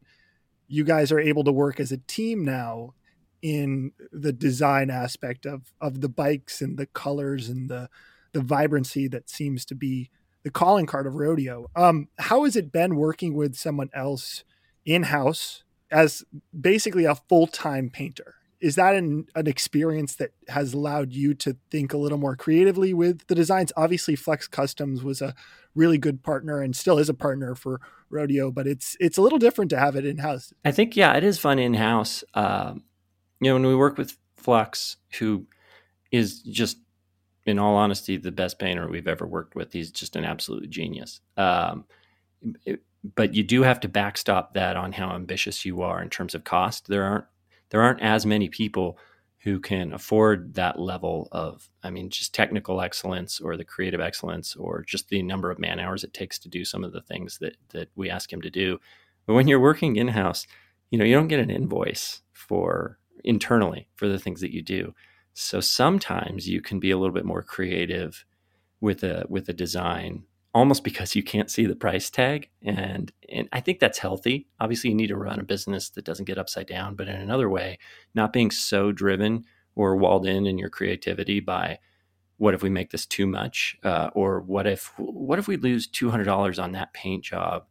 you 0.67 0.83
guys 0.83 1.11
are 1.11 1.19
able 1.19 1.43
to 1.43 1.51
work 1.51 1.79
as 1.79 1.91
a 1.91 1.97
team 1.97 2.45
now 2.45 2.93
in 3.41 3.91
the 4.11 4.33
design 4.33 4.89
aspect 4.89 5.45
of 5.45 5.73
of 5.79 6.01
the 6.01 6.09
bikes 6.09 6.61
and 6.61 6.77
the 6.77 6.85
colors 6.85 7.49
and 7.49 7.69
the 7.69 7.89
the 8.33 8.41
vibrancy 8.41 9.07
that 9.07 9.29
seems 9.29 9.65
to 9.65 9.75
be 9.75 10.09
the 10.43 10.51
calling 10.51 10.85
card 10.85 11.07
of 11.07 11.15
rodeo. 11.15 11.67
Um, 11.75 12.09
how 12.19 12.43
has 12.43 12.55
it 12.55 12.71
been 12.71 12.95
working 12.95 13.33
with 13.33 13.55
someone 13.55 13.89
else 13.93 14.43
in 14.85 15.03
house 15.03 15.63
as 15.91 16.23
basically 16.57 17.05
a 17.05 17.15
full 17.15 17.47
time 17.47 17.89
painter? 17.89 18.35
Is 18.61 18.75
that 18.75 18.95
an, 18.95 19.25
an 19.35 19.47
experience 19.47 20.15
that 20.15 20.31
has 20.49 20.73
allowed 20.73 21.13
you 21.13 21.33
to 21.35 21.55
think 21.71 21.93
a 21.93 21.97
little 21.97 22.17
more 22.17 22.35
creatively 22.35 22.93
with 22.93 23.27
the 23.27 23.35
designs? 23.35 23.71
Obviously 23.77 24.15
flux 24.15 24.47
customs 24.47 25.03
was 25.03 25.21
a 25.21 25.33
really 25.75 25.97
good 25.97 26.23
partner 26.23 26.61
and 26.61 26.75
still 26.75 26.97
is 26.97 27.09
a 27.09 27.13
partner 27.13 27.53
for 27.53 27.79
rodeo 28.09 28.49
but 28.49 28.65
it's 28.65 28.97
it's 28.99 29.19
a 29.19 29.21
little 29.21 29.37
different 29.37 29.69
to 29.69 29.77
have 29.77 29.95
it 29.95 30.03
in 30.03 30.17
house 30.17 30.51
i 30.65 30.71
think 30.71 30.95
yeah 30.95 31.13
it 31.13 31.23
is 31.23 31.37
fun 31.37 31.59
in 31.59 31.75
house 31.75 32.23
um, 32.33 32.83
you 33.39 33.47
know 33.47 33.53
when 33.53 33.67
we 33.67 33.75
work 33.75 33.95
with 33.95 34.17
flux 34.35 34.97
who 35.19 35.45
is 36.11 36.41
just 36.41 36.79
in 37.45 37.59
all 37.59 37.75
honesty 37.75 38.17
the 38.17 38.31
best 38.31 38.59
painter 38.59 38.87
we've 38.87 39.07
ever 39.07 39.25
worked 39.25 39.55
with 39.55 39.73
he's 39.73 39.91
just 39.91 40.15
an 40.15 40.25
absolute 40.25 40.69
genius. 40.69 41.21
Um, 41.37 41.85
it, 42.65 42.81
but 43.15 43.33
you 43.33 43.43
do 43.43 43.63
have 43.63 43.79
to 43.81 43.87
backstop 43.87 44.53
that 44.53 44.75
on 44.75 44.91
how 44.91 45.11
ambitious 45.11 45.65
you 45.65 45.81
are 45.81 46.01
in 46.01 46.09
terms 46.09 46.35
of 46.35 46.43
cost. 46.43 46.87
There 46.87 47.03
aren't 47.03 47.25
there 47.69 47.81
aren't 47.81 48.01
as 48.01 48.25
many 48.25 48.49
people 48.49 48.97
who 49.43 49.59
can 49.59 49.93
afford 49.93 50.53
that 50.55 50.79
level 50.79 51.27
of 51.31 51.69
i 51.83 51.89
mean 51.89 52.09
just 52.09 52.33
technical 52.33 52.81
excellence 52.81 53.39
or 53.39 53.55
the 53.55 53.63
creative 53.63 54.01
excellence 54.01 54.55
or 54.55 54.83
just 54.83 55.09
the 55.09 55.23
number 55.23 55.49
of 55.49 55.59
man 55.59 55.79
hours 55.79 56.03
it 56.03 56.13
takes 56.13 56.37
to 56.37 56.49
do 56.49 56.65
some 56.65 56.83
of 56.83 56.91
the 56.91 57.01
things 57.01 57.37
that 57.39 57.55
that 57.69 57.89
we 57.95 58.09
ask 58.09 58.31
him 58.31 58.41
to 58.41 58.49
do. 58.49 58.79
But 59.25 59.35
when 59.35 59.47
you're 59.47 59.59
working 59.59 59.95
in 59.95 60.09
house 60.09 60.45
you 60.89 60.97
know 60.97 61.05
you 61.05 61.13
don't 61.13 61.27
get 61.27 61.39
an 61.39 61.49
invoice 61.49 62.21
for 62.33 62.97
internally 63.23 63.87
for 63.95 64.07
the 64.07 64.19
things 64.19 64.41
that 64.41 64.53
you 64.53 64.61
do. 64.61 64.93
So 65.33 65.59
sometimes 65.59 66.49
you 66.49 66.61
can 66.61 66.79
be 66.79 66.91
a 66.91 66.97
little 66.97 67.13
bit 67.13 67.25
more 67.25 67.43
creative 67.43 68.25
with 68.81 69.03
a 69.03 69.25
with 69.29 69.49
a 69.49 69.53
design 69.53 70.23
almost 70.53 70.83
because 70.83 71.15
you 71.15 71.23
can't 71.23 71.51
see 71.51 71.65
the 71.65 71.75
price 71.75 72.09
tag 72.09 72.49
and 72.63 73.11
and 73.31 73.47
I 73.53 73.59
think 73.61 73.79
that's 73.79 73.99
healthy. 73.99 74.47
Obviously 74.59 74.89
you 74.89 74.95
need 74.95 75.07
to 75.07 75.15
run 75.15 75.39
a 75.39 75.43
business 75.43 75.89
that 75.91 76.05
doesn't 76.05 76.25
get 76.25 76.37
upside 76.37 76.67
down, 76.67 76.95
but 76.95 77.07
in 77.07 77.15
another 77.15 77.49
way, 77.49 77.77
not 78.15 78.33
being 78.33 78.51
so 78.51 78.91
driven 78.91 79.45
or 79.75 79.95
walled 79.95 80.25
in 80.25 80.47
in 80.47 80.57
your 80.57 80.69
creativity 80.69 81.39
by 81.39 81.79
what 82.37 82.53
if 82.53 82.63
we 82.63 82.69
make 82.69 82.89
this 82.89 83.05
too 83.05 83.27
much? 83.27 83.77
Uh, 83.83 84.09
or 84.13 84.39
what 84.39 84.65
if 84.65 84.93
what 84.97 85.39
if 85.39 85.47
we 85.47 85.57
lose 85.57 85.87
$200 85.87 86.61
on 86.61 86.71
that 86.71 86.93
paint 86.93 87.23
job? 87.23 87.65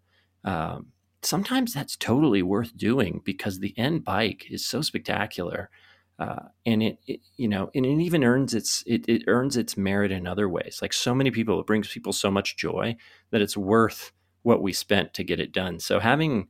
Um, 0.45 0.93
sometimes 1.23 1.75
that's 1.75 1.97
totally 1.97 2.43
worth 2.43 2.77
doing 2.77 3.21
because 3.25 3.59
the 3.59 3.77
end 3.77 4.05
bike 4.05 4.47
is 4.51 4.65
so 4.65 4.83
spectacular 4.83 5.71
uh, 6.19 6.49
and 6.67 6.83
it, 6.83 6.99
it, 7.07 7.21
you 7.37 7.49
know 7.49 7.71
and 7.75 7.87
it 7.87 8.01
even 8.01 8.25
earns 8.25 8.55
its 8.55 8.83
it, 8.87 9.09
it 9.09 9.23
earns 9.27 9.57
its 9.57 9.77
merit 9.77 10.11
in 10.13 10.27
other 10.27 10.49
ways. 10.49 10.81
Like 10.83 10.93
so 10.93 11.15
many 11.15 11.31
people 11.31 11.61
it 11.61 11.67
brings 11.67 11.89
people 11.89 12.13
so 12.13 12.31
much 12.31 12.57
joy 12.57 12.97
that 13.31 13.41
it's 13.43 13.57
worth 13.57 14.13
what 14.43 14.63
we 14.63 14.73
spent 14.73 15.15
to 15.15 15.25
get 15.25 15.41
it 15.41 15.53
done. 15.53 15.79
So 15.81 16.01
having 16.01 16.49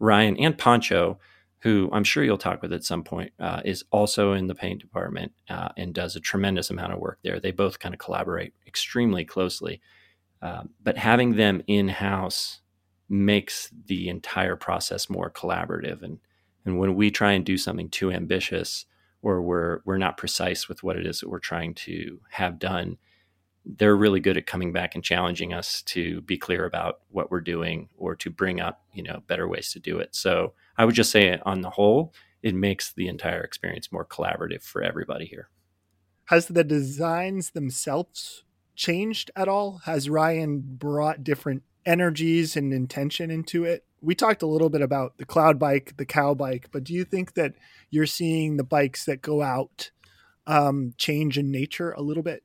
ryan 0.00 0.36
and 0.38 0.56
poncho 0.56 1.18
who 1.60 1.90
i'm 1.92 2.04
sure 2.04 2.22
you'll 2.22 2.38
talk 2.38 2.62
with 2.62 2.72
at 2.72 2.84
some 2.84 3.02
point 3.02 3.32
uh, 3.40 3.60
is 3.64 3.84
also 3.90 4.32
in 4.32 4.46
the 4.46 4.54
paint 4.54 4.80
department 4.80 5.32
uh, 5.50 5.68
and 5.76 5.92
does 5.92 6.14
a 6.14 6.20
tremendous 6.20 6.70
amount 6.70 6.92
of 6.92 7.00
work 7.00 7.18
there. 7.24 7.40
They 7.40 7.50
both 7.50 7.80
kind 7.80 7.94
of 7.94 7.98
collaborate 7.98 8.52
extremely 8.66 9.24
closely. 9.24 9.80
Uh, 10.40 10.64
but 10.82 10.96
having 10.96 11.34
them 11.34 11.62
in 11.66 11.88
house 11.88 12.60
makes 13.08 13.70
the 13.86 14.08
entire 14.08 14.54
process 14.56 15.10
more 15.10 15.30
collaborative. 15.30 16.02
And 16.02 16.18
and 16.64 16.78
when 16.78 16.94
we 16.94 17.10
try 17.10 17.32
and 17.32 17.44
do 17.44 17.56
something 17.56 17.88
too 17.88 18.12
ambitious 18.12 18.84
or 19.22 19.42
we're 19.42 19.80
we're 19.84 19.98
not 19.98 20.16
precise 20.16 20.68
with 20.68 20.82
what 20.82 20.96
it 20.96 21.06
is 21.06 21.20
that 21.20 21.28
we're 21.28 21.38
trying 21.38 21.74
to 21.74 22.20
have 22.30 22.58
done 22.58 22.98
they're 23.76 23.96
really 23.96 24.20
good 24.20 24.38
at 24.38 24.46
coming 24.46 24.72
back 24.72 24.94
and 24.94 25.04
challenging 25.04 25.52
us 25.52 25.82
to 25.82 26.22
be 26.22 26.38
clear 26.38 26.64
about 26.64 27.00
what 27.10 27.30
we're 27.30 27.40
doing 27.40 27.88
or 27.98 28.16
to 28.16 28.30
bring 28.30 28.60
up 28.60 28.82
you 28.92 29.02
know 29.02 29.22
better 29.26 29.46
ways 29.46 29.72
to 29.72 29.80
do 29.80 29.98
it. 29.98 30.14
So 30.14 30.54
i 30.76 30.84
would 30.84 30.94
just 30.94 31.10
say 31.10 31.38
on 31.44 31.60
the 31.60 31.70
whole 31.70 32.14
it 32.42 32.54
makes 32.54 32.92
the 32.92 33.08
entire 33.08 33.42
experience 33.42 33.90
more 33.90 34.06
collaborative 34.06 34.62
for 34.62 34.82
everybody 34.82 35.26
here. 35.26 35.48
Has 36.26 36.46
the 36.46 36.64
designs 36.64 37.50
themselves 37.50 38.44
changed 38.76 39.30
at 39.36 39.48
all? 39.48 39.80
Has 39.84 40.08
ryan 40.08 40.60
brought 40.60 41.24
different 41.24 41.62
energies 41.84 42.56
and 42.56 42.72
intention 42.72 43.30
into 43.30 43.64
it 43.64 43.84
we 44.00 44.14
talked 44.14 44.42
a 44.42 44.46
little 44.46 44.70
bit 44.70 44.82
about 44.82 45.18
the 45.18 45.24
cloud 45.24 45.58
bike, 45.58 45.94
the 45.96 46.06
cow 46.06 46.34
bike, 46.34 46.68
but 46.72 46.84
do 46.84 46.94
you 46.94 47.04
think 47.04 47.34
that 47.34 47.54
you're 47.90 48.06
seeing 48.06 48.56
the 48.56 48.64
bikes 48.64 49.04
that 49.04 49.22
go 49.22 49.42
out 49.42 49.90
um, 50.46 50.94
change 50.96 51.38
in 51.38 51.50
nature 51.50 51.92
a 51.92 52.02
little 52.02 52.22
bit? 52.22 52.42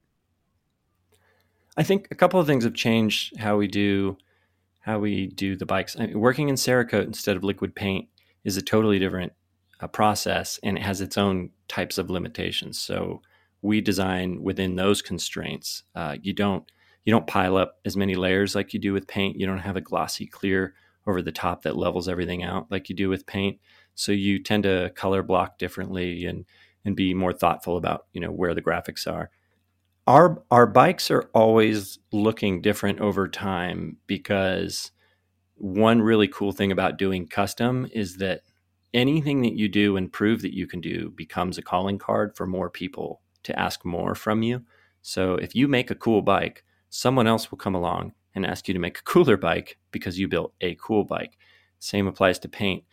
I 1.76 1.84
think 1.84 2.08
a 2.12 2.16
couple 2.16 2.40
of 2.40 2.48
things 2.48 2.64
have 2.64 2.74
changed 2.74 3.38
how 3.40 3.58
we 3.58 3.68
do 3.68 4.18
how 4.82 5.00
we 5.00 5.28
do 5.28 5.56
the 5.56 5.66
bikes. 5.66 5.98
I 5.98 6.08
mean, 6.08 6.20
working 6.20 6.50
in 6.50 6.56
Cerakote 6.56 7.06
instead 7.06 7.38
of 7.38 7.44
liquid 7.44 7.74
paint 7.74 8.10
is 8.44 8.58
a 8.58 8.62
totally 8.62 9.00
different 9.00 9.32
uh, 9.80 9.88
process, 9.88 10.60
and 10.62 10.78
it 10.78 10.84
has 10.84 11.00
its 11.00 11.18
own 11.18 11.52
types 11.70 11.98
of 11.98 12.10
limitations. 12.10 12.80
So 12.80 13.22
we 13.62 13.80
design 13.80 14.44
within 14.44 14.76
those 14.76 15.02
constraints. 15.02 15.84
Uh, 15.96 16.18
you 16.22 16.34
don't 16.34 16.70
you 17.06 17.12
don't 17.12 17.28
pile 17.28 17.58
up 17.58 17.80
as 17.86 17.98
many 17.98 18.16
layers 18.16 18.56
like 18.56 18.74
you 18.74 18.80
do 18.80 18.94
with 18.94 19.08
paint. 19.08 19.40
You 19.40 19.46
don't 19.46 19.60
have 19.60 19.78
a 19.78 19.82
glossy 19.82 20.28
clear 20.28 20.74
over 21.08 21.22
the 21.22 21.32
top 21.32 21.64
that 21.64 21.78
levels 21.78 22.08
everything 22.08 22.44
out 22.44 22.72
like 22.72 22.90
you 22.90 22.96
do 22.96 23.10
with 23.10 23.26
paint. 23.26 23.60
So 23.96 24.12
you 24.12 24.42
tend 24.42 24.64
to 24.64 24.92
color 24.96 25.24
block 25.24 25.58
differently 25.58 26.26
and 26.26 26.46
and 26.86 26.96
be 26.96 27.14
more 27.14 27.34
thoughtful 27.34 27.78
about 27.78 28.06
you 28.14 28.22
know 28.22 28.32
where 28.32 28.54
the 28.54 28.62
graphics 28.62 29.12
are. 29.12 29.30
Our 30.08 30.44
our 30.52 30.68
bikes 30.68 31.10
are 31.12 31.30
always 31.34 32.00
looking 32.12 32.62
different 32.62 33.00
over 33.00 33.28
time 33.28 33.98
because 34.08 34.92
one 35.56 36.02
really 36.02 36.28
cool 36.28 36.52
thing 36.52 36.72
about 36.72 36.98
doing 36.98 37.28
custom 37.28 37.88
is 37.94 38.18
that 38.18 38.42
anything 38.94 39.42
that 39.42 39.54
you 39.54 39.70
do 39.70 39.98
and 39.98 40.12
prove 40.12 40.42
that 40.42 40.56
you 40.56 40.68
can 40.68 40.82
do 40.82 41.10
becomes 41.12 41.58
a 41.58 41.62
calling 41.62 41.98
card 41.98 42.36
for 42.36 42.46
more 42.46 42.70
people 42.70 43.22
to 43.44 43.58
ask 43.58 43.86
more 43.86 44.16
from 44.16 44.44
you. 44.44 44.64
So 45.02 45.36
if 45.36 45.56
you 45.56 45.68
make 45.68 45.92
a 45.92 45.96
cool 45.96 46.22
bike, 46.22 46.64
someone 46.90 47.28
else 47.28 47.50
will 47.50 47.58
come 47.58 47.76
along 47.76 48.14
and 48.36 48.46
ask 48.46 48.68
you 48.68 48.74
to 48.74 48.80
make 48.80 49.00
a 49.00 49.04
cooler 49.04 49.38
bike 49.38 49.78
because 49.92 50.20
you 50.20 50.28
built 50.28 50.54
a 50.62 50.76
cool 50.76 51.04
bike. 51.04 51.38
Same 51.80 52.08
applies 52.08 52.40
to 52.40 52.50
paint. 52.50 52.84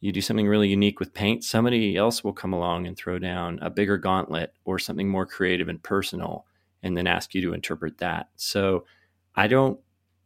You 0.00 0.12
do 0.12 0.20
something 0.20 0.48
really 0.48 0.68
unique 0.68 0.98
with 0.98 1.12
paint, 1.12 1.44
somebody 1.44 1.96
else 1.96 2.24
will 2.24 2.32
come 2.32 2.54
along 2.54 2.86
and 2.86 2.96
throw 2.96 3.18
down 3.18 3.58
a 3.60 3.68
bigger 3.68 3.98
gauntlet 3.98 4.54
or 4.64 4.78
something 4.78 5.08
more 5.08 5.26
creative 5.26 5.68
and 5.68 5.82
personal 5.82 6.46
and 6.82 6.96
then 6.96 7.06
ask 7.06 7.34
you 7.34 7.42
to 7.42 7.52
interpret 7.52 7.98
that. 7.98 8.30
So 8.36 8.86
I 9.34 9.46
don't 9.46 9.78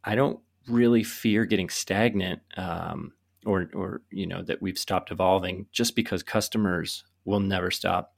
I 0.03 0.15
don't 0.15 0.39
really 0.67 1.03
fear 1.03 1.45
getting 1.45 1.69
stagnant 1.69 2.41
um, 2.57 3.13
or 3.45 3.69
or 3.73 4.01
you 4.09 4.27
know 4.27 4.41
that 4.43 4.61
we've 4.61 4.77
stopped 4.77 5.11
evolving 5.11 5.67
just 5.71 5.95
because 5.95 6.23
customers 6.23 7.03
will 7.25 7.39
never 7.39 7.71
stop 7.71 8.17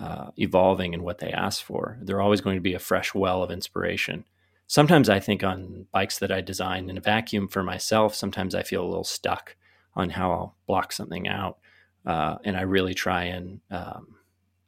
uh, 0.00 0.30
evolving 0.36 0.94
in 0.94 1.02
what 1.02 1.18
they 1.18 1.30
ask 1.32 1.62
for. 1.62 1.98
They're 2.02 2.20
always 2.20 2.40
going 2.40 2.56
to 2.56 2.62
be 2.62 2.74
a 2.74 2.78
fresh 2.78 3.14
well 3.14 3.42
of 3.42 3.50
inspiration. 3.50 4.24
Sometimes 4.66 5.08
I 5.08 5.20
think 5.20 5.44
on 5.44 5.86
bikes 5.92 6.18
that 6.18 6.32
I 6.32 6.40
design 6.40 6.90
in 6.90 6.98
a 6.98 7.00
vacuum 7.00 7.48
for 7.48 7.62
myself. 7.62 8.14
Sometimes 8.14 8.54
I 8.54 8.62
feel 8.62 8.84
a 8.84 8.88
little 8.88 9.04
stuck 9.04 9.56
on 9.94 10.10
how 10.10 10.32
I'll 10.32 10.56
block 10.66 10.92
something 10.92 11.28
out, 11.28 11.58
uh, 12.04 12.36
and 12.44 12.56
I 12.56 12.62
really 12.62 12.94
try 12.94 13.24
and 13.24 13.60
um, 13.70 14.16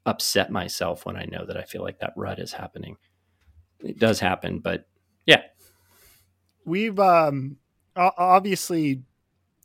upset 0.07 0.51
myself 0.51 1.05
when 1.05 1.17
I 1.17 1.27
know 1.31 1.45
that 1.45 1.57
I 1.57 1.65
feel 1.65 1.83
like 1.83 1.99
that 1.99 2.15
rut 2.17 2.39
is 2.39 2.53
happening. 2.53 2.97
It 3.81 3.99
does 3.99 4.21
happen, 4.21 4.61
but 4.61 4.87
yeah, 5.27 5.43
we've 6.65 6.99
um, 6.99 7.57
obviously 7.97 9.03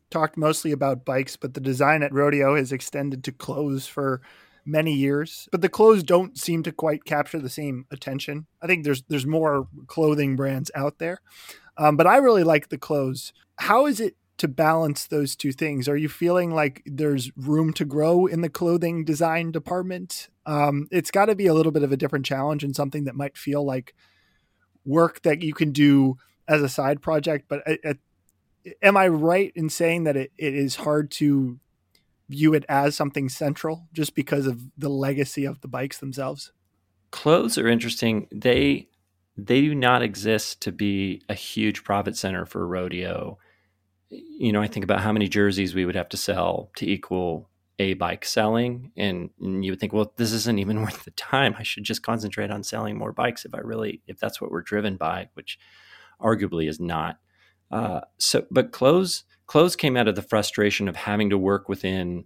talked 0.09 0.37
mostly 0.37 0.71
about 0.71 1.05
bikes, 1.05 1.35
but 1.35 1.53
the 1.53 1.59
design 1.59 2.03
at 2.03 2.13
Rodeo 2.13 2.55
has 2.55 2.71
extended 2.71 3.23
to 3.23 3.31
clothes 3.31 3.87
for 3.87 4.21
many 4.65 4.93
years. 4.93 5.47
But 5.51 5.61
the 5.61 5.69
clothes 5.69 6.03
don't 6.03 6.37
seem 6.37 6.63
to 6.63 6.71
quite 6.71 7.05
capture 7.05 7.39
the 7.39 7.49
same 7.49 7.85
attention. 7.91 8.47
I 8.61 8.67
think 8.67 8.83
there's 8.83 9.03
there's 9.03 9.25
more 9.25 9.67
clothing 9.87 10.35
brands 10.35 10.71
out 10.75 10.99
there, 10.99 11.19
um, 11.77 11.97
but 11.97 12.07
I 12.07 12.17
really 12.17 12.43
like 12.43 12.69
the 12.69 12.77
clothes. 12.77 13.33
How 13.57 13.85
is 13.85 13.99
it 13.99 14.15
to 14.37 14.47
balance 14.47 15.07
those 15.07 15.35
two 15.35 15.51
things? 15.51 15.87
Are 15.87 15.97
you 15.97 16.09
feeling 16.09 16.53
like 16.53 16.81
there's 16.85 17.31
room 17.37 17.71
to 17.73 17.85
grow 17.85 18.25
in 18.25 18.41
the 18.41 18.49
clothing 18.49 19.05
design 19.05 19.51
department? 19.51 20.29
Um, 20.45 20.87
it's 20.91 21.11
got 21.11 21.25
to 21.25 21.35
be 21.35 21.47
a 21.47 21.53
little 21.53 21.71
bit 21.71 21.83
of 21.83 21.91
a 21.91 21.97
different 21.97 22.25
challenge 22.25 22.63
and 22.63 22.75
something 22.75 23.05
that 23.05 23.15
might 23.15 23.37
feel 23.37 23.63
like 23.63 23.93
work 24.85 25.21
that 25.21 25.41
you 25.41 25.53
can 25.53 25.71
do 25.71 26.17
as 26.47 26.61
a 26.61 26.69
side 26.69 27.01
project, 27.01 27.45
but 27.47 27.63
it, 27.65 27.79
it, 27.83 27.99
am 28.81 28.97
I 28.97 29.07
right 29.07 29.51
in 29.55 29.69
saying 29.69 30.03
that 30.03 30.17
it, 30.17 30.31
it 30.37 30.53
is 30.53 30.75
hard 30.75 31.11
to 31.11 31.59
view 32.29 32.53
it 32.53 32.65
as 32.69 32.95
something 32.95 33.29
central 33.29 33.87
just 33.93 34.15
because 34.15 34.47
of 34.47 34.61
the 34.77 34.89
legacy 34.89 35.45
of 35.45 35.61
the 35.61 35.67
bikes 35.67 35.97
themselves? 35.97 36.51
Clothes 37.11 37.57
are 37.57 37.67
interesting. 37.67 38.27
They 38.31 38.89
they 39.35 39.61
do 39.61 39.73
not 39.73 40.03
exist 40.03 40.61
to 40.61 40.71
be 40.71 41.23
a 41.27 41.33
huge 41.33 41.83
profit 41.83 42.15
center 42.15 42.45
for 42.45 42.67
rodeo. 42.67 43.39
You 44.09 44.51
know, 44.51 44.61
I 44.61 44.67
think 44.67 44.83
about 44.83 45.01
how 45.01 45.11
many 45.11 45.27
jerseys 45.27 45.73
we 45.73 45.85
would 45.85 45.95
have 45.95 46.09
to 46.09 46.17
sell 46.17 46.69
to 46.75 46.89
equal 46.89 47.49
a 47.79 47.95
bike 47.95 48.23
selling 48.23 48.91
and, 48.95 49.31
and, 49.41 49.65
you 49.65 49.71
would 49.71 49.79
think 49.79 49.93
well 49.93 50.13
this 50.17 50.31
isn't 50.31 50.59
even 50.59 50.79
worth 50.83 51.05
the 51.05 51.11
time 51.11 51.55
i 51.57 51.63
should 51.63 51.83
just 51.83 52.03
concentrate 52.03 52.51
on 52.51 52.61
selling 52.61 52.95
more 52.95 53.11
bikes 53.11 53.45
if 53.45 53.55
i 53.55 53.57
really 53.57 53.99
if 54.05 54.19
that's 54.19 54.39
what 54.39 54.51
we're 54.51 54.61
driven 54.61 54.95
by 54.95 55.27
which 55.33 55.57
arguably 56.23 56.67
is 56.67 56.79
not. 56.79 57.19
Uh, 57.71 58.01
so, 58.17 58.45
but 58.49 58.71
clothes 58.71 59.23
clothes 59.45 59.75
came 59.75 59.97
out 59.97 60.07
of 60.07 60.15
the 60.15 60.21
frustration 60.21 60.87
of 60.87 60.95
having 60.95 61.29
to 61.29 61.37
work 61.37 61.69
within 61.69 62.25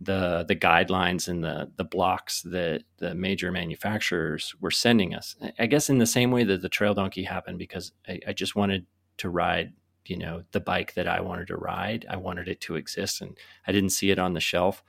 the 0.00 0.44
the 0.46 0.56
guidelines 0.56 1.28
and 1.28 1.42
the 1.42 1.70
the 1.76 1.84
blocks 1.84 2.42
that 2.42 2.82
the 2.98 3.14
major 3.14 3.52
manufacturers 3.52 4.54
were 4.60 4.70
sending 4.70 5.14
us. 5.14 5.36
I 5.58 5.66
guess 5.66 5.88
in 5.88 5.98
the 5.98 6.06
same 6.06 6.30
way 6.30 6.44
that 6.44 6.62
the 6.62 6.68
Trail 6.68 6.94
Donkey 6.94 7.24
happened, 7.24 7.58
because 7.58 7.92
I, 8.08 8.20
I 8.28 8.32
just 8.32 8.56
wanted 8.56 8.86
to 9.18 9.30
ride, 9.30 9.72
you 10.06 10.16
know, 10.16 10.42
the 10.52 10.60
bike 10.60 10.94
that 10.94 11.08
I 11.08 11.20
wanted 11.20 11.46
to 11.48 11.56
ride. 11.56 12.06
I 12.10 12.16
wanted 12.16 12.48
it 12.48 12.60
to 12.62 12.76
exist, 12.76 13.22
and 13.22 13.38
I 13.66 13.72
didn't 13.72 13.90
see 13.90 14.10
it 14.10 14.18
on 14.18 14.34
the 14.34 14.40
shelf. 14.40 14.82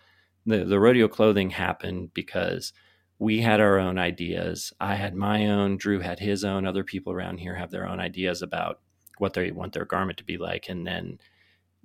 The 0.45 0.65
the 0.65 0.79
rodeo 0.79 1.07
clothing 1.07 1.51
happened 1.51 2.13
because 2.13 2.73
we 3.19 3.41
had 3.41 3.61
our 3.61 3.79
own 3.79 3.97
ideas. 3.97 4.73
I 4.79 4.95
had 4.95 5.15
my 5.15 5.47
own. 5.47 5.77
Drew 5.77 5.99
had 5.99 6.19
his 6.19 6.43
own. 6.43 6.65
Other 6.65 6.83
people 6.83 7.13
around 7.13 7.37
here 7.37 7.55
have 7.55 7.71
their 7.71 7.87
own 7.87 7.99
ideas 7.99 8.41
about 8.41 8.81
what 9.19 9.33
they 9.33 9.51
want 9.51 9.73
their 9.73 9.85
garment 9.85 10.17
to 10.17 10.25
be 10.25 10.37
like. 10.37 10.67
And 10.67 10.85
then 10.85 11.19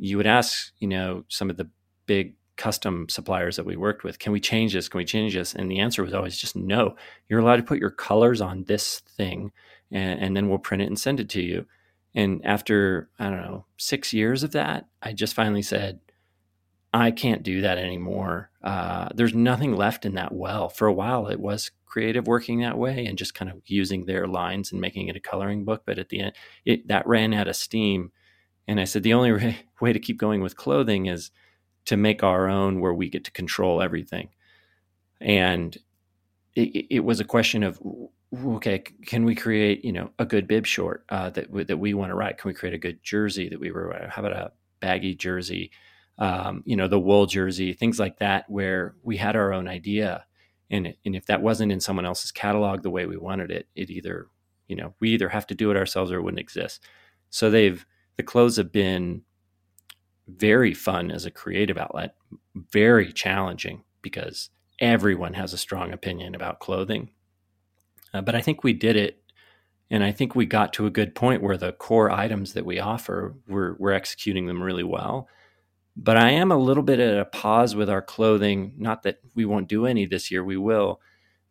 you 0.00 0.16
would 0.16 0.26
ask, 0.26 0.72
you 0.78 0.88
know, 0.88 1.24
some 1.28 1.50
of 1.50 1.56
the 1.56 1.68
big 2.06 2.34
custom 2.56 3.08
suppliers 3.08 3.56
that 3.56 3.66
we 3.66 3.76
worked 3.76 4.04
with, 4.04 4.18
can 4.18 4.32
we 4.32 4.40
change 4.40 4.72
this? 4.72 4.88
Can 4.88 4.98
we 4.98 5.04
change 5.04 5.34
this? 5.34 5.54
And 5.54 5.70
the 5.70 5.80
answer 5.80 6.02
was 6.02 6.14
always 6.14 6.36
just 6.36 6.56
no. 6.56 6.96
You're 7.28 7.40
allowed 7.40 7.56
to 7.56 7.62
put 7.62 7.78
your 7.78 7.90
colors 7.90 8.40
on 8.40 8.64
this 8.64 9.00
thing, 9.00 9.52
and, 9.90 10.20
and 10.20 10.36
then 10.36 10.48
we'll 10.48 10.58
print 10.58 10.82
it 10.82 10.86
and 10.86 10.98
send 10.98 11.20
it 11.20 11.28
to 11.30 11.42
you. 11.42 11.66
And 12.14 12.44
after 12.44 13.08
I 13.18 13.30
don't 13.30 13.42
know 13.42 13.66
six 13.76 14.12
years 14.12 14.42
of 14.42 14.52
that, 14.52 14.86
I 15.00 15.12
just 15.12 15.34
finally 15.34 15.62
said, 15.62 16.00
I 16.92 17.12
can't 17.12 17.42
do 17.42 17.60
that 17.60 17.78
anymore. 17.78 18.50
Uh, 18.62 19.08
there's 19.14 19.34
nothing 19.34 19.76
left 19.76 20.04
in 20.04 20.14
that 20.14 20.32
well. 20.32 20.68
For 20.68 20.88
a 20.88 20.92
while, 20.92 21.28
it 21.28 21.38
was 21.38 21.70
creative 21.86 22.26
working 22.26 22.60
that 22.60 22.78
way 22.78 23.06
and 23.06 23.16
just 23.16 23.34
kind 23.34 23.50
of 23.50 23.62
using 23.66 24.06
their 24.06 24.26
lines 24.26 24.72
and 24.72 24.80
making 24.80 25.08
it 25.08 25.16
a 25.16 25.20
coloring 25.20 25.64
book. 25.64 25.82
But 25.86 25.98
at 25.98 26.08
the 26.08 26.20
end, 26.20 26.32
it, 26.64 26.88
that 26.88 27.06
ran 27.06 27.32
out 27.32 27.48
of 27.48 27.56
steam. 27.56 28.12
And 28.70 28.80
I 28.80 28.84
said, 28.84 29.02
the 29.02 29.14
only 29.14 29.32
way, 29.80 29.92
to 29.92 29.98
keep 29.98 30.18
going 30.18 30.42
with 30.42 30.56
clothing 30.56 31.06
is 31.06 31.30
to 31.86 31.96
make 31.96 32.22
our 32.22 32.48
own 32.48 32.80
where 32.80 32.94
we 32.94 33.08
get 33.08 33.24
to 33.24 33.32
control 33.32 33.82
everything. 33.82 34.28
And 35.20 35.76
it, 36.54 36.86
it 36.90 37.00
was 37.00 37.20
a 37.20 37.24
question 37.24 37.62
of, 37.62 37.80
okay, 38.46 38.78
can 39.06 39.24
we 39.24 39.34
create, 39.34 39.84
you 39.84 39.92
know, 39.92 40.10
a 40.18 40.24
good 40.24 40.46
bib 40.46 40.66
short 40.66 41.04
uh, 41.08 41.30
that, 41.30 41.48
that 41.66 41.78
we 41.78 41.94
want 41.94 42.10
to 42.10 42.14
write? 42.14 42.38
Can 42.38 42.48
we 42.48 42.54
create 42.54 42.74
a 42.74 42.78
good 42.78 43.02
jersey 43.02 43.48
that 43.48 43.58
we 43.58 43.72
were, 43.72 44.08
how 44.08 44.22
about 44.22 44.36
a 44.36 44.52
baggy 44.80 45.14
jersey? 45.14 45.70
um, 46.20 46.62
you 46.66 46.76
know, 46.76 46.86
the 46.86 47.00
wool 47.00 47.26
jersey, 47.26 47.72
things 47.72 47.98
like 47.98 48.18
that, 48.18 48.48
where 48.48 48.94
we 49.02 49.16
had 49.16 49.36
our 49.36 49.52
own 49.52 49.66
idea. 49.66 50.26
And, 50.68 50.94
and 51.04 51.16
if 51.16 51.26
that 51.26 51.42
wasn't 51.42 51.72
in 51.72 51.80
someone 51.80 52.04
else's 52.04 52.30
catalog 52.30 52.82
the 52.82 52.90
way 52.90 53.06
we 53.06 53.16
wanted 53.16 53.50
it, 53.50 53.68
it 53.74 53.90
either, 53.90 54.28
you 54.68 54.76
know, 54.76 54.94
we 55.00 55.10
either 55.10 55.30
have 55.30 55.46
to 55.48 55.54
do 55.54 55.70
it 55.70 55.78
ourselves 55.78 56.12
or 56.12 56.18
it 56.18 56.22
wouldn't 56.22 56.38
exist. 56.38 56.84
So 57.30 57.50
they've, 57.50 57.84
the 58.20 58.26
clothes 58.26 58.56
have 58.56 58.70
been 58.70 59.22
very 60.28 60.74
fun 60.74 61.10
as 61.10 61.24
a 61.24 61.30
creative 61.30 61.78
outlet, 61.78 62.14
very 62.54 63.12
challenging 63.12 63.82
because 64.02 64.50
everyone 64.78 65.34
has 65.34 65.52
a 65.52 65.58
strong 65.58 65.92
opinion 65.92 66.34
about 66.34 66.60
clothing. 66.60 67.10
Uh, 68.12 68.20
but 68.20 68.34
I 68.34 68.42
think 68.42 68.62
we 68.62 68.72
did 68.72 68.96
it. 68.96 69.22
And 69.90 70.04
I 70.04 70.12
think 70.12 70.34
we 70.34 70.46
got 70.46 70.72
to 70.74 70.86
a 70.86 70.90
good 70.90 71.14
point 71.14 71.42
where 71.42 71.56
the 71.56 71.72
core 71.72 72.10
items 72.10 72.52
that 72.52 72.64
we 72.64 72.78
offer, 72.78 73.34
we're, 73.48 73.74
we're 73.78 73.92
executing 73.92 74.46
them 74.46 74.62
really 74.62 74.84
well 74.84 75.28
but 75.96 76.16
I 76.16 76.30
am 76.30 76.50
a 76.50 76.56
little 76.56 76.82
bit 76.82 77.00
at 77.00 77.18
a 77.18 77.24
pause 77.24 77.74
with 77.74 77.90
our 77.90 78.02
clothing. 78.02 78.72
Not 78.78 79.02
that 79.02 79.20
we 79.34 79.44
won't 79.44 79.68
do 79.68 79.86
any 79.86 80.06
this 80.06 80.30
year, 80.30 80.42
we 80.44 80.56
will, 80.56 81.00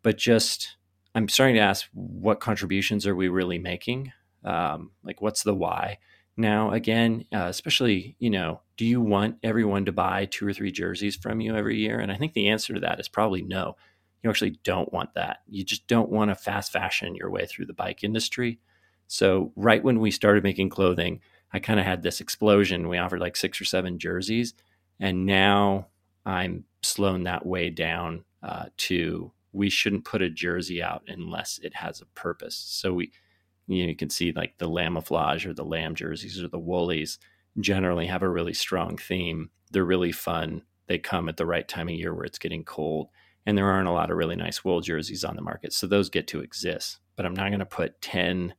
but 0.01 0.17
just 0.17 0.77
I'm 1.13 1.27
starting 1.27 1.55
to 1.55 1.61
ask 1.61 1.87
what 1.93 2.39
contributions 2.39 3.05
are 3.05 3.15
we 3.15 3.27
really 3.27 3.59
making? 3.59 4.11
Um, 4.43 4.91
like, 5.03 5.21
what's 5.21 5.43
the 5.43 5.53
why? 5.53 5.99
Now, 6.39 6.71
again, 6.71 7.25
uh, 7.33 7.47
especially, 7.49 8.15
you 8.17 8.29
know, 8.29 8.61
do 8.77 8.85
you 8.85 9.01
want 9.01 9.35
everyone 9.43 9.83
to 9.83 9.91
buy 9.91 10.23
two 10.23 10.47
or 10.47 10.53
three 10.53 10.71
jerseys 10.71 11.17
from 11.17 11.41
you 11.41 11.53
every 11.53 11.77
year? 11.77 11.99
And 11.99 12.09
I 12.09 12.15
think 12.15 12.31
the 12.31 12.47
answer 12.47 12.73
to 12.73 12.79
that 12.79 12.97
is 12.97 13.09
probably 13.09 13.41
no. 13.41 13.75
You 14.23 14.29
actually 14.29 14.57
don't 14.63 14.91
want 14.93 15.15
that. 15.15 15.39
You 15.49 15.65
just 15.65 15.85
don't 15.87 16.09
want 16.09 16.31
to 16.31 16.35
fast 16.35 16.71
fashion 16.71 17.13
your 17.13 17.29
way 17.29 17.45
through 17.45 17.65
the 17.65 17.73
bike 17.73 18.05
industry. 18.05 18.57
So, 19.07 19.51
right 19.57 19.83
when 19.83 19.99
we 19.99 20.11
started 20.11 20.43
making 20.43 20.69
clothing, 20.69 21.19
I 21.51 21.59
kind 21.59 21.77
of 21.77 21.85
had 21.85 22.03
this 22.03 22.21
explosion. 22.21 22.87
We 22.87 22.97
offered 22.97 23.19
like 23.19 23.35
six 23.35 23.59
or 23.59 23.65
seven 23.65 23.99
jerseys, 23.99 24.53
and 24.97 25.25
now 25.25 25.87
I'm 26.25 26.63
slowing 26.83 27.23
that 27.23 27.45
way 27.45 27.69
down 27.69 28.23
uh, 28.41 28.67
to 28.77 29.33
we 29.51 29.69
shouldn't 29.69 30.05
put 30.05 30.21
a 30.21 30.29
jersey 30.29 30.81
out 30.81 31.03
unless 31.09 31.59
it 31.61 31.75
has 31.75 31.99
a 31.99 32.05
purpose. 32.05 32.55
So 32.55 32.93
we, 32.93 33.11
you, 33.69 33.83
know, 33.83 33.89
you 33.89 33.95
can 33.95 34.09
see 34.09 34.33
like 34.33 34.57
the 34.57 34.69
Lamoflage 34.69 35.45
or 35.45 35.53
the 35.53 35.63
lamb 35.63 35.95
jerseys 35.95 36.41
or 36.41 36.47
the 36.47 36.59
woolies 36.59 37.19
generally 37.59 38.07
have 38.07 38.23
a 38.23 38.29
really 38.29 38.53
strong 38.53 38.97
theme. 38.97 39.49
They're 39.71 39.85
really 39.85 40.11
fun. 40.11 40.63
They 40.87 40.97
come 40.97 41.29
at 41.29 41.37
the 41.37 41.45
right 41.45 41.67
time 41.67 41.87
of 41.87 41.95
year 41.95 42.13
where 42.13 42.25
it's 42.25 42.39
getting 42.39 42.63
cold, 42.63 43.09
and 43.45 43.57
there 43.57 43.71
aren't 43.71 43.87
a 43.87 43.93
lot 43.93 44.11
of 44.11 44.17
really 44.17 44.35
nice 44.35 44.65
wool 44.65 44.81
jerseys 44.81 45.23
on 45.23 45.35
the 45.35 45.41
market. 45.41 45.71
So 45.71 45.87
those 45.87 46.09
get 46.09 46.27
to 46.27 46.41
exist. 46.41 46.99
But 47.15 47.25
I'm 47.25 47.35
not 47.35 47.49
going 47.49 47.59
to 47.59 47.65
put 47.65 48.01
ten 48.01 48.53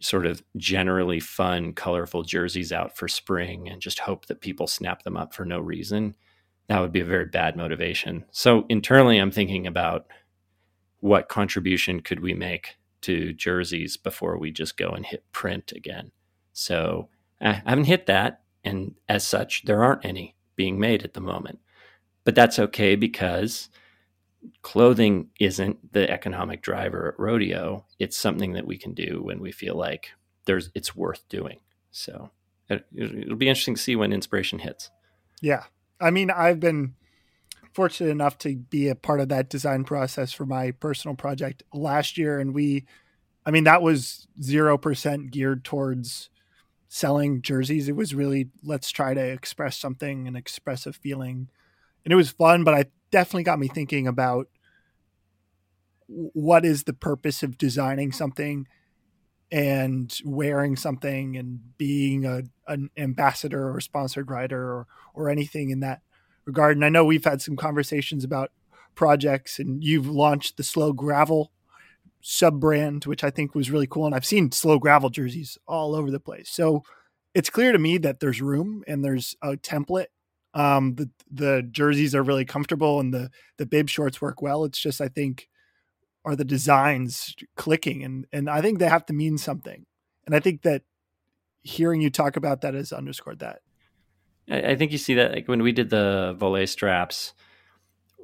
sort 0.00 0.26
of 0.26 0.42
generally 0.56 1.20
fun, 1.20 1.72
colorful 1.72 2.22
jerseys 2.22 2.72
out 2.72 2.96
for 2.96 3.08
spring 3.08 3.68
and 3.68 3.80
just 3.80 3.98
hope 3.98 4.26
that 4.26 4.40
people 4.40 4.66
snap 4.66 5.02
them 5.02 5.16
up 5.16 5.34
for 5.34 5.44
no 5.44 5.58
reason, 5.58 6.14
that 6.68 6.80
would 6.80 6.92
be 6.92 7.00
a 7.00 7.04
very 7.04 7.24
bad 7.24 7.56
motivation. 7.56 8.24
So 8.30 8.64
internally, 8.68 9.18
I'm 9.18 9.30
thinking 9.30 9.66
about 9.66 10.06
what 11.00 11.28
contribution 11.28 12.00
could 12.00 12.20
we 12.20 12.34
make 12.34 12.76
to 13.02 13.32
jerseys 13.32 13.96
before 13.96 14.38
we 14.38 14.50
just 14.50 14.76
go 14.76 14.90
and 14.90 15.06
hit 15.06 15.24
print 15.32 15.72
again. 15.72 16.12
So 16.52 17.08
I 17.40 17.52
haven't 17.52 17.84
hit 17.84 18.06
that. 18.06 18.42
And 18.64 18.94
as 19.08 19.26
such, 19.26 19.64
there 19.64 19.82
aren't 19.82 20.04
any 20.04 20.34
being 20.56 20.78
made 20.78 21.04
at 21.04 21.14
the 21.14 21.20
moment. 21.20 21.60
But 22.24 22.34
that's 22.34 22.58
okay 22.58 22.96
because 22.96 23.68
clothing 24.62 25.30
isn't 25.40 25.92
the 25.92 26.10
economic 26.10 26.62
driver 26.62 27.08
at 27.08 27.18
rodeo. 27.18 27.86
It's 27.98 28.16
something 28.16 28.52
that 28.52 28.66
we 28.66 28.76
can 28.76 28.92
do 28.92 29.22
when 29.22 29.40
we 29.40 29.52
feel 29.52 29.76
like 29.76 30.10
there's 30.44 30.70
it's 30.74 30.94
worth 30.94 31.28
doing. 31.28 31.60
So 31.90 32.30
it, 32.68 32.84
it'll 32.94 33.36
be 33.36 33.48
interesting 33.48 33.76
to 33.76 33.80
see 33.80 33.96
when 33.96 34.12
inspiration 34.12 34.58
hits. 34.58 34.90
Yeah. 35.40 35.64
I 36.00 36.10
mean, 36.10 36.30
I've 36.30 36.60
been 36.60 36.94
fortunate 37.78 38.10
enough 38.10 38.36
to 38.38 38.56
be 38.56 38.88
a 38.88 38.96
part 38.96 39.20
of 39.20 39.28
that 39.28 39.48
design 39.48 39.84
process 39.84 40.32
for 40.32 40.44
my 40.44 40.72
personal 40.72 41.14
project 41.14 41.62
last 41.72 42.18
year. 42.18 42.40
And 42.40 42.52
we, 42.52 42.84
I 43.46 43.52
mean, 43.52 43.62
that 43.64 43.82
was 43.82 44.26
0% 44.40 45.30
geared 45.30 45.62
towards 45.62 46.28
selling 46.88 47.40
jerseys. 47.40 47.88
It 47.88 47.94
was 47.94 48.16
really, 48.16 48.48
let's 48.64 48.90
try 48.90 49.14
to 49.14 49.20
express 49.20 49.78
something 49.78 50.26
and 50.26 50.36
express 50.36 50.86
a 50.86 50.92
feeling. 50.92 51.50
And 52.04 52.12
it 52.12 52.16
was 52.16 52.32
fun, 52.32 52.64
but 52.64 52.74
I 52.74 52.86
definitely 53.12 53.44
got 53.44 53.60
me 53.60 53.68
thinking 53.68 54.08
about 54.08 54.48
what 56.08 56.64
is 56.64 56.82
the 56.82 56.92
purpose 56.92 57.44
of 57.44 57.58
designing 57.58 58.10
something 58.10 58.66
and 59.52 60.18
wearing 60.24 60.74
something 60.74 61.36
and 61.36 61.60
being 61.78 62.24
a, 62.24 62.42
an 62.66 62.90
ambassador 62.96 63.72
or 63.72 63.80
sponsored 63.80 64.32
writer 64.32 64.60
or, 64.60 64.86
or 65.14 65.30
anything 65.30 65.70
in 65.70 65.78
that 65.78 66.00
regard. 66.48 66.76
And 66.76 66.84
I 66.84 66.88
know 66.88 67.04
we've 67.04 67.24
had 67.24 67.40
some 67.40 67.54
conversations 67.54 68.24
about 68.24 68.50
projects 68.96 69.60
and 69.60 69.84
you've 69.84 70.08
launched 70.08 70.56
the 70.56 70.64
slow 70.64 70.92
gravel 70.92 71.52
sub 72.20 72.58
brand, 72.58 73.04
which 73.04 73.22
I 73.22 73.30
think 73.30 73.54
was 73.54 73.70
really 73.70 73.86
cool. 73.86 74.06
And 74.06 74.14
I've 74.14 74.26
seen 74.26 74.50
slow 74.50 74.80
gravel 74.80 75.10
jerseys 75.10 75.56
all 75.68 75.94
over 75.94 76.10
the 76.10 76.18
place. 76.18 76.50
So 76.50 76.82
it's 77.34 77.50
clear 77.50 77.70
to 77.70 77.78
me 77.78 77.98
that 77.98 78.18
there's 78.18 78.42
room 78.42 78.82
and 78.88 79.04
there's 79.04 79.36
a 79.40 79.56
template. 79.56 80.06
Um, 80.54 80.96
the 80.96 81.10
the 81.30 81.62
jerseys 81.70 82.14
are 82.14 82.22
really 82.22 82.46
comfortable 82.46 82.98
and 82.98 83.14
the 83.14 83.30
the 83.58 83.66
bib 83.66 83.88
shorts 83.88 84.20
work 84.20 84.42
well. 84.42 84.64
It's 84.64 84.80
just 84.80 85.00
I 85.00 85.08
think 85.08 85.48
are 86.24 86.34
the 86.34 86.44
designs 86.44 87.36
clicking 87.56 88.02
and 88.02 88.26
and 88.32 88.50
I 88.50 88.60
think 88.60 88.78
they 88.78 88.88
have 88.88 89.06
to 89.06 89.12
mean 89.12 89.38
something. 89.38 89.86
And 90.26 90.34
I 90.34 90.40
think 90.40 90.62
that 90.62 90.82
hearing 91.62 92.00
you 92.00 92.10
talk 92.10 92.36
about 92.36 92.62
that 92.62 92.74
has 92.74 92.92
underscored 92.92 93.38
that. 93.40 93.60
I, 94.50 94.76
think 94.76 94.92
you 94.92 94.98
see 94.98 95.14
that 95.14 95.32
like 95.32 95.48
when 95.48 95.62
we 95.62 95.72
did 95.72 95.90
the 95.90 96.34
Voile 96.38 96.66
straps, 96.66 97.34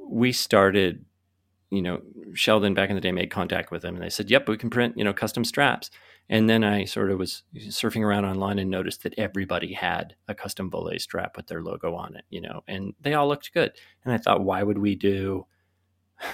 we 0.09 0.33
started, 0.33 1.05
you 1.71 1.83
know, 1.83 2.01
Sheldon 2.35 2.75
back 2.75 2.89
in 2.89 2.95
the 2.95 3.01
day 3.01 3.13
made 3.13 3.31
contact 3.31 3.71
with 3.71 3.83
them 3.83 3.95
and 3.95 4.05
they 4.05 4.11
said, 4.11 4.31
Yep, 4.31 4.49
we 4.49 4.57
can 4.57 4.71
print, 4.71 4.97
you 4.97 5.05
know, 5.05 5.13
custom 5.13 5.45
straps. 5.45 5.91
And 6.29 6.49
then 6.49 6.65
I 6.65 6.85
sort 6.87 7.11
of 7.11 7.19
was 7.19 7.43
surfing 7.57 8.03
around 8.03 8.25
online 8.25 8.59
and 8.59 8.71
noticed 8.71 9.03
that 9.03 9.15
everybody 9.19 9.75
had 9.75 10.17
a 10.27 10.35
custom 10.35 10.71
Voile 10.71 10.99
strap 10.99 11.37
with 11.37 11.49
their 11.49 11.63
logo 11.63 11.95
on 11.95 12.17
it, 12.17 12.25
you 12.31 12.41
know, 12.41 12.63
and 12.67 12.95
they 13.01 13.15
all 13.15 13.29
looked 13.29 13.53
good. 13.53 13.73
And 14.05 14.15
I 14.15 14.19
thought, 14.19 14.43
why 14.43 14.63
would 14.63 14.79
we 14.79 14.95
do 14.95 15.47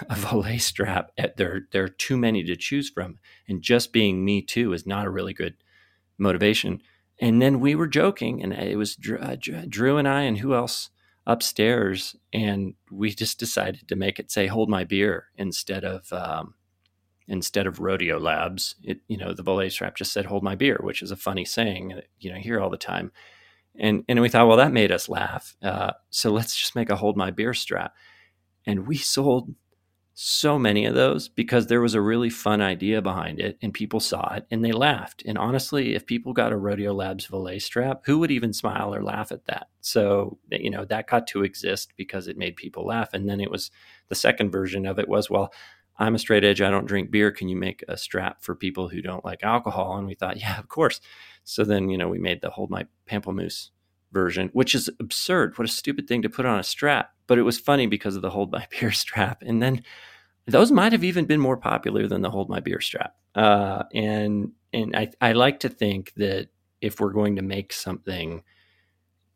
a 0.08 0.14
Voile 0.16 0.58
strap? 0.58 1.10
There, 1.36 1.62
there 1.72 1.84
are 1.84 1.88
too 1.88 2.16
many 2.16 2.44
to 2.44 2.54
choose 2.54 2.88
from. 2.88 3.18
And 3.48 3.62
just 3.62 3.92
being 3.92 4.24
me 4.24 4.42
too 4.42 4.72
is 4.72 4.86
not 4.86 5.06
a 5.06 5.10
really 5.10 5.34
good 5.34 5.56
motivation. 6.18 6.82
And 7.20 7.40
then 7.40 7.60
we 7.60 7.74
were 7.74 7.86
joking, 7.86 8.42
and 8.42 8.52
it 8.52 8.76
was 8.76 8.96
uh, 9.20 9.36
Drew 9.68 9.98
and 9.98 10.08
I, 10.08 10.22
and 10.22 10.38
who 10.38 10.54
else 10.54 10.88
upstairs, 11.26 12.16
and 12.32 12.74
we 12.90 13.10
just 13.10 13.38
decided 13.38 13.86
to 13.88 13.96
make 13.96 14.18
it 14.18 14.30
say 14.30 14.46
"Hold 14.46 14.70
my 14.70 14.84
beer" 14.84 15.26
instead 15.36 15.84
of 15.84 16.10
um, 16.12 16.54
instead 17.28 17.66
of 17.66 17.78
Rodeo 17.78 18.18
Labs. 18.18 18.74
It 18.82 19.00
you 19.06 19.18
know 19.18 19.34
the 19.34 19.42
Voile 19.42 19.68
strap 19.68 19.96
just 19.96 20.12
said 20.12 20.26
"Hold 20.26 20.42
my 20.42 20.54
beer," 20.54 20.78
which 20.82 21.02
is 21.02 21.10
a 21.10 21.16
funny 21.16 21.44
saying 21.44 22.00
you 22.18 22.32
know 22.32 22.38
hear 22.38 22.58
all 22.58 22.70
the 22.70 22.78
time. 22.78 23.12
And 23.78 24.02
and 24.08 24.20
we 24.20 24.28
thought, 24.28 24.48
well, 24.48 24.56
that 24.56 24.72
made 24.72 24.90
us 24.90 25.08
laugh. 25.08 25.56
Uh, 25.62 25.92
so 26.08 26.30
let's 26.30 26.56
just 26.56 26.74
make 26.74 26.90
a 26.90 26.96
"Hold 26.96 27.16
my 27.18 27.30
beer" 27.30 27.52
strap, 27.52 27.94
and 28.66 28.86
we 28.86 28.96
sold 28.96 29.54
so 30.22 30.58
many 30.58 30.84
of 30.84 30.94
those 30.94 31.30
because 31.30 31.66
there 31.66 31.80
was 31.80 31.94
a 31.94 32.00
really 32.00 32.28
fun 32.28 32.60
idea 32.60 33.00
behind 33.00 33.40
it 33.40 33.56
and 33.62 33.72
people 33.72 34.00
saw 34.00 34.34
it 34.34 34.44
and 34.50 34.62
they 34.62 34.70
laughed. 34.70 35.22
And 35.24 35.38
honestly, 35.38 35.94
if 35.94 36.04
people 36.04 36.34
got 36.34 36.52
a 36.52 36.58
Rodeo 36.58 36.92
Labs 36.92 37.24
Voile 37.24 37.58
strap, 37.58 38.02
who 38.04 38.18
would 38.18 38.30
even 38.30 38.52
smile 38.52 38.94
or 38.94 39.02
laugh 39.02 39.32
at 39.32 39.46
that? 39.46 39.68
So, 39.80 40.36
you 40.50 40.68
know, 40.68 40.84
that 40.84 41.06
got 41.06 41.26
to 41.28 41.42
exist 41.42 41.94
because 41.96 42.28
it 42.28 42.36
made 42.36 42.56
people 42.56 42.84
laugh. 42.84 43.14
And 43.14 43.30
then 43.30 43.40
it 43.40 43.50
was 43.50 43.70
the 44.08 44.14
second 44.14 44.50
version 44.50 44.84
of 44.84 44.98
it 44.98 45.08
was, 45.08 45.30
well, 45.30 45.54
I'm 45.96 46.14
a 46.14 46.18
straight 46.18 46.44
edge. 46.44 46.60
I 46.60 46.70
don't 46.70 46.84
drink 46.84 47.10
beer. 47.10 47.30
Can 47.30 47.48
you 47.48 47.56
make 47.56 47.82
a 47.88 47.96
strap 47.96 48.42
for 48.42 48.54
people 48.54 48.90
who 48.90 49.00
don't 49.00 49.24
like 49.24 49.42
alcohol? 49.42 49.96
And 49.96 50.06
we 50.06 50.16
thought, 50.16 50.36
yeah, 50.38 50.58
of 50.58 50.68
course. 50.68 51.00
So 51.44 51.64
then, 51.64 51.88
you 51.88 51.96
know, 51.96 52.08
we 52.08 52.18
made 52.18 52.42
the 52.42 52.50
Hold 52.50 52.68
My 52.68 52.86
Pamplemousse 53.08 53.70
version, 54.12 54.50
which 54.52 54.74
is 54.74 54.90
absurd. 55.00 55.56
What 55.58 55.68
a 55.68 55.72
stupid 55.72 56.08
thing 56.08 56.22
to 56.22 56.28
put 56.28 56.46
on 56.46 56.58
a 56.58 56.64
strap. 56.64 57.12
But 57.26 57.38
it 57.38 57.42
was 57.42 57.58
funny 57.58 57.86
because 57.86 58.16
of 58.16 58.22
the 58.22 58.30
Hold 58.30 58.52
My 58.52 58.66
Beer 58.80 58.92
strap. 58.92 59.42
And 59.42 59.62
then 59.62 59.82
those 60.50 60.72
might 60.72 60.92
have 60.92 61.04
even 61.04 61.24
been 61.26 61.40
more 61.40 61.56
popular 61.56 62.06
than 62.06 62.22
the 62.22 62.30
hold 62.30 62.48
my 62.48 62.60
beer 62.60 62.80
strap. 62.80 63.14
Uh, 63.34 63.84
and 63.94 64.52
and 64.72 64.94
I, 64.96 65.10
I 65.20 65.32
like 65.32 65.60
to 65.60 65.68
think 65.68 66.12
that 66.16 66.48
if 66.80 67.00
we're 67.00 67.12
going 67.12 67.36
to 67.36 67.42
make 67.42 67.72
something, 67.72 68.42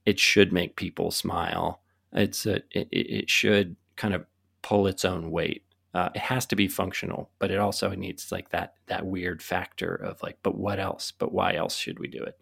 it 0.07 0.19
should 0.19 0.53
make 0.53 0.77
people 0.77 1.11
smile. 1.11 1.81
It's 2.13 2.47
a, 2.47 2.57
it, 2.71 2.89
it 2.91 3.31
should 3.31 3.77
kind 3.97 4.15
of 4.15 4.25
pull 4.63 4.87
its 4.87 5.05
own 5.05 5.31
weight. 5.31 5.65
Uh, 5.93 6.11
it 6.15 6.21
has 6.21 6.47
to 6.47 6.57
be 6.57 6.69
functional, 6.69 7.31
but 7.39 7.51
it 7.51 7.59
also 7.59 7.91
needs 7.91 8.33
like 8.33 8.51
that 8.51 8.75
that 8.87 9.07
weird 9.07 9.43
factor 9.43 9.95
of 9.95 10.23
like, 10.23 10.39
but 10.43 10.57
what 10.57 10.81
else? 10.81 11.13
But 11.13 11.33
why 11.33 11.55
else 11.55 11.77
should 11.77 11.99
we 11.99 12.09
do 12.09 12.23
it? 12.23 12.41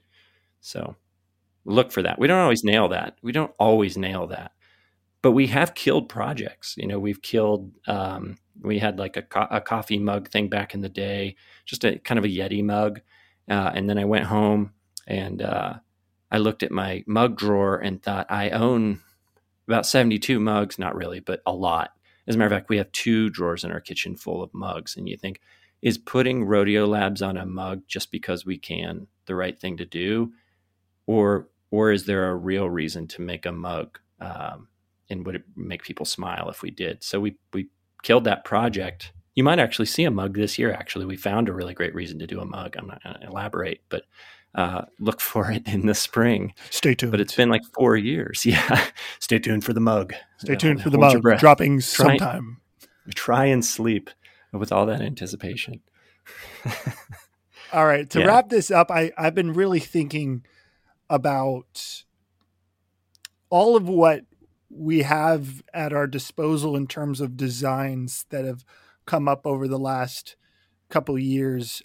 So 0.61 0.97
look 1.65 1.93
for 1.93 2.03
that. 2.03 2.19
We 2.19 2.27
don't 2.27 2.41
always 2.41 2.65
nail 2.65 2.89
that. 2.89 3.17
We 3.23 3.33
don't 3.33 3.53
always 3.59 3.97
nail 3.97 4.27
that, 4.29 4.53
but 5.23 5.33
we 5.33 5.49
have 5.49 5.75
killed 5.75 6.09
projects. 6.09 6.75
You 6.77 6.87
know, 6.87 6.99
we've 6.99 7.23
killed 7.23 7.73
um, 7.87 8.37
we 8.61 8.79
had 8.79 8.99
like 8.99 9.17
a, 9.17 9.23
co- 9.23 9.49
a 9.51 9.61
coffee 9.61 9.99
mug 9.99 10.29
thing 10.29 10.49
back 10.49 10.75
in 10.75 10.81
the 10.81 10.89
day, 10.89 11.37
just 11.65 11.85
a 11.85 11.99
kind 11.99 12.19
of 12.19 12.25
a 12.25 12.29
Yeti 12.29 12.63
mug. 12.65 13.01
Uh, 13.49 13.73
and 13.75 13.89
then 13.89 13.99
I 13.99 14.05
went 14.05 14.27
home 14.27 14.73
and 15.07 15.43
uh, 15.43 15.75
I 16.31 16.39
looked 16.39 16.63
at 16.63 16.71
my 16.71 17.05
mug 17.07 17.37
drawer 17.37 17.77
and 17.77 18.03
thought 18.03 18.27
I 18.31 18.51
own 18.51 19.01
about 19.67 19.87
72 19.87 20.39
mugs, 20.39 20.79
not 20.79 20.95
really, 20.95 21.21
but 21.21 21.41
a 21.47 21.53
lot. 21.53 21.93
As 22.27 22.35
a 22.35 22.39
matter 22.39 22.55
of 22.55 22.61
fact, 22.61 22.69
we 22.69 22.77
have 22.79 22.93
two 22.93 23.31
drawers 23.31 23.65
in 23.65 23.73
our 23.73 23.81
kitchen 23.81 24.17
full 24.17 24.43
of 24.43 24.55
mugs. 24.55 24.97
And 24.97 25.09
you 25.09 25.17
think, 25.17 25.41
is 25.81 25.99
putting 25.99 26.45
Rodeo 26.45 26.87
Labs 26.87 27.23
on 27.23 27.37
a 27.37 27.45
mug 27.45 27.83
just 27.89 28.13
because 28.13 28.47
we 28.47 28.59
can 28.59 29.09
the 29.27 29.35
right 29.35 29.59
thing 29.59 29.77
to 29.79 29.85
do? 29.85 30.33
Or, 31.07 31.49
or 31.73 31.91
is 31.91 32.05
there 32.05 32.31
a 32.31 32.37
real 32.37 32.71
reason 32.71 33.09
to 33.09 33.23
make 33.23 33.47
a 33.47 33.51
mug? 33.51 33.99
Um, 34.21 34.69
and 35.11 35.27
would 35.27 35.35
it 35.35 35.45
make 35.57 35.83
people 35.83 36.07
smile 36.07 36.49
if 36.51 36.63
we 36.63 36.71
did? 36.71 37.03
So 37.03 37.19
we, 37.19 37.37
we 37.53 37.69
killed 38.03 38.25
that 38.25 38.45
project. 38.45 39.13
You 39.35 39.43
might 39.43 39.59
actually 39.59 39.87
see 39.87 40.05
a 40.05 40.11
mug 40.11 40.37
this 40.37 40.59
year. 40.59 40.71
Actually, 40.71 41.07
we 41.07 41.17
found 41.17 41.49
a 41.49 41.53
really 41.53 41.75
great 41.75 41.95
reason 41.95 42.19
to 42.19 42.27
do 42.27 42.41
a 42.41 42.45
mug. 42.45 42.77
I'm 42.77 42.87
not 42.87 43.03
going 43.03 43.19
to 43.19 43.27
elaborate, 43.27 43.81
but 43.89 44.03
uh, 44.55 44.83
look 45.01 45.21
for 45.33 45.51
it 45.51 45.67
in 45.67 45.87
the 45.87 45.95
spring. 45.95 46.53
Stay 46.69 46.95
tuned. 46.95 47.11
But 47.11 47.23
it's 47.23 47.35
been 47.35 47.49
like 47.49 47.65
four 47.75 47.97
years. 47.97 48.45
Yeah, 48.53 48.85
stay 49.19 49.39
tuned 49.39 49.65
for 49.65 49.73
the 49.73 49.81
mug. 49.81 50.13
Stay 50.37 50.57
tuned 50.57 50.83
for 50.83 50.91
the 50.91 50.99
mug 50.99 51.23
dropping 51.39 51.79
try, 51.79 52.19
sometime. 52.19 52.59
Try 53.15 53.47
and 53.47 53.65
sleep 53.65 54.11
with 54.53 54.73
all 54.73 54.85
that 54.87 55.01
anticipation. 55.01 55.81
all 57.73 57.87
right, 57.87 58.09
to 58.11 58.21
yeah. 58.21 58.27
wrap 58.27 58.51
this 58.51 58.71
up, 58.71 58.91
I 58.91 59.11
I've 59.17 59.35
been 59.35 59.55
really 59.55 59.81
thinking 59.81 60.45
about 61.13 62.05
all 63.51 63.77
of 63.77 63.87
what 63.87 64.25
we 64.71 65.03
have 65.03 65.63
at 65.75 65.93
our 65.93 66.07
disposal 66.07 66.75
in 66.75 66.87
terms 66.87 67.21
of 67.21 67.37
designs 67.37 68.25
that 68.31 68.47
have 68.47 68.65
come 69.05 69.29
up 69.29 69.47
over 69.47 69.69
the 69.69 69.79
last 69.79 70.37
couple 70.89 71.19
years. 71.19 71.83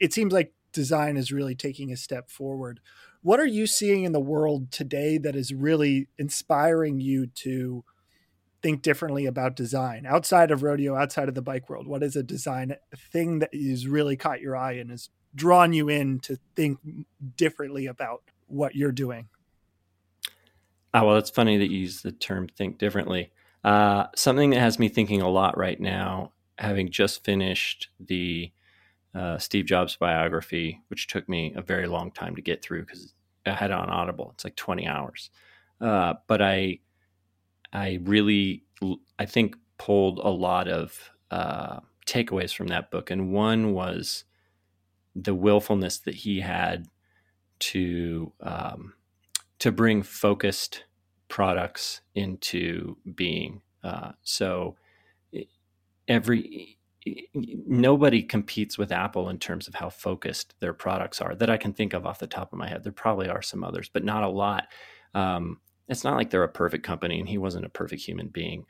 It 0.00 0.14
seems 0.14 0.32
like 0.32 0.54
design 0.72 1.18
is 1.18 1.30
really 1.30 1.54
taking 1.54 1.92
a 1.92 1.96
step 1.96 2.30
forward. 2.30 2.80
What 3.20 3.38
are 3.38 3.46
you 3.46 3.66
seeing 3.66 4.04
in 4.04 4.12
the 4.12 4.18
world 4.18 4.72
today 4.72 5.18
that 5.18 5.36
is 5.36 5.52
really 5.52 6.08
inspiring 6.16 7.00
you 7.00 7.26
to 7.26 7.84
think 8.62 8.80
differently 8.80 9.26
about 9.26 9.56
design 9.56 10.06
outside 10.06 10.50
of 10.50 10.62
rodeo, 10.62 10.96
outside 10.96 11.28
of 11.28 11.34
the 11.34 11.42
bike 11.42 11.68
world? 11.68 11.86
What 11.86 12.02
is 12.02 12.16
a 12.16 12.22
design 12.22 12.76
thing 13.12 13.40
that 13.40 13.54
has 13.54 13.86
really 13.86 14.16
caught 14.16 14.40
your 14.40 14.56
eye 14.56 14.72
and 14.72 14.90
has 14.90 15.10
drawn 15.34 15.72
you 15.72 15.88
in 15.88 16.20
to 16.20 16.38
think 16.54 16.78
differently 17.36 17.86
about 17.86 18.22
what 18.48 18.74
you're 18.74 18.92
doing? 18.92 19.28
Oh, 20.94 21.06
well, 21.06 21.16
it's 21.16 21.30
funny 21.30 21.56
that 21.56 21.70
you 21.70 21.78
use 21.78 22.02
the 22.02 22.12
term 22.12 22.48
think 22.48 22.78
differently. 22.78 23.32
Uh, 23.64 24.06
something 24.14 24.50
that 24.50 24.60
has 24.60 24.78
me 24.78 24.88
thinking 24.88 25.22
a 25.22 25.28
lot 25.28 25.56
right 25.56 25.80
now, 25.80 26.32
having 26.58 26.90
just 26.90 27.24
finished 27.24 27.88
the 27.98 28.52
uh, 29.14 29.38
Steve 29.38 29.64
Jobs 29.66 29.96
biography, 29.96 30.82
which 30.88 31.06
took 31.06 31.28
me 31.28 31.52
a 31.56 31.62
very 31.62 31.86
long 31.86 32.10
time 32.10 32.36
to 32.36 32.42
get 32.42 32.62
through 32.62 32.84
because 32.84 33.14
I 33.46 33.52
had 33.52 33.70
it 33.70 33.76
on 33.76 33.88
Audible. 33.88 34.32
It's 34.34 34.44
like 34.44 34.56
20 34.56 34.86
hours. 34.86 35.30
Uh, 35.80 36.14
but 36.26 36.42
I, 36.42 36.80
I 37.72 37.98
really, 38.02 38.64
I 39.18 39.26
think, 39.26 39.56
pulled 39.78 40.18
a 40.18 40.28
lot 40.28 40.68
of 40.68 41.10
uh, 41.30 41.80
takeaways 42.06 42.54
from 42.54 42.68
that 42.68 42.90
book. 42.90 43.10
And 43.10 43.32
one 43.32 43.72
was 43.72 44.24
the 45.14 45.34
willfulness 45.34 45.98
that 45.98 46.14
he 46.14 46.40
had 46.40 46.86
to 47.58 48.32
um, 48.40 48.94
to 49.58 49.70
bring 49.70 50.02
focused 50.02 50.84
products 51.28 52.00
into 52.14 52.96
being. 53.14 53.62
Uh, 53.84 54.12
so 54.22 54.76
every 56.08 56.78
nobody 57.34 58.22
competes 58.22 58.78
with 58.78 58.92
Apple 58.92 59.28
in 59.28 59.38
terms 59.38 59.66
of 59.66 59.74
how 59.74 59.90
focused 59.90 60.54
their 60.60 60.72
products 60.72 61.20
are 61.20 61.34
that 61.34 61.50
I 61.50 61.56
can 61.56 61.72
think 61.72 61.94
of 61.94 62.06
off 62.06 62.20
the 62.20 62.26
top 62.26 62.52
of 62.52 62.58
my 62.58 62.68
head. 62.68 62.84
There 62.84 62.92
probably 62.92 63.28
are 63.28 63.42
some 63.42 63.64
others, 63.64 63.88
but 63.92 64.04
not 64.04 64.22
a 64.22 64.28
lot. 64.28 64.68
Um, 65.14 65.60
it's 65.88 66.04
not 66.04 66.16
like 66.16 66.30
they're 66.30 66.44
a 66.44 66.48
perfect 66.48 66.84
company, 66.84 67.18
and 67.18 67.28
he 67.28 67.38
wasn't 67.38 67.66
a 67.66 67.70
perfect 67.70 68.02
human 68.02 68.28
being, 68.28 68.66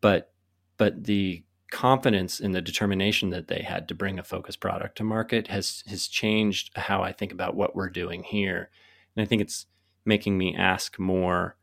but 0.00 0.32
but 0.76 1.04
the 1.04 1.44
confidence 1.72 2.38
in 2.38 2.52
the 2.52 2.60
determination 2.60 3.30
that 3.30 3.48
they 3.48 3.62
had 3.62 3.88
to 3.88 3.94
bring 3.94 4.18
a 4.18 4.22
focused 4.22 4.60
product 4.60 4.96
to 4.98 5.04
market 5.04 5.48
has 5.48 5.82
has 5.88 6.06
changed 6.06 6.70
how 6.76 7.02
I 7.02 7.12
think 7.12 7.32
about 7.32 7.56
what 7.56 7.74
we're 7.74 7.88
doing 7.88 8.22
here, 8.22 8.70
and 9.16 9.22
I 9.24 9.26
think 9.26 9.42
it's 9.42 9.66
making 10.04 10.38
me 10.38 10.54
ask 10.54 10.98
more 10.98 11.56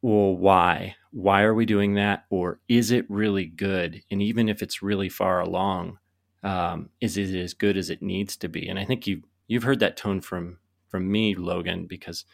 well, 0.00 0.34
why? 0.36 0.96
Why 1.10 1.42
are 1.42 1.54
we 1.54 1.66
doing 1.66 1.94
that? 1.94 2.24
Or 2.30 2.58
is 2.68 2.90
it 2.90 3.04
really 3.10 3.44
good? 3.44 4.02
And 4.10 4.22
even 4.22 4.48
if 4.48 4.62
it's 4.62 4.82
really 4.82 5.10
far 5.10 5.40
along, 5.40 5.98
um, 6.42 6.88
is 7.02 7.18
it 7.18 7.34
as 7.34 7.52
good 7.52 7.76
as 7.76 7.90
it 7.90 8.00
needs 8.02 8.36
to 8.38 8.48
be? 8.48 8.66
And 8.66 8.78
I 8.78 8.84
think 8.84 9.06
you 9.06 9.22
you've 9.46 9.62
heard 9.62 9.80
that 9.80 9.96
tone 9.96 10.20
from 10.20 10.58
from 10.88 11.10
me, 11.10 11.34
Logan, 11.34 11.86
because 11.86 12.24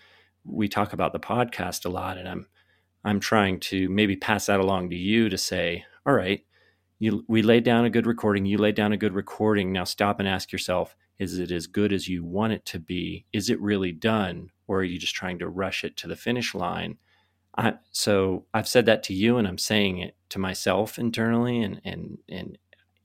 we 0.45 0.69
talk 0.69 0.93
about 0.93 1.13
the 1.13 1.21
podcast 1.21 1.85
a 1.85 1.89
lot, 1.89 2.19
and 2.19 2.29
I'm 2.29 2.47
I'm 3.05 3.21
trying 3.21 3.61
to 3.61 3.89
maybe 3.89 4.17
pass 4.17 4.47
that 4.47 4.61
along 4.61 4.91
to 4.91 4.97
you 4.97 5.29
to 5.29 5.39
say, 5.39 5.85
all 6.07 6.15
right, 6.15 6.45
you 6.99 7.25
we 7.29 7.43
laid 7.43 7.65
down 7.65 7.85
a 7.85 7.91
good 7.91 8.07
recording, 8.07 8.47
you 8.47 8.59
laid 8.59 8.75
down 8.75 8.93
a 8.93 8.97
good 8.97 9.15
recording. 9.15 9.73
Now 9.73 9.85
stop 9.85 10.21
and 10.21 10.29
ask 10.29 10.53
yourself, 10.53 10.97
is 11.19 11.39
it 11.39 11.51
as 11.51 11.67
good 11.67 11.93
as 11.93 12.09
you 12.09 12.25
want 12.25 12.53
it 12.53 12.65
to 12.67 12.79
be? 12.79 13.27
Is 13.33 13.51
it 13.51 13.61
really 13.61 13.93
done, 13.93 14.51
or 14.67 14.81
are 14.81 14.85
you 14.85 14.99
just 14.99 15.15
trying 15.15 15.39
to 15.41 15.49
rush 15.49 15.85
it 15.85 15.97
to 15.99 16.09
the 16.09 16.17
finish 16.17 16.55
line? 16.55 16.99
I, 17.57 17.75
so 17.91 18.47
I've 18.55 18.69
said 18.69 18.87
that 18.87 19.03
to 19.05 19.15
you, 19.15 19.37
and 19.37 19.47
I'm 19.47 19.59
saying 19.59 19.99
it 19.99 20.17
to 20.31 20.39
myself 20.39 20.99
internally, 20.99 21.63
and 21.63 21.81
and 21.85 22.19
and 22.29 22.59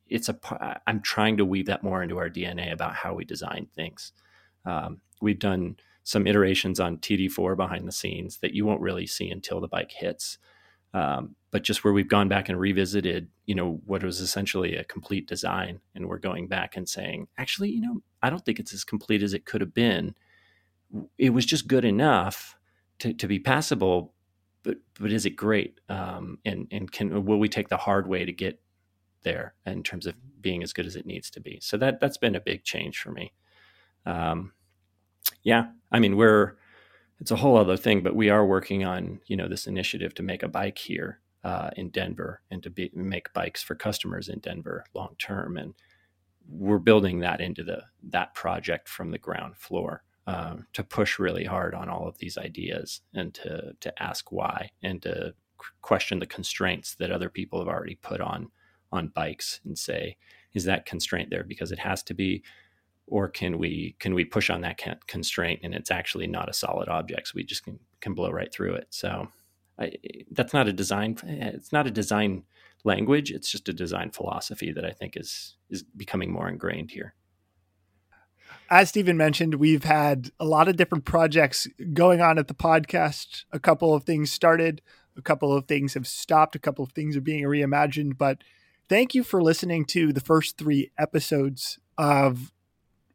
it's 0.08 0.30
a. 0.30 0.80
I'm 0.88 1.02
trying 1.02 1.38
to 1.38 1.46
weave 1.46 1.66
that 1.66 1.84
more 1.84 2.04
into 2.04 2.18
our 2.18 2.30
DNA 2.30 2.72
about 2.72 2.96
how 2.96 3.14
we 3.14 3.26
design 3.26 3.68
things. 3.76 4.12
Um, 4.66 5.02
we've 5.22 5.40
done 5.40 5.78
some 6.04 6.28
iterations 6.28 6.80
on 6.80 6.98
TD4 6.98 7.58
behind 7.58 7.88
the 7.88 7.92
scenes 7.92 8.38
that 8.38 8.54
you 8.54 8.66
won't 8.66 8.82
really 8.82 9.08
see 9.08 9.30
until 9.30 9.60
the 9.60 9.68
bike 9.68 9.92
hits. 9.92 10.38
Um, 10.96 11.36
but 11.52 11.62
just 11.64 11.84
where 11.84 11.92
we've 11.92 12.08
gone 12.08 12.30
back 12.30 12.48
and 12.48 12.58
revisited, 12.58 13.28
you 13.46 13.54
know, 13.54 13.82
what 13.86 14.02
was 14.02 14.22
essentially 14.22 14.78
a 14.78 14.86
complete 14.86 15.28
design, 15.28 15.82
and 15.94 16.08
we're 16.08 16.18
going 16.20 16.48
back 16.48 16.78
and 16.78 16.88
saying, 16.88 17.28
actually, 17.38 17.70
you 17.70 17.82
know, 17.82 18.02
I 18.24 18.30
don't 18.30 18.44
think 18.46 18.60
it's 18.60 18.74
as 18.74 18.86
complete 18.86 19.22
as 19.22 19.34
it 19.34 19.46
could 19.46 19.60
have 19.60 19.74
been. 19.74 20.16
It 21.18 21.32
was 21.32 21.46
just 21.46 21.68
good 21.68 21.84
enough 21.84 22.56
to, 23.00 23.14
to 23.14 23.28
be 23.28 23.40
passable, 23.40 24.14
but 24.64 24.78
but 24.98 25.12
is 25.12 25.26
it 25.26 25.32
great? 25.32 25.82
Um, 25.90 26.40
and 26.46 26.68
and 26.72 26.90
can 26.90 27.26
will 27.26 27.40
we 27.40 27.50
take 27.50 27.68
the 27.68 27.78
hard 27.78 28.08
way 28.08 28.24
to 28.24 28.32
get 28.32 28.62
there 29.24 29.54
in 29.66 29.84
terms 29.84 30.06
of 30.06 30.16
being 30.40 30.64
as 30.64 30.72
good 30.72 30.86
as 30.86 30.96
it 30.96 31.06
needs 31.06 31.30
to 31.32 31.42
be? 31.42 31.60
So 31.62 31.76
that 31.78 32.00
that's 32.00 32.18
been 32.18 32.36
a 32.36 32.40
big 32.40 32.64
change 32.64 33.00
for 33.00 33.12
me. 33.12 33.34
Um, 34.06 34.54
yeah, 35.44 35.72
I 35.92 36.00
mean 36.00 36.16
we're 36.16 36.56
it's 37.20 37.32
a 37.32 37.38
whole 37.38 37.58
other 37.58 37.78
thing, 37.78 38.02
but 38.02 38.16
we 38.16 38.30
are 38.30 38.46
working 38.46 38.84
on 38.84 39.20
you 39.26 39.38
know 39.38 39.48
this 39.48 39.68
initiative 39.68 40.14
to 40.16 40.24
make 40.24 40.44
a 40.44 40.48
bike 40.48 40.78
here 40.78 41.20
uh, 41.44 41.70
in 41.76 41.90
Denver 41.90 42.42
and 42.52 42.62
to 42.64 42.70
be, 42.70 42.92
make 42.94 43.34
bikes 43.34 43.64
for 43.64 43.76
customers 43.76 44.30
in 44.30 44.40
Denver 44.40 44.86
long 44.94 45.16
term, 45.18 45.58
and 45.58 45.74
we're 46.48 46.80
building 46.80 47.20
that 47.20 47.42
into 47.42 47.64
the 47.64 47.84
that 48.04 48.34
project 48.34 48.90
from 48.90 49.12
the 49.12 49.18
ground 49.18 49.58
floor 49.58 50.04
um, 50.28 50.68
to 50.74 50.84
push 50.84 51.20
really 51.20 51.46
hard 51.46 51.74
on 51.74 51.90
all 51.90 52.08
of 52.08 52.18
these 52.18 52.38
ideas 52.38 53.02
and 53.14 53.34
to 53.34 53.74
to 53.80 54.04
ask 54.04 54.32
why 54.32 54.70
and 54.84 55.02
to 55.04 55.34
question 55.82 56.20
the 56.20 56.26
constraints 56.26 56.96
that 56.96 57.12
other 57.12 57.30
people 57.30 57.60
have 57.60 57.68
already 57.68 57.96
put 57.96 58.22
on 58.22 58.50
on 58.92 59.08
bikes 59.08 59.62
and 59.66 59.78
say 59.78 60.18
is 60.56 60.64
that 60.64 60.86
constraint 60.86 61.30
there? 61.30 61.44
Because 61.44 61.72
it 61.72 61.80
has 61.80 62.02
to 62.04 62.14
be 62.16 62.42
or 63.08 63.28
can 63.28 63.58
we 63.58 63.96
can 64.00 64.14
we 64.14 64.26
push 64.26 64.50
on 64.50 64.62
that 64.62 64.80
constraint 65.08 65.60
and 65.64 65.74
it's 65.74 65.92
actually 65.92 66.28
not 66.28 66.50
a 66.50 66.54
solid 66.54 66.90
object 66.90 67.28
so 67.28 67.34
we 67.36 67.44
just 67.44 67.64
can, 67.64 67.80
can 68.02 68.14
blow 68.14 68.32
right 68.32 68.54
through 68.54 68.74
it 68.74 68.88
so 68.90 69.28
I, 69.80 69.94
that's 70.32 70.54
not 70.54 70.68
a 70.68 70.74
design 70.74 71.18
it's 71.24 71.72
not 71.72 71.88
a 71.88 71.92
design 71.92 72.44
language 72.84 73.32
it's 73.32 73.52
just 73.52 73.70
a 73.70 73.74
design 73.74 74.12
philosophy 74.12 74.72
that 74.72 74.86
i 74.86 74.92
think 74.92 75.18
is 75.18 75.58
is 75.70 75.84
becoming 75.84 76.32
more 76.32 76.50
ingrained 76.50 76.92
here 76.92 77.16
as 78.70 78.90
Stephen 78.90 79.18
mentioned, 79.18 79.56
we've 79.56 79.84
had 79.84 80.32
a 80.40 80.46
lot 80.46 80.68
of 80.68 80.76
different 80.76 81.06
projects 81.06 81.68
going 81.94 82.20
on 82.20 82.40
at 82.40 82.48
the 82.48 82.56
podcast. 82.56 83.44
A 83.52 83.60
couple 83.60 83.94
of 83.94 84.06
things 84.06 84.32
started, 84.32 84.82
a 85.16 85.22
couple 85.22 85.54
of 85.54 85.66
things 85.66 85.94
have 85.94 86.08
stopped, 86.08 86.56
a 86.56 86.60
couple 86.60 86.84
of 86.84 86.92
things 86.92 87.16
are 87.16 87.22
being 87.22 87.44
reimagined. 87.44 88.18
But 88.18 88.44
thank 88.90 89.14
you 89.14 89.24
for 89.24 89.42
listening 89.42 89.86
to 89.86 90.12
the 90.12 90.22
first 90.22 90.58
three 90.58 90.92
episodes 90.98 91.80
of 91.98 92.52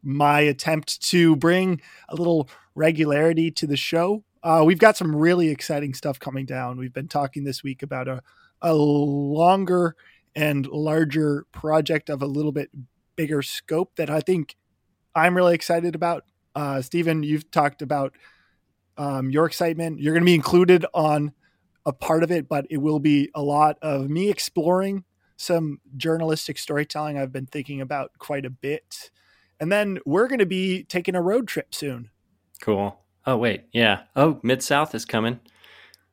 my 0.02 0.40
attempt 0.40 1.00
to 1.10 1.36
bring 1.36 1.80
a 2.08 2.16
little 2.16 2.48
regularity 2.74 3.50
to 3.50 3.66
the 3.66 3.76
show. 3.76 4.24
Uh, 4.42 4.62
we've 4.64 4.78
got 4.78 4.96
some 4.96 5.14
really 5.14 5.50
exciting 5.50 5.94
stuff 5.94 6.18
coming 6.18 6.46
down. 6.46 6.78
We've 6.78 6.92
been 6.92 7.08
talking 7.08 7.44
this 7.44 7.62
week 7.62 7.82
about 7.82 8.08
a, 8.08 8.22
a 8.62 8.74
longer 8.74 9.96
and 10.34 10.66
larger 10.66 11.44
project 11.52 12.08
of 12.08 12.22
a 12.22 12.26
little 12.26 12.52
bit 12.52 12.70
bigger 13.16 13.42
scope 13.42 13.96
that 13.96 14.08
I 14.08 14.20
think 14.20 14.56
I'm 15.14 15.36
really 15.36 15.54
excited 15.54 15.94
about. 15.94 16.24
Uh, 16.54 16.80
Stephen, 16.80 17.22
you've 17.22 17.50
talked 17.50 17.82
about 17.82 18.14
um, 18.96 19.30
your 19.30 19.46
excitement. 19.46 20.00
You're 20.00 20.14
going 20.14 20.22
to 20.22 20.26
be 20.26 20.34
included 20.34 20.86
on 20.94 21.32
a 21.84 21.92
part 21.92 22.22
of 22.22 22.30
it, 22.30 22.48
but 22.48 22.66
it 22.70 22.78
will 22.78 22.98
be 22.98 23.30
a 23.34 23.42
lot 23.42 23.76
of 23.82 24.08
me 24.08 24.30
exploring 24.30 25.04
some 25.36 25.80
journalistic 25.96 26.58
storytelling 26.58 27.18
I've 27.18 27.32
been 27.32 27.46
thinking 27.46 27.80
about 27.80 28.12
quite 28.18 28.44
a 28.44 28.50
bit. 28.50 29.10
And 29.60 29.70
then 29.70 29.98
we're 30.06 30.26
going 30.26 30.38
to 30.38 30.46
be 30.46 30.84
taking 30.84 31.14
a 31.14 31.22
road 31.22 31.46
trip 31.46 31.74
soon. 31.74 32.10
Cool. 32.60 32.98
Oh, 33.26 33.36
wait. 33.36 33.64
Yeah. 33.72 34.02
Oh, 34.16 34.40
Mid 34.42 34.62
South 34.62 34.94
is 34.94 35.04
coming. 35.04 35.40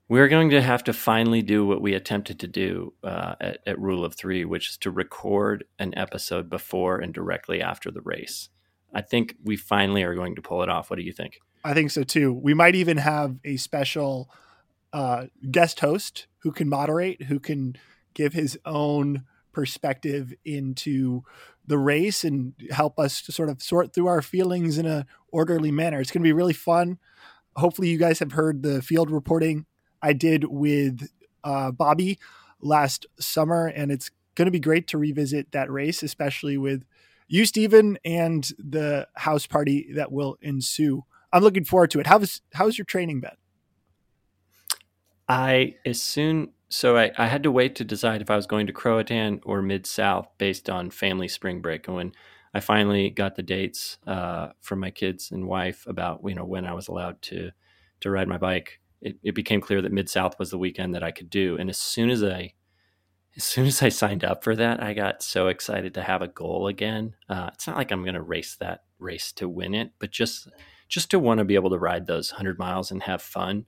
We're 0.09 0.27
going 0.27 0.49
to 0.51 0.61
have 0.61 0.83
to 0.85 0.93
finally 0.93 1.41
do 1.41 1.65
what 1.65 1.81
we 1.81 1.93
attempted 1.93 2.39
to 2.39 2.47
do 2.47 2.93
uh, 3.03 3.35
at, 3.41 3.59
at 3.65 3.79
Rule 3.79 4.05
of 4.05 4.15
Three, 4.15 4.45
which 4.45 4.69
is 4.69 4.77
to 4.77 4.91
record 4.91 5.65
an 5.79 5.97
episode 5.97 6.49
before 6.49 6.99
and 6.99 7.13
directly 7.13 7.61
after 7.61 7.91
the 7.91 8.01
race. 8.01 8.49
I 8.93 9.01
think 9.01 9.35
we 9.43 9.57
finally 9.57 10.03
are 10.03 10.15
going 10.15 10.35
to 10.35 10.41
pull 10.41 10.63
it 10.63 10.69
off. 10.69 10.89
What 10.89 10.97
do 10.97 11.03
you 11.03 11.11
think? 11.11 11.39
I 11.63 11.73
think 11.73 11.91
so 11.91 12.03
too. 12.03 12.31
We 12.33 12.53
might 12.53 12.75
even 12.75 12.97
have 12.97 13.37
a 13.43 13.57
special 13.57 14.29
uh, 14.93 15.25
guest 15.51 15.81
host 15.81 16.27
who 16.39 16.51
can 16.51 16.69
moderate, 16.69 17.23
who 17.23 17.39
can 17.39 17.75
give 18.13 18.33
his 18.33 18.57
own 18.65 19.25
perspective 19.51 20.33
into 20.45 21.23
the 21.67 21.77
race 21.77 22.23
and 22.23 22.53
help 22.71 22.97
us 22.97 23.21
to 23.21 23.31
sort 23.31 23.49
of 23.49 23.61
sort 23.61 23.93
through 23.93 24.07
our 24.07 24.21
feelings 24.21 24.77
in 24.77 24.85
a 24.85 25.05
orderly 25.31 25.71
manner. 25.71 25.99
It's 25.99 26.11
going 26.11 26.23
to 26.23 26.27
be 26.27 26.33
really 26.33 26.53
fun. 26.53 26.97
Hopefully, 27.55 27.89
you 27.89 27.97
guys 27.97 28.19
have 28.19 28.31
heard 28.31 28.63
the 28.63 28.81
field 28.81 29.11
reporting 29.11 29.65
I 30.01 30.13
did 30.13 30.45
with 30.45 31.09
uh, 31.43 31.71
Bobby 31.71 32.19
last 32.61 33.05
summer, 33.19 33.67
and 33.67 33.91
it's 33.91 34.11
going 34.35 34.45
to 34.45 34.51
be 34.51 34.59
great 34.59 34.87
to 34.87 34.97
revisit 34.97 35.51
that 35.51 35.71
race, 35.71 36.03
especially 36.03 36.57
with 36.57 36.85
you, 37.27 37.45
Stephen, 37.45 37.97
and 38.05 38.49
the 38.57 39.07
house 39.15 39.45
party 39.47 39.91
that 39.93 40.11
will 40.11 40.37
ensue. 40.41 41.03
I'm 41.33 41.43
looking 41.43 41.65
forward 41.65 41.91
to 41.91 41.99
it. 41.99 42.07
How's 42.07 42.41
how's 42.53 42.77
your 42.77 42.85
training 42.85 43.19
been? 43.19 43.31
I 45.27 45.75
as 45.85 46.01
soon 46.01 46.53
so 46.69 46.97
I, 46.97 47.11
I 47.17 47.27
had 47.27 47.43
to 47.43 47.51
wait 47.51 47.75
to 47.75 47.83
decide 47.83 48.21
if 48.21 48.29
I 48.29 48.35
was 48.35 48.47
going 48.47 48.67
to 48.67 48.73
Croatan 48.73 49.41
or 49.43 49.61
Mid 49.61 49.85
South 49.85 50.27
based 50.37 50.69
on 50.69 50.91
family 50.91 51.27
spring 51.27 51.61
break. 51.61 51.87
And 51.87 51.95
when 51.95 52.11
I 52.53 52.59
finally 52.59 53.09
got 53.09 53.35
the 53.35 53.43
dates 53.43 53.97
uh, 54.05 54.49
from 54.61 54.79
my 54.79 54.91
kids 54.91 55.31
and 55.31 55.47
wife 55.47 55.85
about 55.87 56.21
you 56.25 56.35
know 56.35 56.45
when 56.45 56.65
I 56.65 56.73
was 56.73 56.87
allowed 56.87 57.21
to 57.23 57.51
to 58.01 58.11
ride 58.11 58.27
my 58.27 58.37
bike, 58.37 58.79
it, 59.01 59.17
it 59.23 59.35
became 59.35 59.61
clear 59.61 59.81
that 59.81 59.91
Mid 59.91 60.09
South 60.09 60.37
was 60.39 60.51
the 60.51 60.57
weekend 60.57 60.93
that 60.93 61.03
I 61.03 61.11
could 61.11 61.29
do. 61.29 61.57
And 61.57 61.69
as 61.69 61.77
soon 61.77 62.09
as 62.09 62.23
I 62.23 62.53
as 63.35 63.43
soon 63.43 63.67
as 63.67 63.83
I 63.83 63.89
signed 63.89 64.23
up 64.23 64.43
for 64.43 64.55
that, 64.55 64.81
I 64.81 64.93
got 64.93 65.21
so 65.21 65.47
excited 65.47 65.93
to 65.93 66.01
have 66.01 66.21
a 66.21 66.27
goal 66.27 66.67
again. 66.67 67.15
Uh, 67.29 67.51
it's 67.53 67.67
not 67.67 67.77
like 67.77 67.91
I'm 67.91 68.03
going 68.03 68.15
to 68.15 68.21
race 68.21 68.55
that 68.55 68.83
race 68.99 69.31
to 69.33 69.47
win 69.47 69.73
it, 69.73 69.91
but 69.99 70.11
just 70.11 70.49
just 70.89 71.11
to 71.11 71.19
want 71.19 71.37
to 71.37 71.45
be 71.45 71.55
able 71.55 71.69
to 71.69 71.79
ride 71.79 72.07
those 72.07 72.31
hundred 72.31 72.57
miles 72.57 72.91
and 72.91 73.03
have 73.03 73.21
fun 73.21 73.65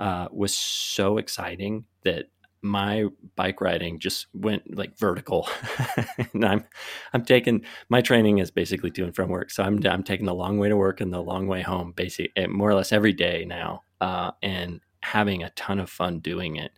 uh, 0.00 0.28
was 0.32 0.54
so 0.54 1.18
exciting 1.18 1.84
that 2.02 2.26
my 2.64 3.04
bike 3.36 3.60
riding 3.60 3.98
just 3.98 4.26
went 4.32 4.76
like 4.76 4.98
vertical. 4.98 5.48
and 6.32 6.44
I'm 6.44 6.64
I'm 7.12 7.24
taking 7.24 7.64
my 7.88 8.00
training 8.00 8.38
is 8.38 8.50
basically 8.50 8.90
to 8.92 9.04
and 9.04 9.14
from 9.14 9.28
work, 9.28 9.50
so 9.50 9.62
I'm 9.62 9.84
I'm 9.86 10.02
taking 10.02 10.26
the 10.26 10.34
long 10.34 10.58
way 10.58 10.68
to 10.68 10.76
work 10.76 11.00
and 11.00 11.12
the 11.12 11.20
long 11.20 11.46
way 11.46 11.62
home, 11.62 11.92
basically 11.92 12.32
eh, 12.36 12.46
more 12.46 12.70
or 12.70 12.74
less 12.74 12.92
every 12.92 13.12
day 13.12 13.44
now, 13.44 13.82
uh, 14.00 14.32
and 14.42 14.80
having 15.02 15.42
a 15.42 15.50
ton 15.50 15.78
of 15.78 15.90
fun 15.90 16.18
doing 16.20 16.56
it. 16.56 16.72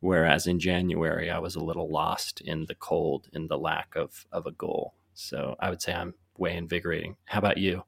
Whereas 0.00 0.46
in 0.46 0.58
January, 0.58 1.30
I 1.30 1.38
was 1.38 1.54
a 1.54 1.62
little 1.62 1.90
lost 1.90 2.40
in 2.40 2.66
the 2.66 2.74
cold 2.74 3.28
and 3.34 3.48
the 3.48 3.58
lack 3.58 3.94
of, 3.94 4.26
of 4.32 4.46
a 4.46 4.50
goal. 4.50 4.94
So 5.14 5.54
I 5.60 5.70
would 5.70 5.80
say 5.80 5.92
I'm 5.92 6.14
way 6.36 6.56
invigorating. 6.56 7.16
How 7.24 7.38
about 7.38 7.58
you? 7.58 7.84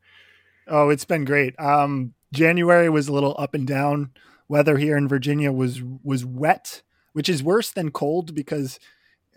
Oh, 0.69 0.91
it's 0.91 1.05
been 1.05 1.25
great. 1.25 1.59
Um, 1.59 2.15
January 2.33 2.89
was 2.89 3.09
a 3.09 3.13
little 3.13 3.35
up 3.39 3.55
and 3.55 3.67
down. 3.67 4.13
Weather 4.49 4.77
here 4.77 4.97
in 4.97 5.09
Virginia 5.09 5.51
was 5.51 5.83
was 5.83 6.25
wet, 6.25 6.83
which 7.15 7.31
is 7.31 7.43
worse 7.43 7.73
than 7.73 7.91
cold 7.91 8.35
because 8.35 8.79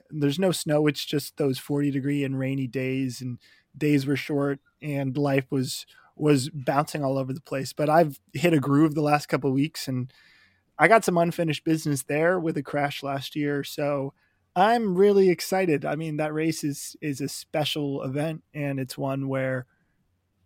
there's 0.10 0.40
no 0.40 0.52
snow. 0.52 0.88
It's 0.88 1.06
just 1.06 1.38
those 1.38 1.60
40 1.60 1.92
degree 1.92 2.24
and 2.24 2.38
rainy 2.40 2.68
days, 2.68 3.22
and 3.22 3.40
days 3.78 4.06
were 4.06 4.18
short, 4.18 4.60
and 4.82 5.18
life 5.18 5.46
was 5.52 5.86
was 6.16 6.50
bouncing 6.50 7.04
all 7.04 7.18
over 7.18 7.32
the 7.32 7.42
place. 7.42 7.74
But 7.74 7.90
I've 7.90 8.20
hit 8.34 8.54
a 8.54 8.60
groove 8.60 8.96
the 8.96 9.02
last 9.02 9.28
couple 9.28 9.52
weeks, 9.52 9.88
and 9.88 10.12
I 10.80 10.88
got 10.88 11.06
some 11.06 11.18
unfinished 11.18 11.64
business 11.64 12.04
there 12.04 12.40
with 12.40 12.58
a 12.58 12.64
crash 12.64 13.04
last 13.04 13.36
year. 13.36 13.64
So 13.64 14.14
I'm 14.56 14.96
really 14.96 15.30
excited. 15.30 15.86
I 15.86 15.96
mean, 15.96 16.18
that 16.18 16.34
race 16.34 16.64
is 16.64 16.96
is 17.02 17.22
a 17.22 17.30
special 17.30 18.04
event, 18.04 18.44
and 18.54 18.80
it's 18.80 18.98
one 18.98 19.28
where 19.28 19.68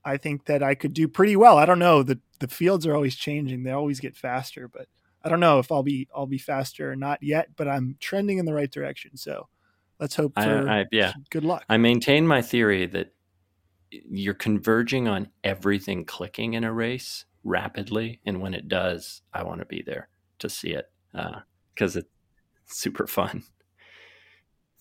I 0.04 0.18
think 0.18 0.46
that 0.46 0.64
I 0.64 0.76
could 0.76 0.94
do 0.94 1.08
pretty 1.08 1.36
well. 1.36 1.58
I 1.58 1.66
don't 1.66 1.80
know 1.80 2.04
the 2.04 2.20
the 2.40 2.48
fields 2.48 2.86
are 2.88 2.96
always 2.96 3.16
changing; 3.16 3.64
they 3.64 3.72
always 3.72 4.00
get 4.00 4.18
faster, 4.18 4.68
but 4.68 4.88
I 5.24 5.30
don't 5.30 5.40
know 5.40 5.60
if 5.60 5.72
I'll 5.72 5.84
be 5.84 6.08
I'll 6.16 6.26
be 6.26 6.38
faster 6.38 6.92
or 6.92 6.96
not 6.96 7.22
yet. 7.22 7.50
But 7.56 7.68
I'm 7.68 7.98
trending 8.00 8.38
in 8.38 8.46
the 8.46 8.54
right 8.54 8.72
direction. 8.72 9.18
So 9.18 9.48
let's 10.00 10.16
hope 10.16 10.34
for 10.36 10.70
I, 10.70 10.82
I, 10.82 10.86
yeah. 10.92 11.14
good 11.30 11.44
luck. 11.46 11.64
I 11.70 11.78
maintain 11.78 12.28
my 12.28 12.42
theory 12.42 12.86
that 12.88 13.14
you're 13.92 14.34
converging 14.34 15.08
on 15.08 15.30
everything 15.44 16.06
clicking 16.06 16.54
in 16.54 16.64
a 16.64 16.74
race 16.74 17.26
rapidly, 17.44 18.22
and 18.26 18.42
when 18.42 18.54
it 18.54 18.68
does, 18.68 19.22
I 19.34 19.44
want 19.44 19.60
to 19.60 19.66
be 19.66 19.82
there 19.82 20.10
to 20.40 20.50
see 20.50 20.72
it 20.72 20.90
because 21.12 21.96
uh, 21.96 22.00
it's 22.00 22.10
super 22.68 23.08
fun. 23.08 23.44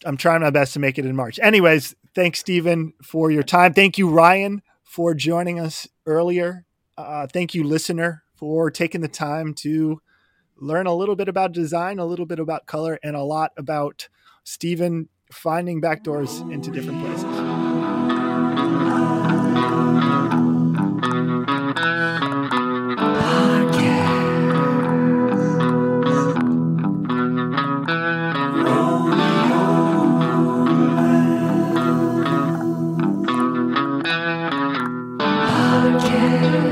I'm 0.04 0.16
trying 0.16 0.40
my 0.40 0.50
best 0.50 0.72
to 0.74 0.78
make 0.78 0.98
it 0.98 1.04
in 1.04 1.14
March. 1.14 1.38
Anyways, 1.42 1.94
thanks, 2.14 2.38
Stephen, 2.38 2.94
for 3.02 3.30
your 3.30 3.42
time. 3.42 3.74
Thank 3.74 3.98
you, 3.98 4.08
Ryan, 4.08 4.62
for 4.82 5.14
joining 5.14 5.60
us 5.60 5.86
earlier. 6.06 6.64
Uh, 6.96 7.26
thank 7.26 7.54
you, 7.54 7.64
listener, 7.64 8.22
for 8.34 8.70
taking 8.70 9.00
the 9.00 9.08
time 9.08 9.54
to 9.54 10.00
learn 10.60 10.86
a 10.86 10.94
little 10.94 11.16
bit 11.16 11.28
about 11.28 11.52
design, 11.52 11.98
a 11.98 12.04
little 12.04 12.26
bit 12.26 12.38
about 12.38 12.66
color, 12.66 12.98
and 13.02 13.16
a 13.16 13.22
lot 13.22 13.52
about 13.56 14.08
Stephen 14.44 15.08
finding 15.32 15.80
back 15.80 16.02
doors 16.02 16.40
into 16.40 16.70
different 16.70 17.00
places. 17.00 17.24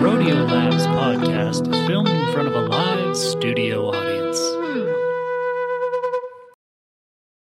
Rodeo 0.01 0.45
Labs 0.47 0.87
podcast 0.87 1.73
is 1.73 1.87
filmed 1.87 2.09
in 2.09 2.33
front 2.33 2.49
of 2.49 2.55
a 2.55 2.68
Video. 3.59 3.89
Audio. 3.89 4.08